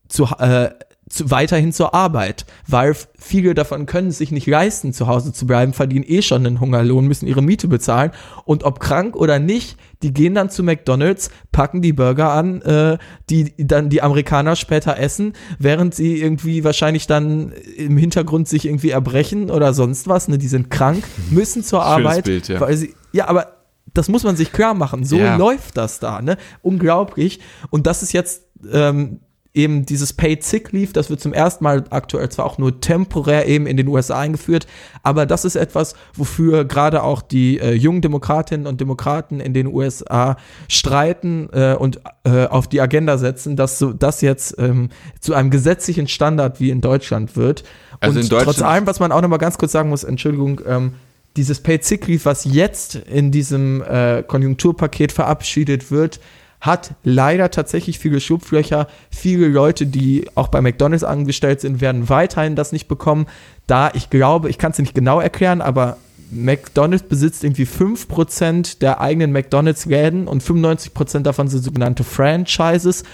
zu, 0.09 0.27
äh, 0.39 0.71
zu, 1.09 1.31
weiterhin 1.31 1.73
zur 1.73 1.95
Arbeit, 1.95 2.47
weil 2.67 2.97
viele 3.19 3.55
davon 3.55 3.87
können 3.87 4.11
sich 4.11 4.33
nicht 4.33 4.47
leisten, 4.47 4.93
zu 4.93 5.07
Hause 5.07 5.33
zu 5.33 5.47
bleiben, 5.47 5.73
verdienen 5.73 6.05
eh 6.07 6.23
schon 6.23 6.45
einen 6.45 6.61
Hungerlohn, 6.61 7.07
müssen 7.07 7.27
ihre 7.27 7.43
Miete 7.43 7.69
bezahlen 7.69 8.11
und 8.45 8.65
ob 8.65 8.81
krank 8.81 9.15
oder 9.15 9.39
nicht, 9.39 9.79
die 10.03 10.13
gehen 10.13 10.35
dann 10.35 10.51
zu 10.51 10.63
McDonald's, 10.63 11.31
packen 11.53 11.81
die 11.81 11.93
Burger 11.93 12.33
an, 12.33 12.61
äh, 12.63 12.99
die 13.31 13.55
dann 13.57 13.89
die 13.89 14.03
Amerikaner 14.03 14.57
später 14.57 14.99
essen, 14.99 15.35
während 15.59 15.95
sie 15.95 16.21
irgendwie 16.21 16.65
wahrscheinlich 16.65 17.07
dann 17.07 17.53
im 17.77 17.97
Hintergrund 17.97 18.49
sich 18.49 18.67
irgendwie 18.67 18.91
erbrechen 18.91 19.51
oder 19.51 19.75
sonst 19.75 20.09
was, 20.09 20.29
ne, 20.29 20.39
die 20.39 20.49
sind 20.49 20.71
krank, 20.71 21.05
müssen 21.31 21.63
zur 21.63 21.83
Schönes 21.83 22.07
Arbeit, 22.07 22.25
Bild, 22.25 22.49
ja. 22.49 22.61
weil 22.61 22.77
sie, 22.77 22.95
ja, 23.13 23.29
aber 23.29 23.57
das 23.95 24.09
muss 24.09 24.25
man 24.25 24.37
sich 24.37 24.53
klar 24.53 24.75
machen. 24.75 25.05
So 25.05 25.17
ja. 25.17 25.37
läuft 25.37 25.77
das 25.77 26.01
da, 26.01 26.21
ne? 26.21 26.37
Unglaublich. 26.61 27.41
Und 27.71 27.87
das 27.87 28.03
ist 28.03 28.13
jetzt 28.13 28.43
ähm, 28.71 29.21
eben 29.57 29.87
dieses 29.87 30.13
Paid 30.13 30.45
Sick 30.45 30.73
Leave, 30.73 30.93
das 30.93 31.11
wird 31.11 31.21
zum 31.21 31.33
ersten 31.33 31.65
Mal 31.65 31.85
aktuell 31.91 32.29
zwar 32.29 32.45
auch 32.45 32.59
nur 32.59 32.81
temporär 32.81 33.47
eben 33.47 33.67
in 33.67 33.77
den 33.77 33.89
USA 33.89 34.21
eingeführt, 34.21 34.67
aber 35.03 35.27
das 35.27 35.45
ist 35.45 35.57
etwas, 35.57 35.95
wofür 36.15 36.65
gerade 36.65 37.03
auch 37.03 37.23
die 37.23 37.59
äh, 37.59 37.73
jungen 37.73 38.03
Demokratinnen 38.03 38.67
und 38.67 38.81
Demokraten 38.81 39.41
in 39.41 39.55
den 39.55 39.67
USA 39.67 40.37
streiten 40.69 41.49
äh, 41.53 41.75
und 41.75 42.01
äh, 42.25 42.47
auf 42.47 42.69
die 42.69 42.81
Agenda 42.81 43.19
setzen, 43.19 43.57
dass 43.57 43.79
so 43.79 43.93
das 43.93 44.21
jetzt 44.21 44.57
ähm, 44.59 44.91
zu 45.21 45.35
einem 45.35 45.51
gesetzlichen 45.51 46.07
Standard 46.07 46.61
wie 46.61 46.71
in 46.71 46.81
Deutschland 46.81 47.37
wird. 47.37 47.65
Also 48.01 48.19
und 48.19 48.25
in 48.25 48.29
Deutschland 48.29 48.59
trotz 48.59 48.63
allem, 48.63 48.87
was 48.87 49.01
man 49.01 49.11
auch 49.11 49.23
noch 49.23 49.29
mal 49.29 49.39
ganz 49.39 49.57
kurz 49.57 49.73
sagen 49.73 49.89
muss, 49.89 50.05
Entschuldigung, 50.05 50.61
ähm, 50.67 50.93
dieses 51.37 51.61
Paid 51.61 51.85
Sick 51.85 52.07
Leave, 52.07 52.25
was 52.25 52.45
jetzt 52.45 52.95
in 52.95 53.31
diesem 53.31 53.83
äh, 53.83 54.23
Konjunkturpaket 54.27 55.13
verabschiedet 55.13 55.91
wird, 55.91 56.21
hat 56.67 56.95
leider 57.05 57.51
tatsächlich 57.51 57.99
viele 57.99 58.21
Schubflöcher. 58.21 58.89
Viele 59.11 59.49
Leute, 59.49 59.87
die 59.87 60.29
auch 60.35 60.49
bei 60.49 60.61
McDonalds 60.61 61.05
angestellt 61.05 61.61
sind, 61.61 61.81
werden 61.81 62.09
weiterhin 62.09 62.57
das 62.57 62.73
nicht 62.73 62.89
bekommen. 62.89 63.27
Da 63.67 63.91
ich 63.95 64.11
glaube, 64.11 64.51
ich 64.51 64.59
kann 64.59 64.73
es 64.73 64.79
nicht 64.79 64.95
genau 64.95 65.21
erklären, 65.21 65.61
aber 65.61 65.97
McDonalds 66.31 67.05
besitzt 67.05 67.45
irgendwie 67.45 67.67
5% 67.67 68.81
der 68.81 69.01
eigenen 69.01 69.33
McDonalds-Läden 69.33 70.27
und 70.27 70.43
95% 70.43 71.21
davon 71.21 71.49
sind 71.49 71.63
sogenannte 71.63 72.05
Franchises. 72.05 73.05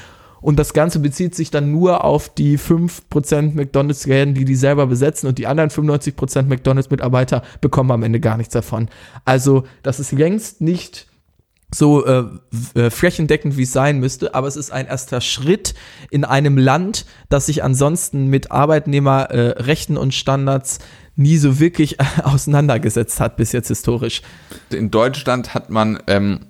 Und 0.40 0.58
das 0.58 0.72
Ganze 0.72 0.98
bezieht 0.98 1.36
sich 1.36 1.50
dann 1.50 1.70
nur 1.70 2.04
auf 2.04 2.28
die 2.28 2.58
5% 2.58 3.54
McDonalds-Läden, 3.54 4.34
die 4.34 4.44
die 4.44 4.56
selber 4.56 4.88
besetzen 4.88 5.28
und 5.28 5.38
die 5.38 5.46
anderen 5.46 5.70
95% 5.70 6.42
McDonalds-Mitarbeiter 6.44 7.42
bekommen 7.60 7.92
am 7.92 8.02
Ende 8.02 8.18
gar 8.18 8.36
nichts 8.36 8.52
davon. 8.52 8.88
Also 9.24 9.64
das 9.84 10.00
ist 10.00 10.10
längst 10.10 10.60
nicht 10.60 11.06
so 11.74 12.04
äh, 12.04 12.24
äh, 12.74 12.90
flächendeckend, 12.90 13.56
wie 13.56 13.62
es 13.62 13.72
sein 13.72 13.98
müsste, 13.98 14.34
aber 14.34 14.46
es 14.46 14.56
ist 14.56 14.72
ein 14.72 14.86
erster 14.86 15.20
Schritt 15.20 15.74
in 16.10 16.24
einem 16.24 16.58
Land, 16.58 17.06
das 17.28 17.46
sich 17.46 17.64
ansonsten 17.64 18.26
mit 18.26 18.50
Arbeitnehmerrechten 18.50 19.96
äh, 19.96 19.98
und 19.98 20.14
Standards 20.14 20.78
nie 21.16 21.36
so 21.36 21.58
wirklich 21.58 21.98
auseinandergesetzt 22.22 23.20
hat 23.20 23.36
bis 23.36 23.52
jetzt 23.52 23.68
historisch. 23.68 24.22
In 24.70 24.90
Deutschland 24.90 25.54
hat 25.54 25.70
man 25.70 26.02
ähm, 26.06 26.40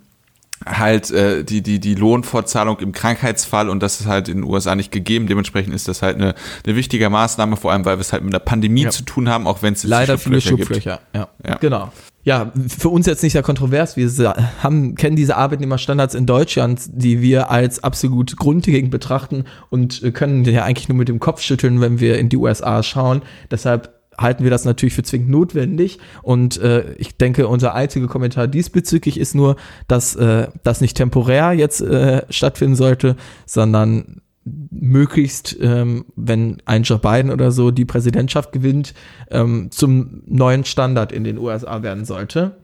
halt 0.66 1.10
äh, 1.10 1.44
die, 1.44 1.62
die, 1.62 1.80
die 1.80 1.94
Lohnfortzahlung 1.94 2.78
im 2.80 2.92
Krankheitsfall 2.92 3.68
und 3.68 3.82
das 3.82 4.00
ist 4.00 4.06
halt 4.06 4.28
in 4.28 4.38
den 4.38 4.44
USA 4.44 4.74
nicht 4.74 4.92
gegeben. 4.92 5.26
Dementsprechend 5.26 5.74
ist 5.74 5.88
das 5.88 6.02
halt 6.02 6.16
eine, 6.16 6.34
eine 6.64 6.76
wichtige 6.76 7.08
Maßnahme, 7.10 7.56
vor 7.56 7.72
allem 7.72 7.84
weil 7.84 7.96
wir 7.96 8.00
es 8.00 8.12
halt 8.12 8.24
mit 8.24 8.34
einer 8.34 8.44
Pandemie 8.44 8.84
ja. 8.84 8.90
zu 8.90 9.04
tun 9.04 9.28
haben, 9.28 9.46
auch 9.46 9.62
wenn 9.62 9.74
es 9.74 9.84
leider 9.84 10.18
viele 10.18 10.40
Schubflöcher. 10.40 11.00
Ja. 11.12 11.28
ja, 11.46 11.56
genau. 11.56 11.92
Ja, 12.24 12.52
für 12.68 12.88
uns 12.88 13.06
jetzt 13.06 13.22
nicht 13.24 13.32
sehr 13.32 13.42
kontrovers. 13.42 13.96
Wir 13.96 14.34
haben, 14.62 14.94
kennen 14.94 15.16
diese 15.16 15.36
Arbeitnehmerstandards 15.36 16.14
in 16.14 16.24
Deutschland, 16.24 16.82
die 16.92 17.20
wir 17.20 17.50
als 17.50 17.82
absolut 17.82 18.36
grundlegend 18.36 18.92
betrachten 18.92 19.44
und 19.70 20.14
können 20.14 20.44
ja 20.44 20.64
eigentlich 20.64 20.88
nur 20.88 20.98
mit 20.98 21.08
dem 21.08 21.18
Kopf 21.18 21.40
schütteln, 21.40 21.80
wenn 21.80 21.98
wir 21.98 22.18
in 22.18 22.28
die 22.28 22.36
USA 22.36 22.82
schauen. 22.84 23.22
Deshalb 23.50 24.02
halten 24.16 24.44
wir 24.44 24.50
das 24.50 24.64
natürlich 24.64 24.94
für 24.94 25.02
zwingend 25.02 25.30
notwendig. 25.30 25.98
Und 26.22 26.58
äh, 26.58 26.92
ich 26.94 27.16
denke, 27.16 27.48
unser 27.48 27.74
einziger 27.74 28.06
Kommentar 28.06 28.46
diesbezüglich 28.46 29.18
ist 29.18 29.34
nur, 29.34 29.56
dass 29.88 30.14
äh, 30.14 30.48
das 30.62 30.80
nicht 30.80 30.96
temporär 30.96 31.52
jetzt 31.52 31.80
äh, 31.80 32.22
stattfinden 32.30 32.76
sollte, 32.76 33.16
sondern 33.46 34.22
möglichst, 34.45 35.57
ähm, 35.61 36.05
wenn 36.16 36.59
ein 36.64 36.82
Joe 36.82 36.99
Biden 36.99 37.30
oder 37.30 37.53
so 37.53 37.70
die 37.70 37.84
Präsidentschaft 37.84 38.53
gewinnt, 38.53 38.95
ähm, 39.30 39.70
zum 39.70 40.22
neuen 40.26 40.64
Standard 40.64 41.12
in 41.12 41.24
den 41.24 41.38
USA 41.38 41.82
werden 41.82 42.05
sollte. 42.05 42.57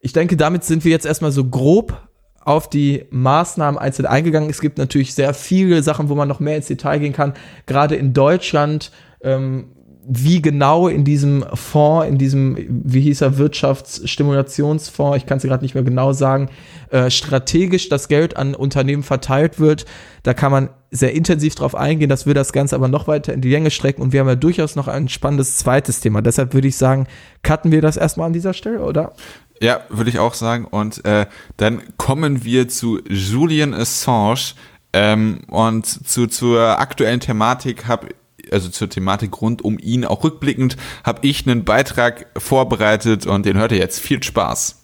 Ich 0.00 0.12
denke, 0.12 0.36
damit 0.36 0.64
sind 0.64 0.84
wir 0.84 0.90
jetzt 0.90 1.04
erstmal 1.04 1.32
so 1.32 1.44
grob 1.44 2.08
auf 2.40 2.70
die 2.70 3.04
Maßnahmen 3.10 3.78
einzeln 3.78 4.06
eingegangen. 4.06 4.48
Es 4.48 4.62
gibt 4.62 4.78
natürlich 4.78 5.14
sehr 5.14 5.34
viele 5.34 5.82
Sachen, 5.82 6.08
wo 6.08 6.14
man 6.14 6.28
noch 6.28 6.40
mehr 6.40 6.56
ins 6.56 6.66
Detail 6.66 6.98
gehen 6.98 7.12
kann. 7.12 7.34
Gerade 7.66 7.96
in 7.96 8.14
Deutschland 8.14 8.90
ähm, 9.22 9.72
wie 10.06 10.40
genau 10.40 10.88
in 10.88 11.04
diesem 11.04 11.44
Fonds, 11.54 12.08
in 12.08 12.18
diesem, 12.18 12.56
wie 12.68 13.02
hieß 13.02 13.20
er, 13.20 13.38
Wirtschaftsstimulationsfonds, 13.38 15.16
ich 15.18 15.26
kann 15.26 15.38
es 15.38 15.44
gerade 15.44 15.62
nicht 15.62 15.74
mehr 15.74 15.84
genau 15.84 16.12
sagen, 16.12 16.48
äh, 16.90 17.10
strategisch 17.10 17.88
das 17.88 18.08
Geld 18.08 18.36
an 18.36 18.54
Unternehmen 18.54 19.02
verteilt 19.02 19.60
wird. 19.60 19.84
Da 20.22 20.34
kann 20.34 20.50
man 20.50 20.70
sehr 20.90 21.14
intensiv 21.14 21.54
drauf 21.54 21.74
eingehen, 21.74 22.08
dass 22.08 22.26
wir 22.26 22.34
das 22.34 22.52
Ganze 22.52 22.74
aber 22.74 22.88
noch 22.88 23.08
weiter 23.08 23.32
in 23.32 23.40
die 23.40 23.50
Länge 23.50 23.70
strecken 23.70 24.02
und 24.02 24.12
wir 24.12 24.20
haben 24.20 24.28
ja 24.28 24.36
durchaus 24.36 24.74
noch 24.74 24.88
ein 24.88 25.08
spannendes 25.08 25.56
zweites 25.56 26.00
Thema. 26.00 26.22
Deshalb 26.22 26.54
würde 26.54 26.68
ich 26.68 26.76
sagen, 26.76 27.06
cutten 27.42 27.70
wir 27.70 27.82
das 27.82 27.96
erstmal 27.96 28.26
an 28.26 28.32
dieser 28.32 28.54
Stelle, 28.54 28.80
oder? 28.80 29.12
Ja, 29.60 29.80
würde 29.90 30.10
ich 30.10 30.18
auch 30.18 30.34
sagen. 30.34 30.64
Und 30.64 31.04
äh, 31.04 31.26
dann 31.58 31.82
kommen 31.98 32.44
wir 32.44 32.68
zu 32.68 33.00
Julian 33.08 33.74
Assange. 33.74 34.54
Ähm, 34.92 35.42
und 35.46 35.86
zu, 35.86 36.26
zur 36.26 36.80
aktuellen 36.80 37.20
Thematik 37.20 37.86
habe 37.86 38.08
also 38.50 38.68
zur 38.68 38.88
Thematik 38.88 39.40
rund 39.40 39.62
um 39.62 39.78
ihn, 39.78 40.04
auch 40.04 40.24
rückblickend, 40.24 40.76
habe 41.04 41.26
ich 41.26 41.46
einen 41.46 41.64
Beitrag 41.64 42.26
vorbereitet 42.36 43.26
und 43.26 43.46
den 43.46 43.56
hört 43.56 43.72
ihr 43.72 43.78
jetzt. 43.78 44.00
Viel 44.00 44.22
Spaß. 44.22 44.76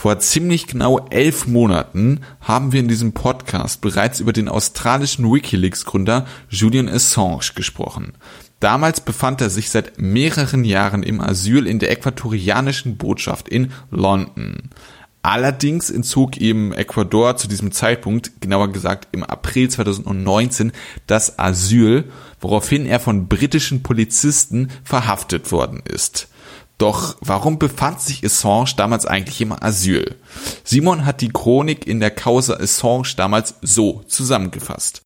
Vor 0.00 0.18
ziemlich 0.18 0.66
genau 0.66 1.06
elf 1.10 1.46
Monaten 1.46 2.20
haben 2.40 2.72
wir 2.72 2.80
in 2.80 2.88
diesem 2.88 3.12
Podcast 3.12 3.82
bereits 3.82 4.18
über 4.18 4.32
den 4.32 4.48
australischen 4.48 5.30
Wikileaks-Gründer 5.30 6.26
Julian 6.48 6.88
Assange 6.88 7.52
gesprochen. 7.54 8.14
Damals 8.60 9.02
befand 9.02 9.42
er 9.42 9.50
sich 9.50 9.68
seit 9.68 10.00
mehreren 10.00 10.64
Jahren 10.64 11.02
im 11.02 11.20
Asyl 11.20 11.66
in 11.66 11.78
der 11.80 11.90
äquatorianischen 11.90 12.96
Botschaft 12.96 13.50
in 13.50 13.72
London. 13.90 14.70
Allerdings 15.22 15.90
entzog 15.90 16.38
ihm 16.38 16.72
Ecuador 16.72 17.36
zu 17.36 17.46
diesem 17.46 17.72
Zeitpunkt, 17.72 18.40
genauer 18.40 18.72
gesagt 18.72 19.08
im 19.12 19.22
April 19.22 19.68
2019, 19.68 20.72
das 21.06 21.38
Asyl, 21.38 22.04
woraufhin 22.40 22.86
er 22.86 23.00
von 23.00 23.28
britischen 23.28 23.82
Polizisten 23.82 24.70
verhaftet 24.82 25.52
worden 25.52 25.82
ist. 25.84 26.28
Doch 26.78 27.18
warum 27.20 27.58
befand 27.58 28.00
sich 28.00 28.24
Assange 28.24 28.70
damals 28.78 29.04
eigentlich 29.04 29.42
im 29.42 29.52
Asyl? 29.52 30.16
Simon 30.64 31.04
hat 31.04 31.20
die 31.20 31.28
Chronik 31.28 31.86
in 31.86 32.00
der 32.00 32.10
Causa 32.10 32.54
Assange 32.54 33.12
damals 33.16 33.56
so 33.60 34.02
zusammengefasst. 34.06 35.02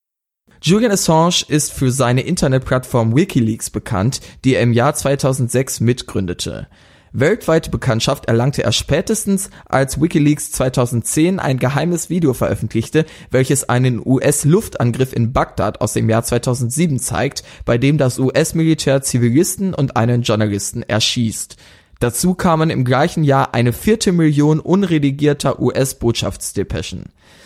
Julian 0.62 0.92
Assange 0.92 1.44
ist 1.48 1.72
für 1.72 1.90
seine 1.90 2.22
Internetplattform 2.22 3.16
Wikileaks 3.16 3.70
bekannt, 3.70 4.20
die 4.44 4.54
er 4.54 4.62
im 4.62 4.72
Jahr 4.72 4.94
2006 4.94 5.80
mitgründete. 5.80 6.68
Weltweite 7.16 7.70
Bekanntschaft 7.70 8.26
erlangte 8.26 8.64
er 8.64 8.72
spätestens, 8.72 9.48
als 9.66 10.00
WikiLeaks 10.00 10.50
2010 10.50 11.38
ein 11.38 11.60
geheimes 11.60 12.10
Video 12.10 12.34
veröffentlichte, 12.34 13.06
welches 13.30 13.68
einen 13.68 14.04
US-Luftangriff 14.04 15.12
in 15.12 15.32
Bagdad 15.32 15.80
aus 15.80 15.92
dem 15.92 16.10
Jahr 16.10 16.24
2007 16.24 16.98
zeigt, 16.98 17.44
bei 17.64 17.78
dem 17.78 17.98
das 17.98 18.18
US-Militär 18.18 19.00
Zivilisten 19.02 19.74
und 19.74 19.96
einen 19.96 20.22
Journalisten 20.22 20.82
erschießt. 20.82 21.56
Dazu 22.00 22.34
kamen 22.34 22.68
im 22.68 22.84
gleichen 22.84 23.22
Jahr 23.22 23.54
eine 23.54 23.72
vierte 23.72 24.10
Million 24.10 24.58
unredigierter 24.58 25.60
US-Botschaftsdepeschen. 25.60 27.04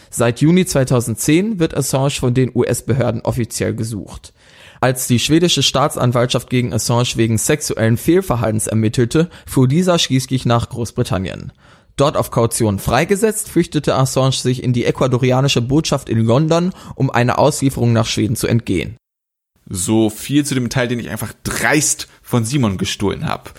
Seit 0.08 0.40
Juni 0.40 0.64
2010 0.64 1.58
wird 1.60 1.76
Assange 1.76 2.12
von 2.12 2.32
den 2.32 2.52
US-Behörden 2.54 3.20
offiziell 3.20 3.74
gesucht. 3.74 4.32
Als 4.80 5.06
die 5.06 5.18
schwedische 5.18 5.62
Staatsanwaltschaft 5.62 6.50
gegen 6.50 6.72
Assange 6.72 7.16
wegen 7.16 7.38
sexuellen 7.38 7.96
Fehlverhaltens 7.96 8.66
ermittelte, 8.66 9.28
fuhr 9.46 9.66
dieser 9.66 9.98
schließlich 9.98 10.46
nach 10.46 10.68
Großbritannien. 10.68 11.52
Dort 11.96 12.16
auf 12.16 12.30
Kaution 12.30 12.78
freigesetzt, 12.78 13.48
flüchtete 13.48 13.96
Assange 13.96 14.32
sich 14.32 14.62
in 14.62 14.72
die 14.72 14.84
ecuadorianische 14.84 15.60
Botschaft 15.60 16.08
in 16.08 16.24
London, 16.24 16.72
um 16.94 17.10
einer 17.10 17.40
Auslieferung 17.40 17.92
nach 17.92 18.06
Schweden 18.06 18.36
zu 18.36 18.46
entgehen. 18.46 18.96
So 19.68 20.08
viel 20.08 20.46
zu 20.46 20.54
dem 20.54 20.70
Teil, 20.70 20.88
den 20.88 21.00
ich 21.00 21.10
einfach 21.10 21.32
dreist 21.42 22.08
von 22.22 22.44
Simon 22.44 22.78
gestohlen 22.78 23.26
habe. 23.26 23.50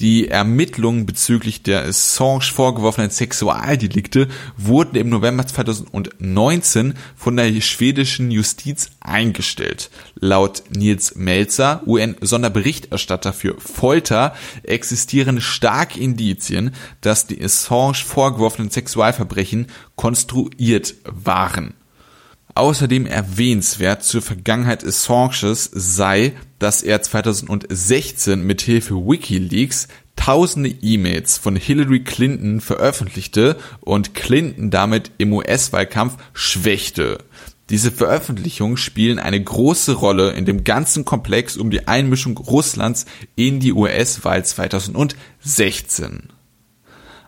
Die 0.00 0.26
Ermittlungen 0.26 1.06
bezüglich 1.06 1.62
der 1.62 1.84
Assange 1.84 2.42
vorgeworfenen 2.42 3.10
Sexualdelikte 3.10 4.26
wurden 4.56 4.96
im 4.96 5.08
November 5.08 5.46
2019 5.46 6.94
von 7.14 7.36
der 7.36 7.60
schwedischen 7.60 8.32
Justiz 8.32 8.90
eingestellt. 8.98 9.90
Laut 10.16 10.64
Nils 10.70 11.14
Melzer, 11.14 11.82
UN-Sonderberichterstatter 11.86 13.32
für 13.32 13.54
Folter, 13.60 14.34
existieren 14.64 15.40
starke 15.40 16.00
Indizien, 16.00 16.74
dass 17.00 17.28
die 17.28 17.40
Assange 17.40 17.94
vorgeworfenen 17.94 18.70
Sexualverbrechen 18.70 19.68
konstruiert 19.94 20.94
waren. 21.04 21.74
Außerdem 22.56 23.06
erwähnenswert 23.06 24.04
zur 24.04 24.22
Vergangenheit 24.22 24.84
Assanges 24.84 25.70
sei, 25.72 26.34
dass 26.60 26.82
er 26.82 27.02
2016 27.02 28.46
mit 28.46 28.62
Hilfe 28.62 28.94
WikiLeaks 28.94 29.88
tausende 30.14 30.70
E-Mails 30.70 31.36
von 31.36 31.56
Hillary 31.56 32.04
Clinton 32.04 32.60
veröffentlichte 32.60 33.56
und 33.80 34.14
Clinton 34.14 34.70
damit 34.70 35.10
im 35.18 35.32
US-Wahlkampf 35.32 36.16
schwächte. 36.32 37.18
Diese 37.70 37.90
Veröffentlichungen 37.90 38.76
spielen 38.76 39.18
eine 39.18 39.42
große 39.42 39.94
Rolle 39.94 40.32
in 40.32 40.44
dem 40.44 40.62
ganzen 40.62 41.04
Komplex 41.04 41.56
um 41.56 41.70
die 41.70 41.88
Einmischung 41.88 42.36
Russlands 42.36 43.06
in 43.34 43.58
die 43.58 43.72
US-Wahl 43.72 44.44
2016. 44.44 46.33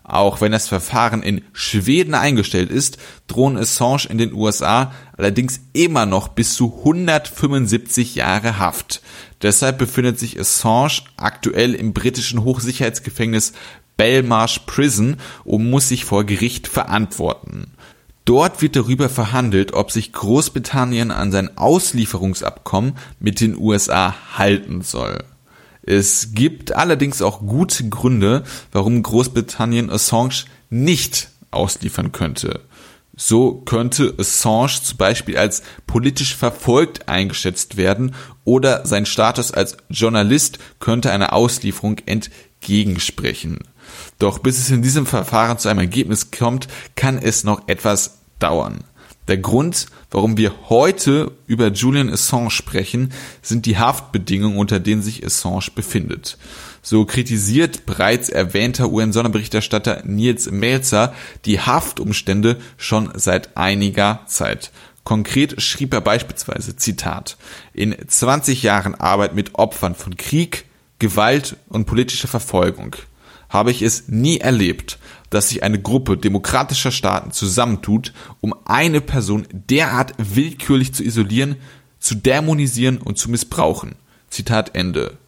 Auch 0.09 0.41
wenn 0.41 0.53
das 0.53 0.69
Verfahren 0.69 1.25
in 1.25 1.43
Schweden 1.53 2.15
eingestellt 2.15 2.71
ist, 2.71 2.97
drohen 3.27 3.57
Assange 3.57 4.07
in 4.09 4.19
den 4.19 4.33
USA 4.35 4.93
allerdings 5.17 5.59
immer 5.73 6.07
noch 6.07 6.29
bis 6.29 6.55
zu 6.55 6.73
175 6.79 8.15
Jahre 8.15 8.61
Haft. 8.61 9.03
Deshalb 9.43 9.79
befindet 9.79 10.21
sich 10.21 10.39
Assange 10.39 11.03
aktuell 11.17 11.75
im 11.75 11.93
britischen 11.93 12.45
Hochsicherheitsgefängnis 12.45 13.53
Belmarsh 13.97 14.61
Prison 14.61 15.17
und 15.43 15.69
muss 15.69 15.89
sich 15.89 16.05
vor 16.05 16.23
Gericht 16.23 16.69
verantworten. 16.69 17.73
Dort 18.25 18.63
wird 18.63 18.77
darüber 18.77 19.09
verhandelt, 19.09 19.73
ob 19.73 19.91
sich 19.91 20.13
Großbritannien 20.13 21.11
an 21.11 21.33
sein 21.33 21.59
Auslieferungsabkommen 21.59 22.95
mit 23.19 23.41
den 23.41 23.57
USA 23.59 24.15
halten 24.37 24.83
soll. 24.83 25.25
Es 25.87 26.32
gibt 26.32 26.72
allerdings 26.72 27.22
auch 27.22 27.41
gute 27.41 27.89
Gründe, 27.89 28.43
warum 28.72 29.03
Großbritannien 29.03 29.89
Assange 29.89 30.45
nicht 30.68 31.28
ausliefern 31.53 32.11
könnte. 32.11 32.61
So 33.16 33.62
könnte 33.62 34.14
Assange 34.18 34.82
zum 34.82 34.99
Beispiel 34.99 35.39
als 35.39 35.62
politisch 35.87 36.34
verfolgt 36.34 37.09
eingeschätzt 37.09 37.76
werden 37.76 38.14
oder 38.45 38.84
sein 38.84 39.07
Status 39.07 39.53
als 39.53 39.78
Journalist 39.89 40.59
könnte 40.80 41.12
einer 41.12 41.32
Auslieferung 41.32 41.97
entgegensprechen. 42.05 43.61
Doch 44.18 44.41
bis 44.41 44.59
es 44.59 44.70
in 44.70 44.82
diesem 44.82 45.07
Verfahren 45.07 45.59
zu 45.59 45.68
einem 45.68 45.80
Ergebnis 45.80 46.30
kommt, 46.30 46.68
kann 46.95 47.16
es 47.16 47.45
noch 47.45 47.68
etwas 47.68 48.18
dauern. 48.39 48.84
Der 49.29 49.39
Grund, 49.39 49.87
warum 50.11 50.37
wir 50.37 50.53
heute 50.68 51.33
über 51.47 51.68
Julian 51.72 52.11
Assange 52.11 52.51
sprechen, 52.51 53.12
sind 53.43 53.66
die 53.66 53.77
Haftbedingungen, 53.77 54.57
unter 54.57 54.79
denen 54.79 55.03
sich 55.03 55.24
Assange 55.24 55.66
befindet. 55.74 56.39
So 56.81 57.05
kritisiert 57.05 57.87
bereits 57.87 58.29
erwähnter 58.29 58.91
UN-Sonderberichterstatter 58.93 60.03
Nils 60.05 60.51
Melzer 60.51 61.12
die 61.45 61.59
Haftumstände 61.59 62.59
schon 62.77 63.11
seit 63.14 63.57
einiger 63.57 64.20
Zeit. 64.27 64.70
Konkret 65.03 65.61
schrieb 65.61 65.93
er 65.95 66.01
beispielsweise, 66.01 66.77
Zitat, 66.77 67.37
in 67.72 67.97
20 68.07 68.62
Jahren 68.62 68.95
Arbeit 68.95 69.35
mit 69.35 69.57
Opfern 69.57 69.95
von 69.95 70.16
Krieg, 70.16 70.64
Gewalt 70.99 71.57
und 71.68 71.87
politischer 71.87 72.29
Verfolgung 72.29 72.97
habe 73.49 73.70
ich 73.70 73.83
es 73.83 74.09
nie 74.09 74.39
erlebt, 74.39 74.99
dass 75.31 75.49
sich 75.49 75.62
eine 75.62 75.81
Gruppe 75.81 76.16
demokratischer 76.16 76.91
Staaten 76.91 77.33
zusammentut, 77.33 78.12
um 78.41 78.55
eine 78.64 79.01
Person 79.01 79.47
derart 79.53 80.14
willkürlich 80.18 80.95
zu 80.95 81.03
isolieren, 81.03 81.57
zu 81.99 82.14
dämonisieren 82.14 82.99
und 82.99 83.18
zu 83.18 83.31
missbrauchen. 83.31 83.97
Zitat 84.31 84.74
Ende. 84.74 85.18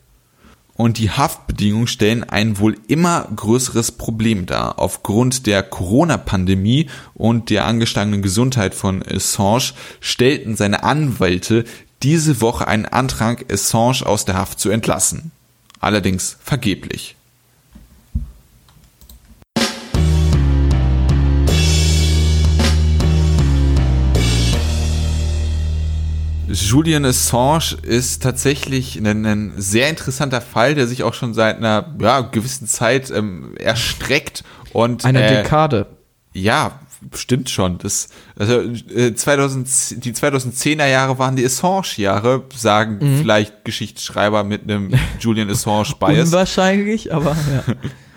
Und 0.75 0.99
die 0.99 1.11
Haftbedingungen 1.11 1.89
stellen 1.89 2.23
ein 2.23 2.59
wohl 2.61 2.77
immer 2.87 3.27
größeres 3.35 3.93
Problem 3.93 4.47
dar. 4.47 4.79
Aufgrund 4.79 5.47
der 5.49 5.65
Corona-Pandemie 5.65 6.89
und 7.15 7.51
der 7.51 7.67
angestangenen 7.67 8.23
Gesundheit 8.23 8.77
von 8.77 9.03
Assange 9.03 9.73
stellten 10.01 10.55
seine 10.55 10.85
Anwälte 10.85 11.65
diese 12.05 12.41
Woche 12.41 12.69
einen 12.69 12.87
Antrag, 12.87 13.53
Assange 13.53 14.07
aus 14.07 14.25
der 14.25 14.37
Haft 14.37 14.61
zu 14.61 14.71
entlassen. 14.71 15.33
Allerdings 15.81 16.37
vergeblich. 16.41 17.17
Julian 26.51 27.05
Assange 27.05 27.77
ist 27.83 28.23
tatsächlich 28.23 28.97
ein, 28.97 29.27
ein, 29.27 29.53
sehr 29.57 29.89
interessanter 29.89 30.41
Fall, 30.41 30.75
der 30.75 30.87
sich 30.87 31.03
auch 31.03 31.15
schon 31.15 31.35
seit 31.35 31.59
einer 31.59 31.95
ja, 32.01 32.21
gewissen 32.21 32.67
Zeit 32.67 33.11
ähm, 33.11 33.55
erstreckt 33.59 34.45
und 34.73 35.05
eine 35.05 35.23
äh, 35.23 35.43
Dekade. 35.43 35.87
Ja, 36.33 36.81
stimmt 37.15 37.51
schon. 37.51 37.79
Das, 37.79 38.09
also 38.37 38.61
äh, 38.61 39.15
2000, 39.15 40.05
die 40.05 40.13
2010er 40.13 40.87
Jahre 40.87 41.19
waren 41.19 41.37
die 41.37 41.45
Assange-Jahre, 41.45 42.45
sagen 42.55 42.99
mhm. 43.01 43.19
vielleicht 43.19 43.65
Geschichtsschreiber 43.65 44.45
mit 44.45 44.63
einem 44.63 44.93
Julian 45.21 45.51
Assange-Bias. 45.51 46.29
Unwahrscheinlich, 46.33 47.13
aber 47.13 47.37
ja. 47.53 47.75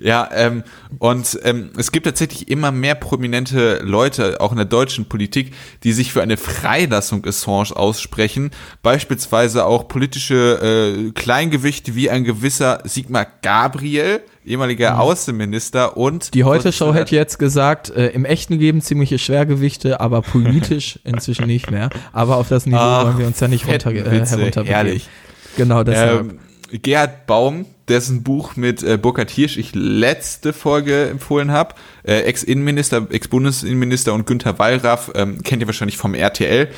Ja, 0.00 0.28
ähm, 0.32 0.62
und 0.98 1.38
ähm, 1.44 1.70
es 1.76 1.92
gibt 1.92 2.06
tatsächlich 2.06 2.48
immer 2.48 2.70
mehr 2.72 2.94
prominente 2.94 3.80
Leute, 3.82 4.40
auch 4.40 4.52
in 4.52 4.56
der 4.56 4.66
deutschen 4.66 5.06
Politik, 5.06 5.52
die 5.84 5.92
sich 5.92 6.12
für 6.12 6.22
eine 6.22 6.36
Freilassung 6.36 7.24
Assange 7.26 7.76
aussprechen. 7.76 8.50
Beispielsweise 8.82 9.64
auch 9.64 9.88
politische 9.88 11.06
äh, 11.08 11.10
Kleingewichte 11.12 11.94
wie 11.94 12.10
ein 12.10 12.24
gewisser 12.24 12.80
Sigmar 12.84 13.26
Gabriel, 13.42 14.20
ehemaliger 14.44 14.94
mhm. 14.94 15.00
Außenminister 15.00 15.96
und 15.96 16.34
die 16.34 16.44
Heute 16.44 16.72
Show 16.72 16.94
hätte 16.94 17.14
jetzt 17.14 17.38
gesagt, 17.38 17.90
äh, 17.90 18.08
im 18.08 18.24
echten 18.24 18.54
Leben 18.54 18.80
ziemliche 18.80 19.18
Schwergewichte, 19.18 20.00
aber 20.00 20.22
politisch 20.22 20.98
inzwischen 21.04 21.46
nicht 21.46 21.70
mehr. 21.70 21.90
Aber 22.12 22.36
auf 22.36 22.48
das 22.48 22.66
Niveau 22.66 22.78
Ach, 22.78 23.04
wollen 23.06 23.18
wir 23.18 23.26
uns 23.26 23.40
ja 23.40 23.48
nicht 23.48 23.66
runter, 23.66 23.90
äh, 23.90 24.02
herunterbegeben. 24.02 24.66
Ehrlich. 24.66 25.08
Genau 25.56 25.84
deshalb. 25.84 26.20
Ähm, 26.20 26.38
Gerhard 26.80 27.26
Baum, 27.26 27.66
dessen 27.88 28.22
Buch 28.22 28.56
mit 28.56 28.82
äh, 28.82 28.96
Burkhard 28.96 29.30
Hirsch 29.30 29.56
ich 29.56 29.74
letzte 29.74 30.52
Folge 30.52 31.08
empfohlen 31.08 31.50
habe. 31.50 31.74
Äh, 32.04 32.20
Ex-Innenminister, 32.20 33.06
Ex-Bundesinnenminister 33.10 34.14
und 34.14 34.26
Günther 34.26 34.58
Wallraff, 34.58 35.10
ähm, 35.14 35.42
kennt 35.42 35.62
ihr 35.62 35.68
wahrscheinlich 35.68 35.98
vom 35.98 36.14
RTL. 36.14 36.68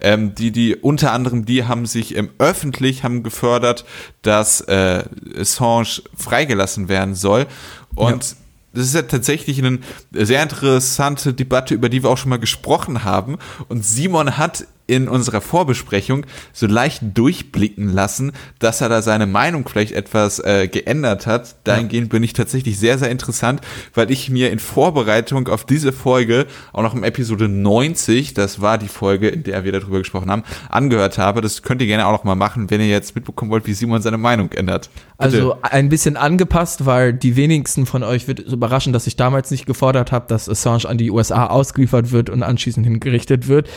Ähm, 0.00 0.34
die, 0.34 0.50
die 0.50 0.74
unter 0.74 1.12
anderem, 1.12 1.44
die 1.44 1.64
haben 1.64 1.86
sich 1.86 2.16
ähm, 2.16 2.30
öffentlich 2.38 3.04
haben 3.04 3.22
gefördert, 3.22 3.84
dass 4.22 4.60
äh, 4.62 5.04
Assange 5.38 6.02
freigelassen 6.16 6.88
werden 6.88 7.14
soll. 7.14 7.46
Und 7.94 8.24
ja 8.24 8.36
das 8.74 8.86
ist 8.86 8.94
ja 8.94 9.02
tatsächlich 9.02 9.58
eine 9.60 9.78
sehr 10.12 10.42
interessante 10.42 11.32
Debatte, 11.32 11.74
über 11.74 11.88
die 11.88 12.02
wir 12.02 12.10
auch 12.10 12.18
schon 12.18 12.30
mal 12.30 12.38
gesprochen 12.38 13.04
haben. 13.04 13.38
Und 13.68 13.84
Simon 13.84 14.36
hat 14.36 14.66
in 14.86 15.08
unserer 15.08 15.40
Vorbesprechung 15.40 16.26
so 16.52 16.66
leicht 16.66 17.02
durchblicken 17.14 17.92
lassen, 17.92 18.32
dass 18.58 18.80
er 18.80 18.88
da 18.88 19.00
seine 19.00 19.26
Meinung 19.26 19.66
vielleicht 19.66 19.92
etwas 19.92 20.38
äh, 20.40 20.68
geändert 20.68 21.26
hat. 21.26 21.56
Dahingehend 21.64 22.10
bin 22.10 22.22
ich 22.22 22.34
tatsächlich 22.34 22.78
sehr, 22.78 22.98
sehr 22.98 23.10
interessant, 23.10 23.62
weil 23.94 24.10
ich 24.10 24.28
mir 24.28 24.50
in 24.50 24.58
Vorbereitung 24.58 25.48
auf 25.48 25.64
diese 25.64 25.92
Folge 25.92 26.46
auch 26.72 26.82
noch 26.82 26.94
im 26.94 27.02
Episode 27.02 27.48
90, 27.48 28.34
das 28.34 28.60
war 28.60 28.76
die 28.76 28.88
Folge, 28.88 29.28
in 29.28 29.42
der 29.42 29.64
wir 29.64 29.72
darüber 29.72 29.98
gesprochen 29.98 30.30
haben, 30.30 30.42
angehört 30.68 31.16
habe. 31.16 31.40
Das 31.40 31.62
könnt 31.62 31.80
ihr 31.80 31.86
gerne 31.86 32.06
auch 32.06 32.12
noch 32.12 32.24
mal 32.24 32.34
machen, 32.34 32.70
wenn 32.70 32.80
ihr 32.80 32.88
jetzt 32.88 33.14
mitbekommen 33.14 33.50
wollt, 33.50 33.66
wie 33.66 33.74
Simon 33.74 34.02
seine 34.02 34.18
Meinung 34.18 34.52
ändert. 34.52 34.90
Bitte. 35.18 35.36
Also 35.36 35.56
ein 35.62 35.88
bisschen 35.88 36.16
angepasst, 36.16 36.84
weil 36.84 37.14
die 37.14 37.36
wenigsten 37.36 37.86
von 37.86 38.02
euch 38.02 38.28
wird 38.28 38.40
überraschen, 38.40 38.92
dass 38.92 39.06
ich 39.06 39.16
damals 39.16 39.50
nicht 39.50 39.64
gefordert 39.64 40.12
habe, 40.12 40.26
dass 40.28 40.48
Assange 40.48 40.84
an 40.86 40.98
die 40.98 41.10
USA 41.10 41.46
ausgeliefert 41.46 42.12
wird 42.12 42.28
und 42.28 42.42
anschließend 42.42 42.84
hingerichtet 42.84 43.48
wird. 43.48 43.68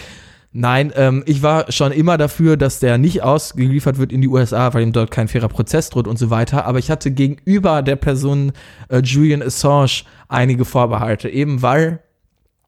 Nein, 0.52 0.92
ähm, 0.96 1.24
ich 1.26 1.44
war 1.44 1.72
schon 1.72 1.92
immer 1.92 2.18
dafür, 2.18 2.58
dass 2.58 2.80
der 2.80 2.98
nicht 2.98 3.22
ausgeliefert 3.22 3.98
wird 3.98 4.12
in 4.12 4.22
die 4.22 4.28
USA, 4.28 4.74
weil 4.74 4.84
ihm 4.84 4.94
dort 4.94 5.12
kein 5.12 5.28
fairer 5.28 5.50
Prozess 5.50 5.90
droht 5.90 6.08
und 6.08 6.18
so 6.18 6.30
weiter. 6.30 6.66
Aber 6.66 6.80
ich 6.80 6.90
hatte 6.90 7.12
gegenüber 7.12 7.82
der 7.82 7.96
Person 7.98 8.54
äh, 8.90 9.00
Julian 9.00 9.42
Assange 9.42 10.04
einige 10.30 10.66
Vorbehalte, 10.66 11.30
eben 11.30 11.62
weil 11.62 12.00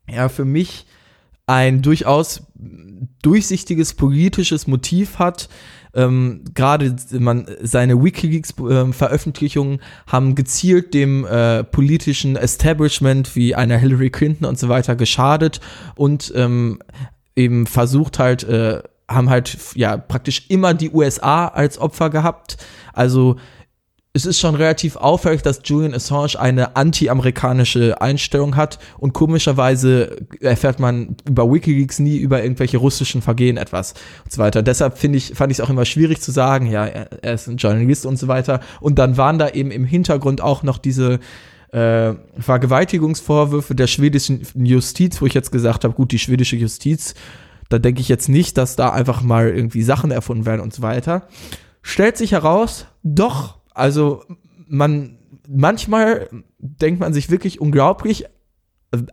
er 0.07 0.29
für 0.29 0.45
mich 0.45 0.85
ein 1.47 1.81
durchaus 1.81 2.43
durchsichtiges 3.21 3.93
politisches 3.93 4.67
Motiv 4.67 5.17
hat. 5.17 5.49
Ähm, 5.95 6.43
Gerade 6.53 6.95
seine 7.61 8.03
WikiLeaks-Veröffentlichungen 8.03 9.79
äh, 9.79 9.81
haben 10.05 10.35
gezielt 10.35 10.93
dem 10.93 11.25
äh, 11.25 11.63
politischen 11.63 12.35
Establishment 12.35 13.35
wie 13.35 13.55
einer 13.55 13.77
Hillary 13.77 14.11
Clinton 14.11 14.45
und 14.45 14.59
so 14.59 14.69
weiter 14.69 14.95
geschadet 14.95 15.59
und 15.95 16.31
ähm, 16.35 16.79
eben 17.39 17.65
versucht 17.65 18.19
halt, 18.19 18.43
äh, 18.43 18.81
haben 19.07 19.29
halt 19.29 19.57
ja 19.75 19.97
praktisch 19.97 20.45
immer 20.49 20.73
die 20.73 20.91
USA 20.91 21.47
als 21.47 21.79
Opfer 21.79 22.09
gehabt. 22.09 22.57
Also 22.93 23.37
es 24.11 24.25
ist 24.25 24.39
schon 24.39 24.55
relativ 24.55 24.95
auffällig, 24.95 25.43
dass 25.43 25.61
Julian 25.63 25.93
Assange 25.93 26.39
eine 26.39 26.75
anti-amerikanische 26.75 28.01
Einstellung 28.01 28.55
hat 28.55 28.79
und 28.97 29.13
komischerweise 29.13 30.17
erfährt 30.41 30.79
man 30.79 31.15
über 31.27 31.51
WikiLeaks 31.51 31.99
nie 31.99 32.17
über 32.17 32.41
irgendwelche 32.41 32.77
russischen 32.77 33.21
Vergehen 33.21 33.57
etwas 33.57 33.93
und 34.23 34.31
so 34.31 34.41
weiter. 34.41 34.63
Deshalb 34.63 34.97
finde 34.97 35.19
ich, 35.19 35.33
fand 35.35 35.51
ich 35.51 35.59
es 35.59 35.65
auch 35.65 35.69
immer 35.69 35.85
schwierig 35.85 36.21
zu 36.21 36.31
sagen, 36.31 36.65
ja, 36.65 36.85
er, 36.85 37.23
er 37.23 37.33
ist 37.33 37.47
ein 37.47 37.57
Journalist 37.57 38.05
und 38.05 38.17
so 38.17 38.27
weiter. 38.27 38.61
Und 38.81 38.97
dann 38.97 39.15
waren 39.15 39.37
da 39.37 39.49
eben 39.49 39.69
im 39.69 39.85
Hintergrund 39.85 40.41
auch 40.41 40.63
noch 40.63 40.79
diese 40.79 41.19
äh, 41.71 42.13
Vergewaltigungsvorwürfe 42.39 43.75
der 43.75 43.87
schwedischen 43.87 44.41
Justiz, 44.55 45.21
wo 45.21 45.25
ich 45.25 45.33
jetzt 45.33 45.51
gesagt 45.51 45.83
habe, 45.83 45.93
gut, 45.93 46.11
die 46.11 46.19
schwedische 46.19 46.55
Justiz, 46.55 47.13
da 47.69 47.77
denke 47.77 48.01
ich 48.01 48.09
jetzt 48.09 48.29
nicht, 48.29 48.57
dass 48.57 48.75
da 48.75 48.89
einfach 48.89 49.21
mal 49.21 49.49
irgendwie 49.49 49.83
Sachen 49.83 50.11
erfunden 50.11 50.45
werden 50.45 50.61
und 50.61 50.73
so 50.73 50.81
weiter. 50.81 51.27
Stellt 51.81 52.17
sich 52.17 52.31
heraus, 52.31 52.87
doch, 53.03 53.59
also 53.73 54.23
man, 54.67 55.17
manchmal 55.47 56.29
denkt 56.57 56.99
man 56.99 57.13
sich 57.13 57.29
wirklich 57.29 57.61
unglaublich, 57.61 58.25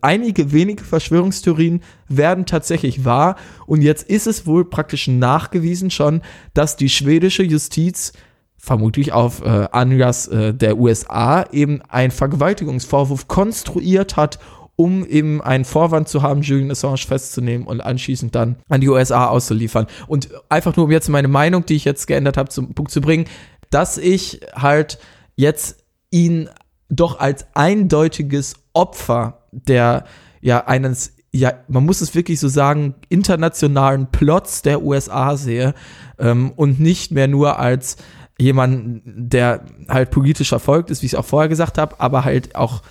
einige 0.00 0.52
wenige 0.52 0.84
Verschwörungstheorien 0.84 1.82
werden 2.08 2.46
tatsächlich 2.46 3.04
wahr 3.04 3.36
und 3.66 3.82
jetzt 3.82 4.08
ist 4.08 4.26
es 4.26 4.46
wohl 4.46 4.64
praktisch 4.64 5.06
nachgewiesen 5.06 5.90
schon, 5.90 6.22
dass 6.54 6.76
die 6.76 6.88
schwedische 6.88 7.42
Justiz 7.42 8.14
vermutlich 8.58 9.12
auf 9.12 9.42
äh, 9.42 9.68
Anlass 9.70 10.28
äh, 10.28 10.54
der 10.54 10.78
USA 10.78 11.44
eben 11.52 11.82
einen 11.82 12.10
Vergewaltigungsvorwurf 12.10 13.28
konstruiert 13.28 14.16
hat, 14.16 14.38
um 14.76 15.06
eben 15.06 15.40
einen 15.40 15.64
Vorwand 15.64 16.08
zu 16.08 16.22
haben, 16.22 16.42
Julian 16.42 16.70
Assange 16.70 16.98
festzunehmen 16.98 17.66
und 17.66 17.80
anschließend 17.80 18.34
dann 18.34 18.56
an 18.68 18.80
die 18.80 18.88
USA 18.88 19.26
auszuliefern. 19.28 19.86
Und 20.06 20.28
einfach 20.48 20.76
nur, 20.76 20.86
um 20.86 20.92
jetzt 20.92 21.08
meine 21.08 21.28
Meinung, 21.28 21.64
die 21.64 21.76
ich 21.76 21.84
jetzt 21.84 22.06
geändert 22.06 22.36
habe, 22.36 22.50
zum 22.50 22.74
Punkt 22.74 22.90
zu 22.90 23.00
bringen, 23.00 23.26
dass 23.70 23.98
ich 23.98 24.40
halt 24.54 24.98
jetzt 25.34 25.84
ihn 26.10 26.50
doch 26.88 27.18
als 27.18 27.46
eindeutiges 27.54 28.54
Opfer 28.72 29.46
der 29.50 30.04
ja 30.40 30.66
eines 30.66 31.14
ja, 31.32 31.52
man 31.68 31.84
muss 31.84 32.00
es 32.00 32.14
wirklich 32.14 32.40
so 32.40 32.48
sagen, 32.48 32.94
internationalen 33.10 34.06
Plots 34.10 34.62
der 34.62 34.82
USA 34.82 35.36
sehe 35.36 35.74
ähm, 36.18 36.52
und 36.56 36.80
nicht 36.80 37.12
mehr 37.12 37.28
nur 37.28 37.58
als 37.58 37.98
jemand, 38.38 39.02
der 39.04 39.62
halt 39.88 40.10
politisch 40.10 40.50
verfolgt 40.50 40.90
ist, 40.90 41.02
wie 41.02 41.06
ich 41.06 41.12
es 41.12 41.18
auch 41.18 41.24
vorher 41.24 41.48
gesagt 41.48 41.78
habe, 41.78 42.00
aber 42.00 42.24
halt 42.24 42.54
auch 42.54 42.82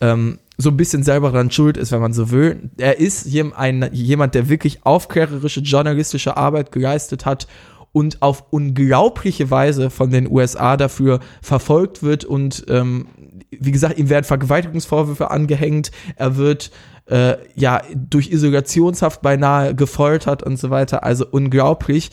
ähm, 0.00 0.38
so 0.58 0.70
ein 0.70 0.76
bisschen 0.76 1.02
selber 1.02 1.30
daran 1.30 1.50
schuld 1.50 1.76
ist, 1.76 1.92
wenn 1.92 2.00
man 2.00 2.12
so 2.12 2.30
will. 2.30 2.70
Er 2.76 2.98
ist 2.98 3.26
jemand, 3.26 4.34
der 4.34 4.48
wirklich 4.48 4.84
aufklärerische 4.84 5.60
journalistische 5.60 6.36
Arbeit 6.36 6.72
geleistet 6.72 7.24
hat 7.24 7.46
und 7.92 8.22
auf 8.22 8.44
unglaubliche 8.50 9.50
Weise 9.50 9.90
von 9.90 10.10
den 10.10 10.30
USA 10.30 10.76
dafür 10.76 11.20
verfolgt 11.40 12.02
wird 12.02 12.24
und 12.24 12.64
ähm, 12.68 13.06
wie 13.50 13.72
gesagt, 13.72 13.98
ihm 13.98 14.08
werden 14.08 14.24
Vergewaltigungsvorwürfe 14.24 15.30
angehängt, 15.30 15.90
er 16.16 16.36
wird 16.36 16.70
äh, 17.06 17.36
ja 17.54 17.82
durch 17.94 18.30
Isolationshaft 18.30 19.20
beinahe 19.22 19.74
gefoltert 19.74 20.42
und 20.42 20.58
so 20.58 20.70
weiter, 20.70 21.04
also 21.04 21.26
unglaublich. 21.30 22.10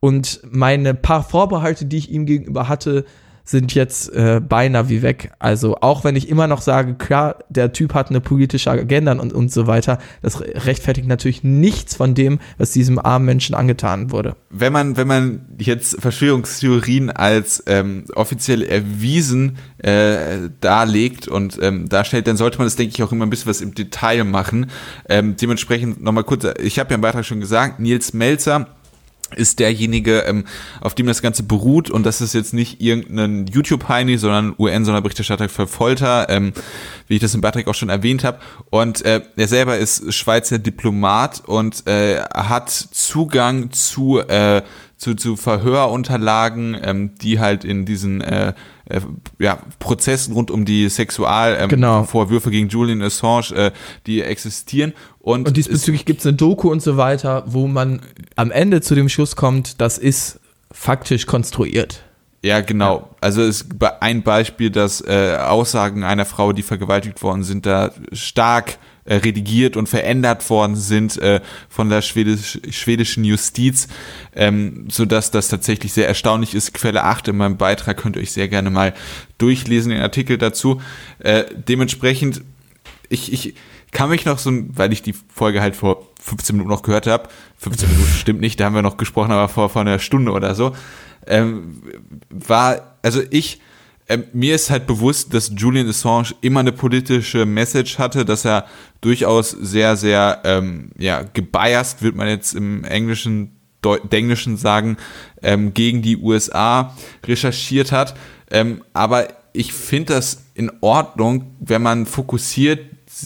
Und 0.00 0.40
meine 0.48 0.94
paar 0.94 1.22
Vorbehalte, 1.22 1.84
die 1.86 1.98
ich 1.98 2.10
ihm 2.10 2.26
gegenüber 2.26 2.68
hatte, 2.68 3.04
sind 3.48 3.74
jetzt 3.74 4.12
äh, 4.12 4.40
beinahe 4.46 4.90
wie 4.90 5.00
weg. 5.00 5.32
Also 5.38 5.76
auch 5.80 6.04
wenn 6.04 6.16
ich 6.16 6.28
immer 6.28 6.46
noch 6.46 6.60
sage, 6.60 6.94
klar, 6.94 7.36
der 7.48 7.72
Typ 7.72 7.94
hat 7.94 8.10
eine 8.10 8.20
politische 8.20 8.70
Agenda 8.70 9.12
und, 9.12 9.32
und 9.32 9.50
so 9.50 9.66
weiter, 9.66 9.98
das 10.20 10.42
rechtfertigt 10.42 11.08
natürlich 11.08 11.44
nichts 11.44 11.96
von 11.96 12.14
dem, 12.14 12.40
was 12.58 12.72
diesem 12.72 12.98
armen 12.98 13.24
Menschen 13.24 13.54
angetan 13.54 14.10
wurde. 14.10 14.36
Wenn 14.50 14.72
man, 14.72 14.98
wenn 14.98 15.06
man 15.06 15.46
jetzt 15.58 15.98
Verschwörungstheorien 15.98 17.10
als 17.10 17.62
ähm, 17.66 18.04
offiziell 18.14 18.62
erwiesen 18.62 19.56
äh, 19.78 20.50
darlegt 20.60 21.26
und 21.26 21.58
ähm, 21.62 21.88
darstellt, 21.88 22.26
dann 22.26 22.36
sollte 22.36 22.58
man 22.58 22.66
das, 22.66 22.76
denke 22.76 22.94
ich, 22.94 23.02
auch 23.02 23.12
immer 23.12 23.24
ein 23.24 23.30
bisschen 23.30 23.48
was 23.48 23.62
im 23.62 23.74
Detail 23.74 24.24
machen. 24.24 24.66
Ähm, 25.08 25.36
dementsprechend 25.36 26.02
nochmal 26.02 26.24
kurz, 26.24 26.44
ich 26.62 26.78
habe 26.78 26.90
ja 26.90 26.96
im 26.96 27.00
Beitrag 27.00 27.24
schon 27.24 27.40
gesagt, 27.40 27.80
Nils 27.80 28.12
Melzer 28.12 28.66
ist 29.36 29.58
derjenige, 29.58 30.20
ähm, 30.20 30.44
auf 30.80 30.94
dem 30.94 31.06
das 31.06 31.22
Ganze 31.22 31.42
beruht 31.42 31.90
und 31.90 32.04
das 32.04 32.20
ist 32.20 32.34
jetzt 32.34 32.54
nicht 32.54 32.80
irgendein 32.80 33.46
YouTube-Heini, 33.46 34.18
sondern 34.18 34.54
UN-Sonderberichterstatter 34.58 35.48
für 35.48 35.66
Folter, 35.66 36.28
ähm, 36.28 36.52
wie 37.06 37.16
ich 37.16 37.20
das 37.20 37.34
im 37.34 37.40
Beitrag 37.40 37.66
auch 37.68 37.74
schon 37.74 37.88
erwähnt 37.88 38.24
habe. 38.24 38.38
Und 38.70 39.04
äh, 39.04 39.20
er 39.36 39.48
selber 39.48 39.78
ist 39.78 40.12
Schweizer 40.14 40.58
Diplomat 40.58 41.42
und 41.46 41.86
äh, 41.86 42.20
hat 42.22 42.70
Zugang 42.70 43.70
zu, 43.70 44.20
äh, 44.20 44.62
zu, 44.98 45.14
zu 45.14 45.36
Verhörunterlagen, 45.36 46.76
ähm, 46.82 47.14
die 47.14 47.38
halt 47.38 47.64
in 47.64 47.86
diesen 47.86 48.20
äh, 48.20 48.52
äh, 48.86 49.00
ja, 49.38 49.60
Prozessen 49.78 50.34
rund 50.34 50.50
um 50.50 50.64
die 50.64 50.88
Sexualvorwürfe 50.88 52.48
ähm, 52.48 52.50
genau. 52.50 52.50
gegen 52.50 52.68
Julian 52.68 53.02
Assange, 53.02 53.52
äh, 53.54 53.70
die 54.06 54.22
existieren. 54.22 54.92
Und, 55.20 55.46
und 55.48 55.56
diesbezüglich 55.56 56.04
gibt 56.04 56.20
es 56.20 56.26
eine 56.26 56.36
Doku 56.36 56.70
und 56.70 56.82
so 56.82 56.96
weiter, 56.96 57.44
wo 57.46 57.68
man 57.68 58.00
am 58.34 58.50
Ende 58.50 58.80
zu 58.80 58.94
dem 58.94 59.08
Schluss 59.08 59.36
kommt, 59.36 59.80
das 59.80 59.98
ist 59.98 60.40
faktisch 60.72 61.26
konstruiert. 61.26 62.02
Ja, 62.42 62.60
genau. 62.60 63.10
Also 63.20 63.42
es 63.42 63.66
ein 64.00 64.22
Beispiel, 64.22 64.70
dass 64.70 65.00
äh, 65.00 65.36
Aussagen 65.40 66.04
einer 66.04 66.24
Frau, 66.24 66.52
die 66.52 66.62
vergewaltigt 66.62 67.22
worden 67.22 67.42
sind, 67.42 67.66
da 67.66 67.92
stark 68.12 68.78
äh, 69.08 69.16
redigiert 69.16 69.76
und 69.78 69.88
verändert 69.88 70.48
worden 70.50 70.76
sind 70.76 71.16
äh, 71.16 71.40
von 71.70 71.88
der 71.88 72.02
schwedisch, 72.02 72.60
schwedischen 72.70 73.24
Justiz, 73.24 73.88
ähm, 74.36 74.86
so 74.90 75.06
dass 75.06 75.30
das 75.30 75.48
tatsächlich 75.48 75.94
sehr 75.94 76.06
erstaunlich 76.06 76.54
ist. 76.54 76.74
Quelle 76.74 77.04
8 77.04 77.28
in 77.28 77.38
meinem 77.38 77.56
Beitrag 77.56 77.96
könnt 77.96 78.16
ihr 78.16 78.22
euch 78.22 78.32
sehr 78.32 78.48
gerne 78.48 78.68
mal 78.68 78.92
durchlesen, 79.38 79.92
den 79.92 80.02
Artikel 80.02 80.36
dazu. 80.36 80.82
Äh, 81.20 81.44
dementsprechend, 81.56 82.42
ich, 83.08 83.32
ich 83.32 83.54
kann 83.92 84.10
mich 84.10 84.26
noch 84.26 84.38
so, 84.38 84.52
weil 84.68 84.92
ich 84.92 85.00
die 85.00 85.14
Folge 85.34 85.62
halt 85.62 85.74
vor 85.74 86.06
15 86.20 86.54
Minuten 86.54 86.70
noch 86.70 86.82
gehört 86.82 87.06
habe, 87.06 87.30
15 87.56 87.88
Minuten 87.88 88.12
stimmt 88.18 88.40
nicht, 88.40 88.60
da 88.60 88.66
haben 88.66 88.74
wir 88.74 88.82
noch 88.82 88.98
gesprochen, 88.98 89.32
aber 89.32 89.48
vor, 89.48 89.70
vor 89.70 89.80
einer 89.80 90.00
Stunde 90.00 90.32
oder 90.32 90.54
so, 90.54 90.76
ähm, 91.26 91.82
war, 92.28 92.98
also 93.00 93.22
ich 93.30 93.60
ähm, 94.08 94.24
mir 94.32 94.54
ist 94.54 94.70
halt 94.70 94.86
bewusst, 94.86 95.34
dass 95.34 95.52
Julian 95.54 95.88
Assange 95.88 96.34
immer 96.40 96.60
eine 96.60 96.72
politische 96.72 97.44
Message 97.44 97.98
hatte, 97.98 98.24
dass 98.24 98.44
er 98.44 98.66
durchaus 99.00 99.50
sehr, 99.50 99.96
sehr, 99.96 100.40
ähm, 100.44 100.90
ja, 100.98 101.22
gebiased, 101.22 102.02
wird 102.02 102.16
man 102.16 102.28
jetzt 102.28 102.54
im 102.54 102.84
Englischen, 102.84 103.52
Englischen 104.10 104.56
sagen, 104.56 104.96
ähm, 105.42 105.74
gegen 105.74 106.02
die 106.02 106.16
USA 106.16 106.96
recherchiert 107.24 107.92
hat. 107.92 108.14
Ähm, 108.50 108.82
aber 108.92 109.28
ich 109.52 109.72
finde 109.72 110.14
das 110.14 110.44
in 110.54 110.72
Ordnung, 110.80 111.54
wenn 111.60 111.82
man 111.82 112.06
fokussiert 112.06 112.80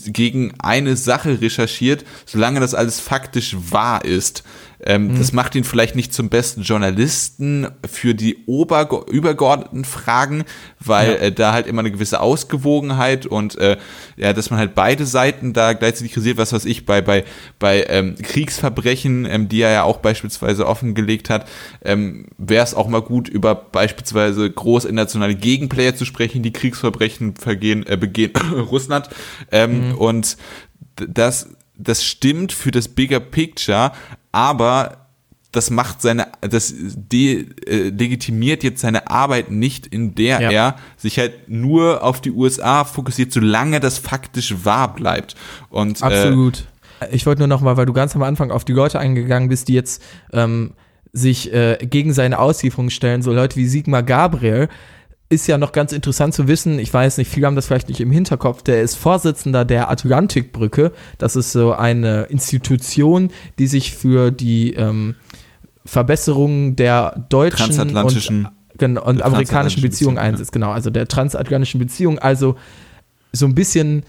gegen 0.06 0.54
eine 0.58 0.96
Sache 0.96 1.40
recherchiert, 1.40 2.04
solange 2.26 2.60
das 2.60 2.74
alles 2.74 3.00
faktisch 3.00 3.56
wahr 3.70 4.04
ist. 4.04 4.42
Ähm, 4.84 5.08
mhm. 5.08 5.18
Das 5.18 5.32
macht 5.32 5.54
ihn 5.54 5.64
vielleicht 5.64 5.94
nicht 5.94 6.12
zum 6.12 6.28
besten 6.28 6.62
Journalisten 6.62 7.68
für 7.88 8.14
die 8.14 8.44
ober 8.46 9.06
übergeordneten 9.10 9.84
Fragen, 9.84 10.44
weil 10.80 11.12
ja. 11.12 11.18
äh, 11.18 11.32
da 11.32 11.52
halt 11.52 11.66
immer 11.66 11.80
eine 11.80 11.92
gewisse 11.92 12.20
Ausgewogenheit 12.20 13.26
und 13.26 13.56
äh, 13.58 13.76
ja, 14.16 14.32
dass 14.32 14.50
man 14.50 14.58
halt 14.58 14.74
beide 14.74 15.06
Seiten 15.06 15.52
da 15.52 15.72
gleichzeitig 15.72 16.12
kritisiert, 16.12 16.38
was 16.38 16.52
weiß 16.52 16.64
ich, 16.64 16.84
bei, 16.84 17.00
bei, 17.00 17.24
bei 17.58 17.84
ähm, 17.88 18.16
Kriegsverbrechen, 18.20 19.26
ähm, 19.26 19.48
die 19.48 19.60
er 19.60 19.70
ja 19.70 19.82
auch 19.84 19.98
beispielsweise 19.98 20.66
offengelegt 20.66 21.30
hat, 21.30 21.48
ähm, 21.84 22.26
wäre 22.38 22.64
es 22.64 22.74
auch 22.74 22.88
mal 22.88 23.02
gut, 23.02 23.28
über 23.28 23.54
beispielsweise 23.54 24.50
groß 24.50 24.84
internationale 24.84 25.34
Gegenplayer 25.34 25.94
zu 25.94 26.04
sprechen, 26.04 26.42
die 26.42 26.52
Kriegsverbrechen 26.52 27.36
vergehen, 27.36 27.86
äh, 27.86 27.96
begehen 27.96 28.32
Russland. 28.70 29.08
Ähm, 29.50 29.90
mhm. 29.90 29.94
Und 29.94 30.36
das 30.96 31.48
das 31.82 32.04
stimmt 32.04 32.52
für 32.52 32.70
das 32.70 32.88
Bigger 32.88 33.20
Picture, 33.20 33.92
aber 34.30 35.02
das 35.52 35.68
macht 35.68 36.00
seine, 36.00 36.28
das 36.40 36.74
de, 36.74 37.46
äh, 37.66 37.90
legitimiert 37.90 38.64
jetzt 38.64 38.80
seine 38.80 39.10
Arbeit 39.10 39.50
nicht, 39.50 39.86
in 39.86 40.14
der 40.14 40.40
ja. 40.40 40.50
er 40.50 40.76
sich 40.96 41.18
halt 41.18 41.48
nur 41.48 42.02
auf 42.02 42.22
die 42.22 42.30
USA 42.30 42.84
fokussiert, 42.84 43.32
solange 43.32 43.78
das 43.78 43.98
faktisch 43.98 44.64
wahr 44.64 44.94
bleibt. 44.94 45.36
Und, 45.68 46.00
äh, 46.00 46.04
Absolut. 46.04 46.66
Äh, 47.00 47.14
ich 47.14 47.26
wollte 47.26 47.40
nur 47.40 47.48
noch 47.48 47.60
mal, 47.60 47.76
weil 47.76 47.84
du 47.84 47.92
ganz 47.92 48.16
am 48.16 48.22
Anfang 48.22 48.50
auf 48.50 48.64
die 48.64 48.72
Leute 48.72 48.98
eingegangen 48.98 49.50
bist, 49.50 49.68
die 49.68 49.74
jetzt 49.74 50.02
ähm, 50.32 50.72
sich 51.12 51.52
äh, 51.52 51.76
gegen 51.82 52.14
seine 52.14 52.38
Auslieferung 52.38 52.88
stellen, 52.88 53.20
so 53.20 53.32
Leute 53.32 53.56
wie 53.56 53.66
Sigmar 53.66 54.02
Gabriel, 54.02 54.68
ist 55.32 55.46
ja 55.46 55.56
noch 55.56 55.72
ganz 55.72 55.92
interessant 55.92 56.34
zu 56.34 56.46
wissen, 56.46 56.78
ich 56.78 56.92
weiß 56.92 57.16
nicht, 57.16 57.28
viele 57.28 57.46
haben 57.46 57.56
das 57.56 57.66
vielleicht 57.66 57.88
nicht 57.88 58.00
im 58.00 58.10
Hinterkopf, 58.10 58.62
der 58.62 58.82
ist 58.82 58.96
Vorsitzender 58.96 59.64
der 59.64 59.90
Atlantikbrücke. 59.90 60.92
Das 61.16 61.36
ist 61.36 61.52
so 61.52 61.72
eine 61.72 62.24
Institution, 62.24 63.30
die 63.58 63.66
sich 63.66 63.94
für 63.94 64.30
die 64.30 64.74
ähm, 64.74 65.14
Verbesserung 65.86 66.76
der 66.76 67.26
deutschen 67.30 67.66
transatlantischen 67.66 68.48
und, 68.78 68.98
und 68.98 69.22
amerikanischen 69.22 69.80
Beziehungen 69.80 70.16
Beziehung, 70.16 70.18
einsetzt. 70.18 70.50
Ja. 70.50 70.60
Genau, 70.60 70.70
also 70.70 70.90
der 70.90 71.08
transatlantischen 71.08 71.80
Beziehung. 71.80 72.18
Also 72.18 72.56
so 73.32 73.46
ein 73.46 73.54
bisschen 73.54 74.04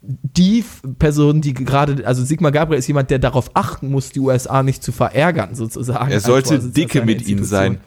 die 0.00 0.64
Person, 0.98 1.40
die 1.40 1.54
gerade, 1.54 2.06
also 2.06 2.22
Sigmar 2.22 2.52
Gabriel 2.52 2.78
ist 2.78 2.86
jemand, 2.86 3.10
der 3.10 3.18
darauf 3.18 3.50
achten 3.54 3.90
muss, 3.90 4.10
die 4.10 4.20
USA 4.20 4.62
nicht 4.62 4.82
zu 4.82 4.92
verärgern, 4.92 5.54
sozusagen. 5.54 6.10
Er 6.10 6.20
sollte 6.20 6.58
dicke 6.58 7.02
mit 7.02 7.26
ihnen 7.26 7.44
sein. 7.44 7.80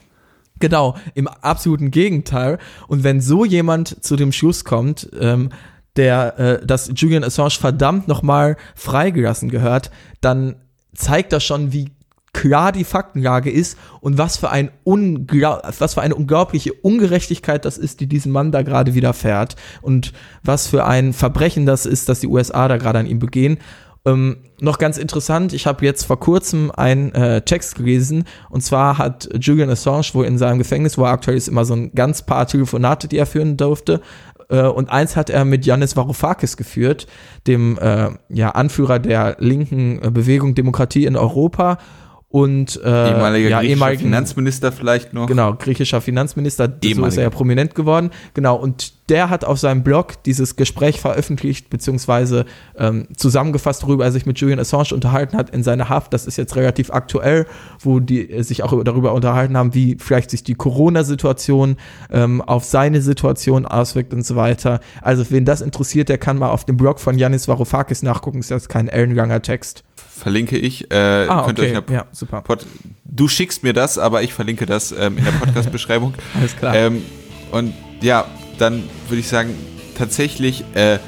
Genau, 0.62 0.96
im 1.14 1.28
absoluten 1.28 1.92
Gegenteil. 1.92 2.58
Und 2.88 3.04
wenn 3.04 3.20
so 3.20 3.44
jemand 3.44 4.04
zu 4.04 4.16
dem 4.16 4.32
Schluss 4.32 4.64
kommt, 4.64 5.10
ähm, 5.20 5.50
der, 5.98 6.40
äh, 6.40 6.66
dass 6.66 6.92
Julian 6.96 7.24
Assange 7.24 7.52
verdammt 7.60 8.08
nochmal 8.08 8.56
freigelassen 8.76 9.50
gehört, 9.50 9.92
dann 10.22 10.56
zeigt 10.94 11.34
das 11.34 11.44
schon, 11.44 11.74
wie 11.74 11.92
klar 12.34 12.72
die 12.72 12.86
Faktenlage 12.86 13.52
ist 13.52 13.78
und 14.00 14.18
was 14.18 14.38
für, 14.38 14.50
ein 14.50 14.72
was 14.88 15.94
für 15.94 16.02
eine 16.02 16.16
unglaubliche 16.16 16.74
Ungerechtigkeit 16.74 17.66
das 17.66 17.78
ist, 17.78 18.00
die 18.00 18.08
diesem 18.08 18.32
Mann 18.32 18.52
da 18.52 18.62
gerade 18.62 18.94
widerfährt 18.94 19.56
und 19.82 20.14
was 20.44 20.68
für 20.68 20.86
ein 20.86 21.12
Verbrechen 21.12 21.66
das 21.66 21.86
ist, 21.86 22.08
dass 22.08 22.22
die 22.22 22.28
USA 22.28 22.68
da 22.68 22.78
gerade 22.78 23.00
an 23.00 23.06
ihm 23.06 23.20
begehen. 23.20 23.58
Ähm, 24.04 24.38
noch 24.60 24.80
ganz 24.80 24.98
interessant, 24.98 25.54
ich 25.54 25.68
habe 25.68 25.86
jetzt 25.86 26.06
vor 26.06 26.20
kurzem 26.20 26.72
einen 26.72 27.14
äh, 27.14 27.42
Text 27.44 27.76
gelesen 27.76 28.24
und 28.50 28.62
zwar 28.62 28.98
hat 28.98 29.30
Julian 29.40 29.70
Assange 29.70 30.10
wohl 30.14 30.26
in 30.26 30.40
seinem 30.40 30.58
Gefängnis, 30.58 30.98
wo 30.98 31.04
er 31.04 31.12
aktuell 31.12 31.38
ist, 31.38 31.48
immer 31.48 31.66
so 31.66 31.76
ein 31.76 31.94
ganz 31.94 32.24
paar 32.24 32.48
Telefonate, 32.48 33.08
die 33.08 33.18
er 33.18 33.28
führen 33.28 33.58
durfte. 33.58 34.02
Äh, 34.50 34.64
und 34.64 34.90
eins 34.90 35.16
hat 35.16 35.30
er 35.30 35.46
mit 35.46 35.68
Yannis 35.68 35.96
Varoufakis 35.96 36.58
geführt, 36.58 37.06
dem 37.46 37.78
äh, 37.78 38.10
ja, 38.30 38.50
Anführer 38.50 38.98
der 38.98 39.38
linken 39.40 40.02
äh, 40.02 40.10
Bewegung 40.10 40.56
Demokratie 40.56 41.06
in 41.06 41.16
Europa 41.16 41.78
und 42.32 42.80
äh, 42.82 43.10
ehemaliger 43.10 43.50
ja, 43.50 43.62
ehemaligen 43.62 44.04
Finanzminister 44.04 44.72
vielleicht 44.72 45.14
noch. 45.14 45.28
Genau, 45.28 45.54
griechischer 45.54 46.00
Finanzminister, 46.00 46.72
so 46.82 47.06
ist 47.06 47.18
er 47.18 47.24
ja 47.24 47.30
prominent 47.30 47.76
geworden. 47.76 48.12
Genau, 48.34 48.56
und 48.56 48.94
der 49.10 49.30
hat 49.30 49.44
auf 49.44 49.60
seinem 49.60 49.84
Blog 49.84 50.24
dieses 50.24 50.56
Gespräch 50.56 51.02
veröffentlicht, 51.02 51.70
beziehungsweise 51.70 52.46
ähm, 52.78 53.08
zusammengefasst, 53.18 53.84
worüber 53.84 54.06
er 54.06 54.14
sich 54.14 54.26
mit 54.26 54.40
Julian 54.40 54.60
Assange 54.60 54.94
unterhalten 54.94 55.36
hat 55.36 55.50
in 55.50 55.62
seiner 55.64 55.90
Haft. 55.90 56.14
Das 56.14 56.26
ist 56.26 56.38
jetzt 56.38 56.56
relativ 56.56 56.90
aktuell, 56.92 57.46
wo 57.80 58.00
die 58.00 58.32
äh, 58.32 58.44
sich 58.44 58.64
auch 58.64 58.82
darüber 58.82 59.14
unterhalten 59.14 59.58
haben, 59.58 59.74
wie 59.74 59.98
vielleicht 60.00 60.32
sich 60.32 60.44
die 60.44 60.56
Corona-Situation 60.56 61.76
ähm, 62.12 62.42
auf 62.42 62.64
seine 62.64 63.02
Situation 63.02 63.66
auswirkt 63.66 64.14
und 64.14 64.26
so 64.26 64.38
weiter. 64.38 64.80
Also, 65.02 65.30
wen 65.30 65.44
das 65.44 65.60
interessiert, 65.60 66.08
der 66.08 66.18
kann 66.18 66.38
mal 66.38 66.52
auf 66.52 66.64
dem 66.64 66.78
Blog 66.78 67.02
von 67.02 67.18
Yanis 67.18 67.50
Varoufakis 67.50 68.04
nachgucken, 68.04 68.40
ist 68.40 68.50
jetzt 68.50 68.70
kein 68.70 68.88
ellenlanger 68.88 69.42
Text. 69.42 69.84
Verlinke 70.18 70.58
ich. 70.58 70.92
Äh, 70.92 70.96
ah, 71.28 71.48
okay. 71.48 71.82
ja, 71.90 72.06
super. 72.12 72.42
Pod 72.42 72.66
du 73.06 73.28
schickst 73.28 73.64
mir 73.64 73.74
das, 73.74 73.98
aber 73.98 74.24
ich 74.24 74.34
verlinke 74.34 74.66
das 74.66 74.92
ähm, 74.92 75.18
in 75.18 75.26
der 75.26 75.32
Podcast-Beschreibung. 75.32 76.14
Alles 76.34 76.56
klar. 76.58 76.76
Ähm, 76.76 77.04
und 77.52 77.74
ja, 78.02 78.26
dann 78.58 78.84
würde 79.08 79.20
ich 79.20 79.28
sagen, 79.28 79.56
tatsächlich 79.98 80.64
äh, 80.74 81.00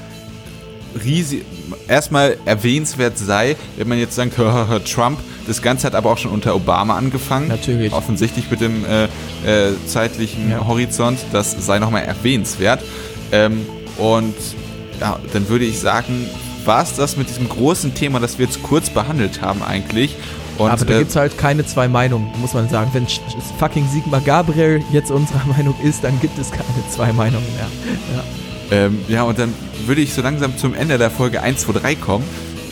riesig, 1.04 1.46
erstmal 1.88 2.38
erwähnenswert 2.46 3.18
sei, 3.18 3.56
wenn 3.78 3.88
man 3.88 3.98
jetzt 3.98 4.16
sagt, 4.16 4.34
Trump, 4.94 5.20
das 5.48 5.62
Ganze 5.62 5.88
hat 5.88 5.96
aber 5.96 6.12
auch 6.12 6.18
schon 6.18 6.32
unter 6.32 6.56
Obama 6.56 6.98
angefangen. 6.98 7.48
Natürlich. 7.48 7.92
Offensichtlich 7.94 8.50
mit 8.50 8.62
dem 8.62 8.86
äh, 8.86 9.06
äh, 9.46 9.74
zeitlichen 9.86 10.52
ja. 10.52 10.66
Horizont. 10.66 11.20
Das 11.32 11.52
sei 11.66 11.80
nochmal 11.80 12.04
erwähnenswert. 12.04 12.82
Ähm, 13.32 13.66
und 13.98 14.36
ja, 15.00 15.20
dann 15.34 15.50
würde 15.50 15.66
ich 15.66 15.80
sagen, 15.80 16.30
war 16.66 16.84
es 16.84 16.96
das 16.96 17.18
mit 17.18 17.30
diesem 17.30 17.50
großen 17.50 17.94
Thema, 17.94 18.20
das 18.20 18.38
wir 18.38 18.46
jetzt 18.46 18.64
kurz 18.64 18.90
behandelt 18.90 19.42
haben 19.42 19.64
eigentlich. 19.64 20.16
Und, 20.58 20.70
aber 20.70 20.86
da 20.86 20.94
äh, 20.94 21.00
gibt 21.00 21.10
es 21.10 21.16
halt 21.16 21.38
keine 21.38 21.66
zwei 21.66 21.88
Meinungen, 21.88 22.30
muss 22.40 22.54
man 22.54 22.70
sagen. 22.70 22.92
Wenn 22.94 23.08
fucking 23.58 23.88
Sigmar 23.90 24.22
Gabriel 24.22 24.84
jetzt 24.92 25.12
unserer 25.12 25.46
Meinung 25.58 25.76
ist, 25.84 26.04
dann 26.04 26.20
gibt 26.20 26.38
es 26.38 26.52
keine 26.52 26.68
zwei 26.90 27.12
Meinungen 27.12 27.48
mehr. 27.56 27.68
Ja, 28.16 28.86
ähm, 28.86 29.00
ja 29.08 29.24
und 29.24 29.40
dann 29.40 29.54
würde 29.86 30.02
ich 30.02 30.14
so 30.14 30.22
langsam 30.22 30.58
zum 30.58 30.76
Ende 30.76 30.98
der 30.98 31.10
Folge 31.10 31.42
1, 31.42 31.62
2, 31.62 31.74
3 31.80 31.96
kommen. 31.96 32.26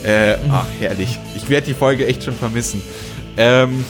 Äh, 0.04 0.38
mhm. 0.38 0.52
Ach, 0.52 0.66
herrlich. 0.80 1.18
Ich 1.36 1.50
werde 1.50 1.68
die 1.68 1.74
Folge 1.74 2.06
echt 2.06 2.24
schon 2.24 2.36
vermissen. 2.36 2.82
Ähm, 3.38 3.84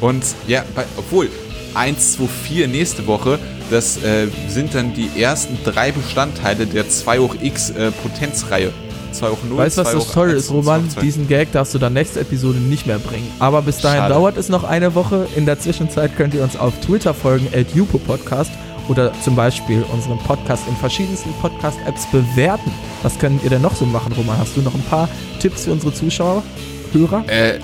und 0.00 0.24
ja, 0.46 0.64
bei, 0.74 0.84
obwohl 0.96 1.28
1, 1.74 2.14
2, 2.14 2.26
4 2.26 2.68
nächste 2.68 3.06
Woche, 3.06 3.38
das 3.70 4.02
äh, 4.02 4.28
sind 4.48 4.74
dann 4.74 4.94
die 4.94 5.20
ersten 5.20 5.58
drei 5.64 5.92
Bestandteile 5.92 6.66
der 6.66 6.88
2 6.88 7.18
hoch 7.18 7.34
x 7.40 7.70
äh, 7.70 7.90
Potenzreihe. 7.90 8.72
2 9.16 9.28
hoch 9.28 9.38
0, 9.48 9.58
Weißt 9.58 9.78
du, 9.78 9.84
was 9.84 9.92
das 9.92 10.12
toll 10.12 10.30
ist, 10.30 10.50
Roman? 10.50 10.88
Diesen 11.02 11.28
Gag 11.28 11.52
darfst 11.52 11.74
du 11.74 11.78
dann 11.78 11.92
nächste 11.92 12.20
Episode 12.20 12.58
nicht 12.58 12.86
mehr 12.86 12.98
bringen. 12.98 13.30
Aber 13.38 13.62
bis 13.62 13.78
dahin 13.78 13.98
Schade. 13.98 14.14
dauert 14.14 14.36
es 14.36 14.48
noch 14.48 14.64
eine 14.64 14.94
Woche. 14.94 15.26
In 15.36 15.46
der 15.46 15.58
Zwischenzeit 15.58 16.16
könnt 16.16 16.34
ihr 16.34 16.42
uns 16.42 16.56
auf 16.56 16.78
Twitter 16.80 17.14
folgen, 17.14 17.48
at 17.54 17.66
Podcast 18.06 18.50
oder 18.88 19.12
zum 19.22 19.34
Beispiel 19.34 19.84
unseren 19.92 20.18
Podcast 20.18 20.62
in 20.68 20.76
verschiedensten 20.76 21.32
Podcast-Apps 21.40 22.06
bewerten. 22.10 22.70
Was 23.02 23.18
könnt 23.18 23.42
ihr 23.42 23.50
denn 23.50 23.62
noch 23.62 23.74
so 23.74 23.84
machen, 23.84 24.12
Roman? 24.12 24.38
Hast 24.38 24.56
du 24.56 24.62
noch 24.62 24.74
ein 24.74 24.84
paar 24.84 25.08
Tipps 25.40 25.64
für 25.64 25.72
unsere 25.72 25.92
Zuschauer, 25.92 26.42
Hörer? 26.92 27.24
Äh, 27.28 27.58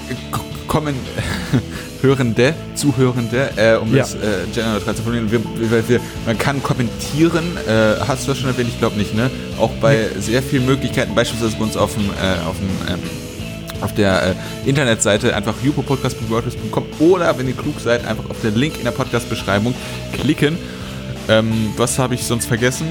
kommen 0.66 0.94
Hörende, 2.02 2.54
Zuhörende, 2.74 3.50
äh, 3.56 3.76
um 3.76 3.92
ja. 3.92 4.00
das 4.00 4.14
äh, 4.14 4.18
genderneutral 4.52 4.94
zu 4.94 5.02
formulieren. 5.02 5.30
Wir, 5.30 5.40
wir, 5.70 5.88
wir, 5.88 6.00
man 6.26 6.36
kann 6.36 6.62
kommentieren, 6.62 7.56
äh, 7.66 8.00
hast 8.06 8.24
du 8.24 8.32
das 8.32 8.38
schon 8.38 8.50
erwähnt? 8.50 8.68
Ich 8.68 8.78
glaube 8.78 8.96
nicht, 8.96 9.14
ne? 9.14 9.30
Auch 9.58 9.70
bei 9.80 9.94
nee. 9.94 10.20
sehr 10.20 10.42
vielen 10.42 10.66
Möglichkeiten, 10.66 11.14
beispielsweise 11.14 11.56
bei 11.56 11.64
uns 11.64 11.76
auf 11.76 11.94
dem, 11.94 12.04
äh, 12.04 12.46
auf 12.46 12.56
dem 12.58 12.94
ähm, 12.94 13.00
auf 13.82 13.94
der 13.94 14.34
äh, 14.64 14.68
Internetseite 14.68 15.34
einfach 15.34 15.54
jupopodcast.wordpress.com 15.62 16.84
oder 17.00 17.36
wenn 17.38 17.48
ihr 17.48 17.54
klug 17.54 17.80
seid, 17.80 18.06
einfach 18.06 18.28
auf 18.30 18.40
den 18.40 18.54
Link 18.54 18.78
in 18.78 18.84
der 18.84 18.92
Podcast-Beschreibung 18.92 19.74
klicken. 20.12 20.56
Ähm, 21.28 21.72
was 21.76 21.98
habe 21.98 22.14
ich 22.14 22.24
sonst 22.24 22.46
vergessen? 22.46 22.86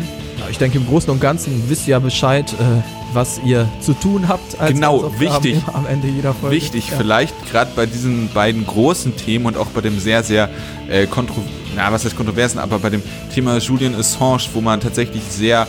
Ich 0.49 0.57
denke, 0.57 0.77
im 0.77 0.87
Großen 0.87 1.09
und 1.09 1.21
Ganzen 1.21 1.69
wisst 1.69 1.87
ihr 1.87 1.91
ja 1.91 1.99
Bescheid, 1.99 2.51
äh, 2.53 3.00
was 3.13 3.39
ihr 3.43 3.67
zu 3.79 3.93
tun 3.93 4.27
habt. 4.27 4.57
genau, 4.67 5.11
wichtig. 5.19 5.57
Am 5.73 5.85
Ende 5.85 6.07
jeder 6.07 6.33
Folge. 6.33 6.55
Wichtig, 6.55 6.89
ja. 6.89 6.97
vielleicht 6.97 7.51
gerade 7.51 7.71
bei 7.75 7.85
diesen 7.85 8.29
beiden 8.33 8.65
großen 8.65 9.15
Themen 9.15 9.45
und 9.45 9.57
auch 9.57 9.67
bei 9.67 9.81
dem 9.81 9.99
sehr, 9.99 10.23
sehr 10.23 10.49
äh, 10.89 11.07
kontro 11.07 11.41
na, 11.75 11.91
was 11.91 12.03
heißt 12.03 12.17
kontroversen, 12.17 12.59
aber 12.59 12.79
bei 12.79 12.89
dem 12.89 13.01
Thema 13.33 13.57
Julian 13.57 13.95
Assange, 13.95 14.43
wo 14.53 14.59
man 14.59 14.81
tatsächlich 14.81 15.23
sehr 15.29 15.67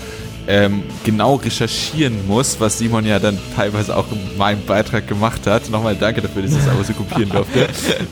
ähm, 0.48 0.82
genau 1.04 1.36
recherchieren 1.36 2.26
muss, 2.26 2.58
was 2.58 2.78
Simon 2.78 3.06
ja 3.06 3.18
dann 3.18 3.38
teilweise 3.54 3.96
auch 3.96 4.10
in 4.10 4.36
meinem 4.36 4.64
Beitrag 4.64 5.06
gemacht 5.06 5.46
hat. 5.46 5.70
Nochmal 5.70 5.94
danke 5.94 6.20
dafür, 6.20 6.42
dass 6.42 6.52
ich 6.52 6.58
das 6.58 6.68
aber 6.68 6.82
so 6.82 6.92
kopieren 6.92 7.28
durfte. 7.30 7.68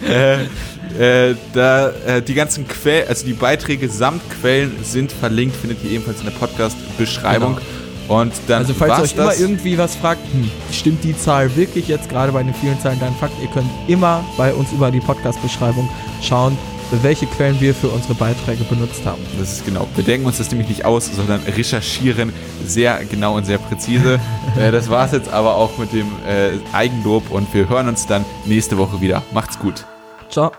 äh, 0.09 1.31
äh, 1.31 1.35
da 1.53 1.91
äh, 2.07 2.22
die 2.22 2.35
ganzen 2.35 2.68
Quellen, 2.68 3.09
also 3.09 3.26
die 3.26 3.33
Beiträge 3.33 3.89
samt 3.89 4.22
Quellen 4.41 4.72
sind 4.83 5.12
verlinkt, 5.12 5.57
findet 5.57 5.83
ihr 5.85 5.91
ebenfalls 5.91 6.20
in 6.20 6.26
der 6.26 6.33
Podcast-Beschreibung. 6.33 7.57
Genau. 7.57 7.66
Und 8.09 8.32
dann 8.48 8.59
also 8.59 8.74
falls 8.74 8.98
ihr 8.98 9.05
euch 9.05 9.12
immer 9.16 9.34
irgendwie 9.36 9.78
was 9.78 9.94
fragt, 9.94 10.20
hm, 10.32 10.51
stimmt 10.72 11.05
die 11.05 11.16
Zahl 11.16 11.55
wirklich 11.57 11.88
jetzt 11.88 12.09
gerade 12.09 12.32
bei 12.32 12.42
den 12.42 12.55
vielen 12.55 12.78
Zahlen, 12.80 12.98
dann 13.01 13.14
Fakt, 13.14 13.34
ihr 13.40 13.48
könnt 13.48 13.68
immer 13.86 14.24
bei 14.36 14.53
uns 14.53 14.72
über 14.72 14.90
die 14.90 15.01
Podcast-Beschreibung 15.01 15.88
schauen, 16.20 16.57
welche 17.03 17.26
Quellen 17.26 17.61
wir 17.61 17.74
für 17.74 17.88
unsere 17.88 18.14
Beiträge 18.14 18.64
benutzt 18.64 19.05
haben. 19.07 19.22
Das 19.38 19.53
ist 19.53 19.64
genau. 19.64 19.86
Wir 19.94 20.05
denken 20.05 20.26
uns 20.26 20.38
das 20.38 20.51
nämlich 20.51 20.68
nicht 20.68 20.84
aus, 20.84 21.11
sondern 21.14 21.40
recherchieren 21.42 22.32
sehr 22.66 23.05
genau 23.05 23.36
und 23.36 23.44
sehr 23.44 23.59
präzise. 23.59 24.18
äh, 24.59 24.70
das 24.70 24.90
war 24.90 25.07
es 25.07 25.12
jetzt 25.12 25.32
aber 25.32 25.55
auch 25.55 25.78
mit 25.78 25.92
dem 25.92 26.09
äh, 26.26 26.51
Eigenlob 26.72 27.30
und 27.30 27.53
wir 27.55 27.68
hören 27.68 27.88
uns 27.88 28.07
dann 28.07 28.24
nächste 28.44 28.76
Woche 28.78 29.01
wieder. 29.01 29.22
Macht's 29.32 29.59
gut. 29.59 29.84
Ciao. 30.28 30.51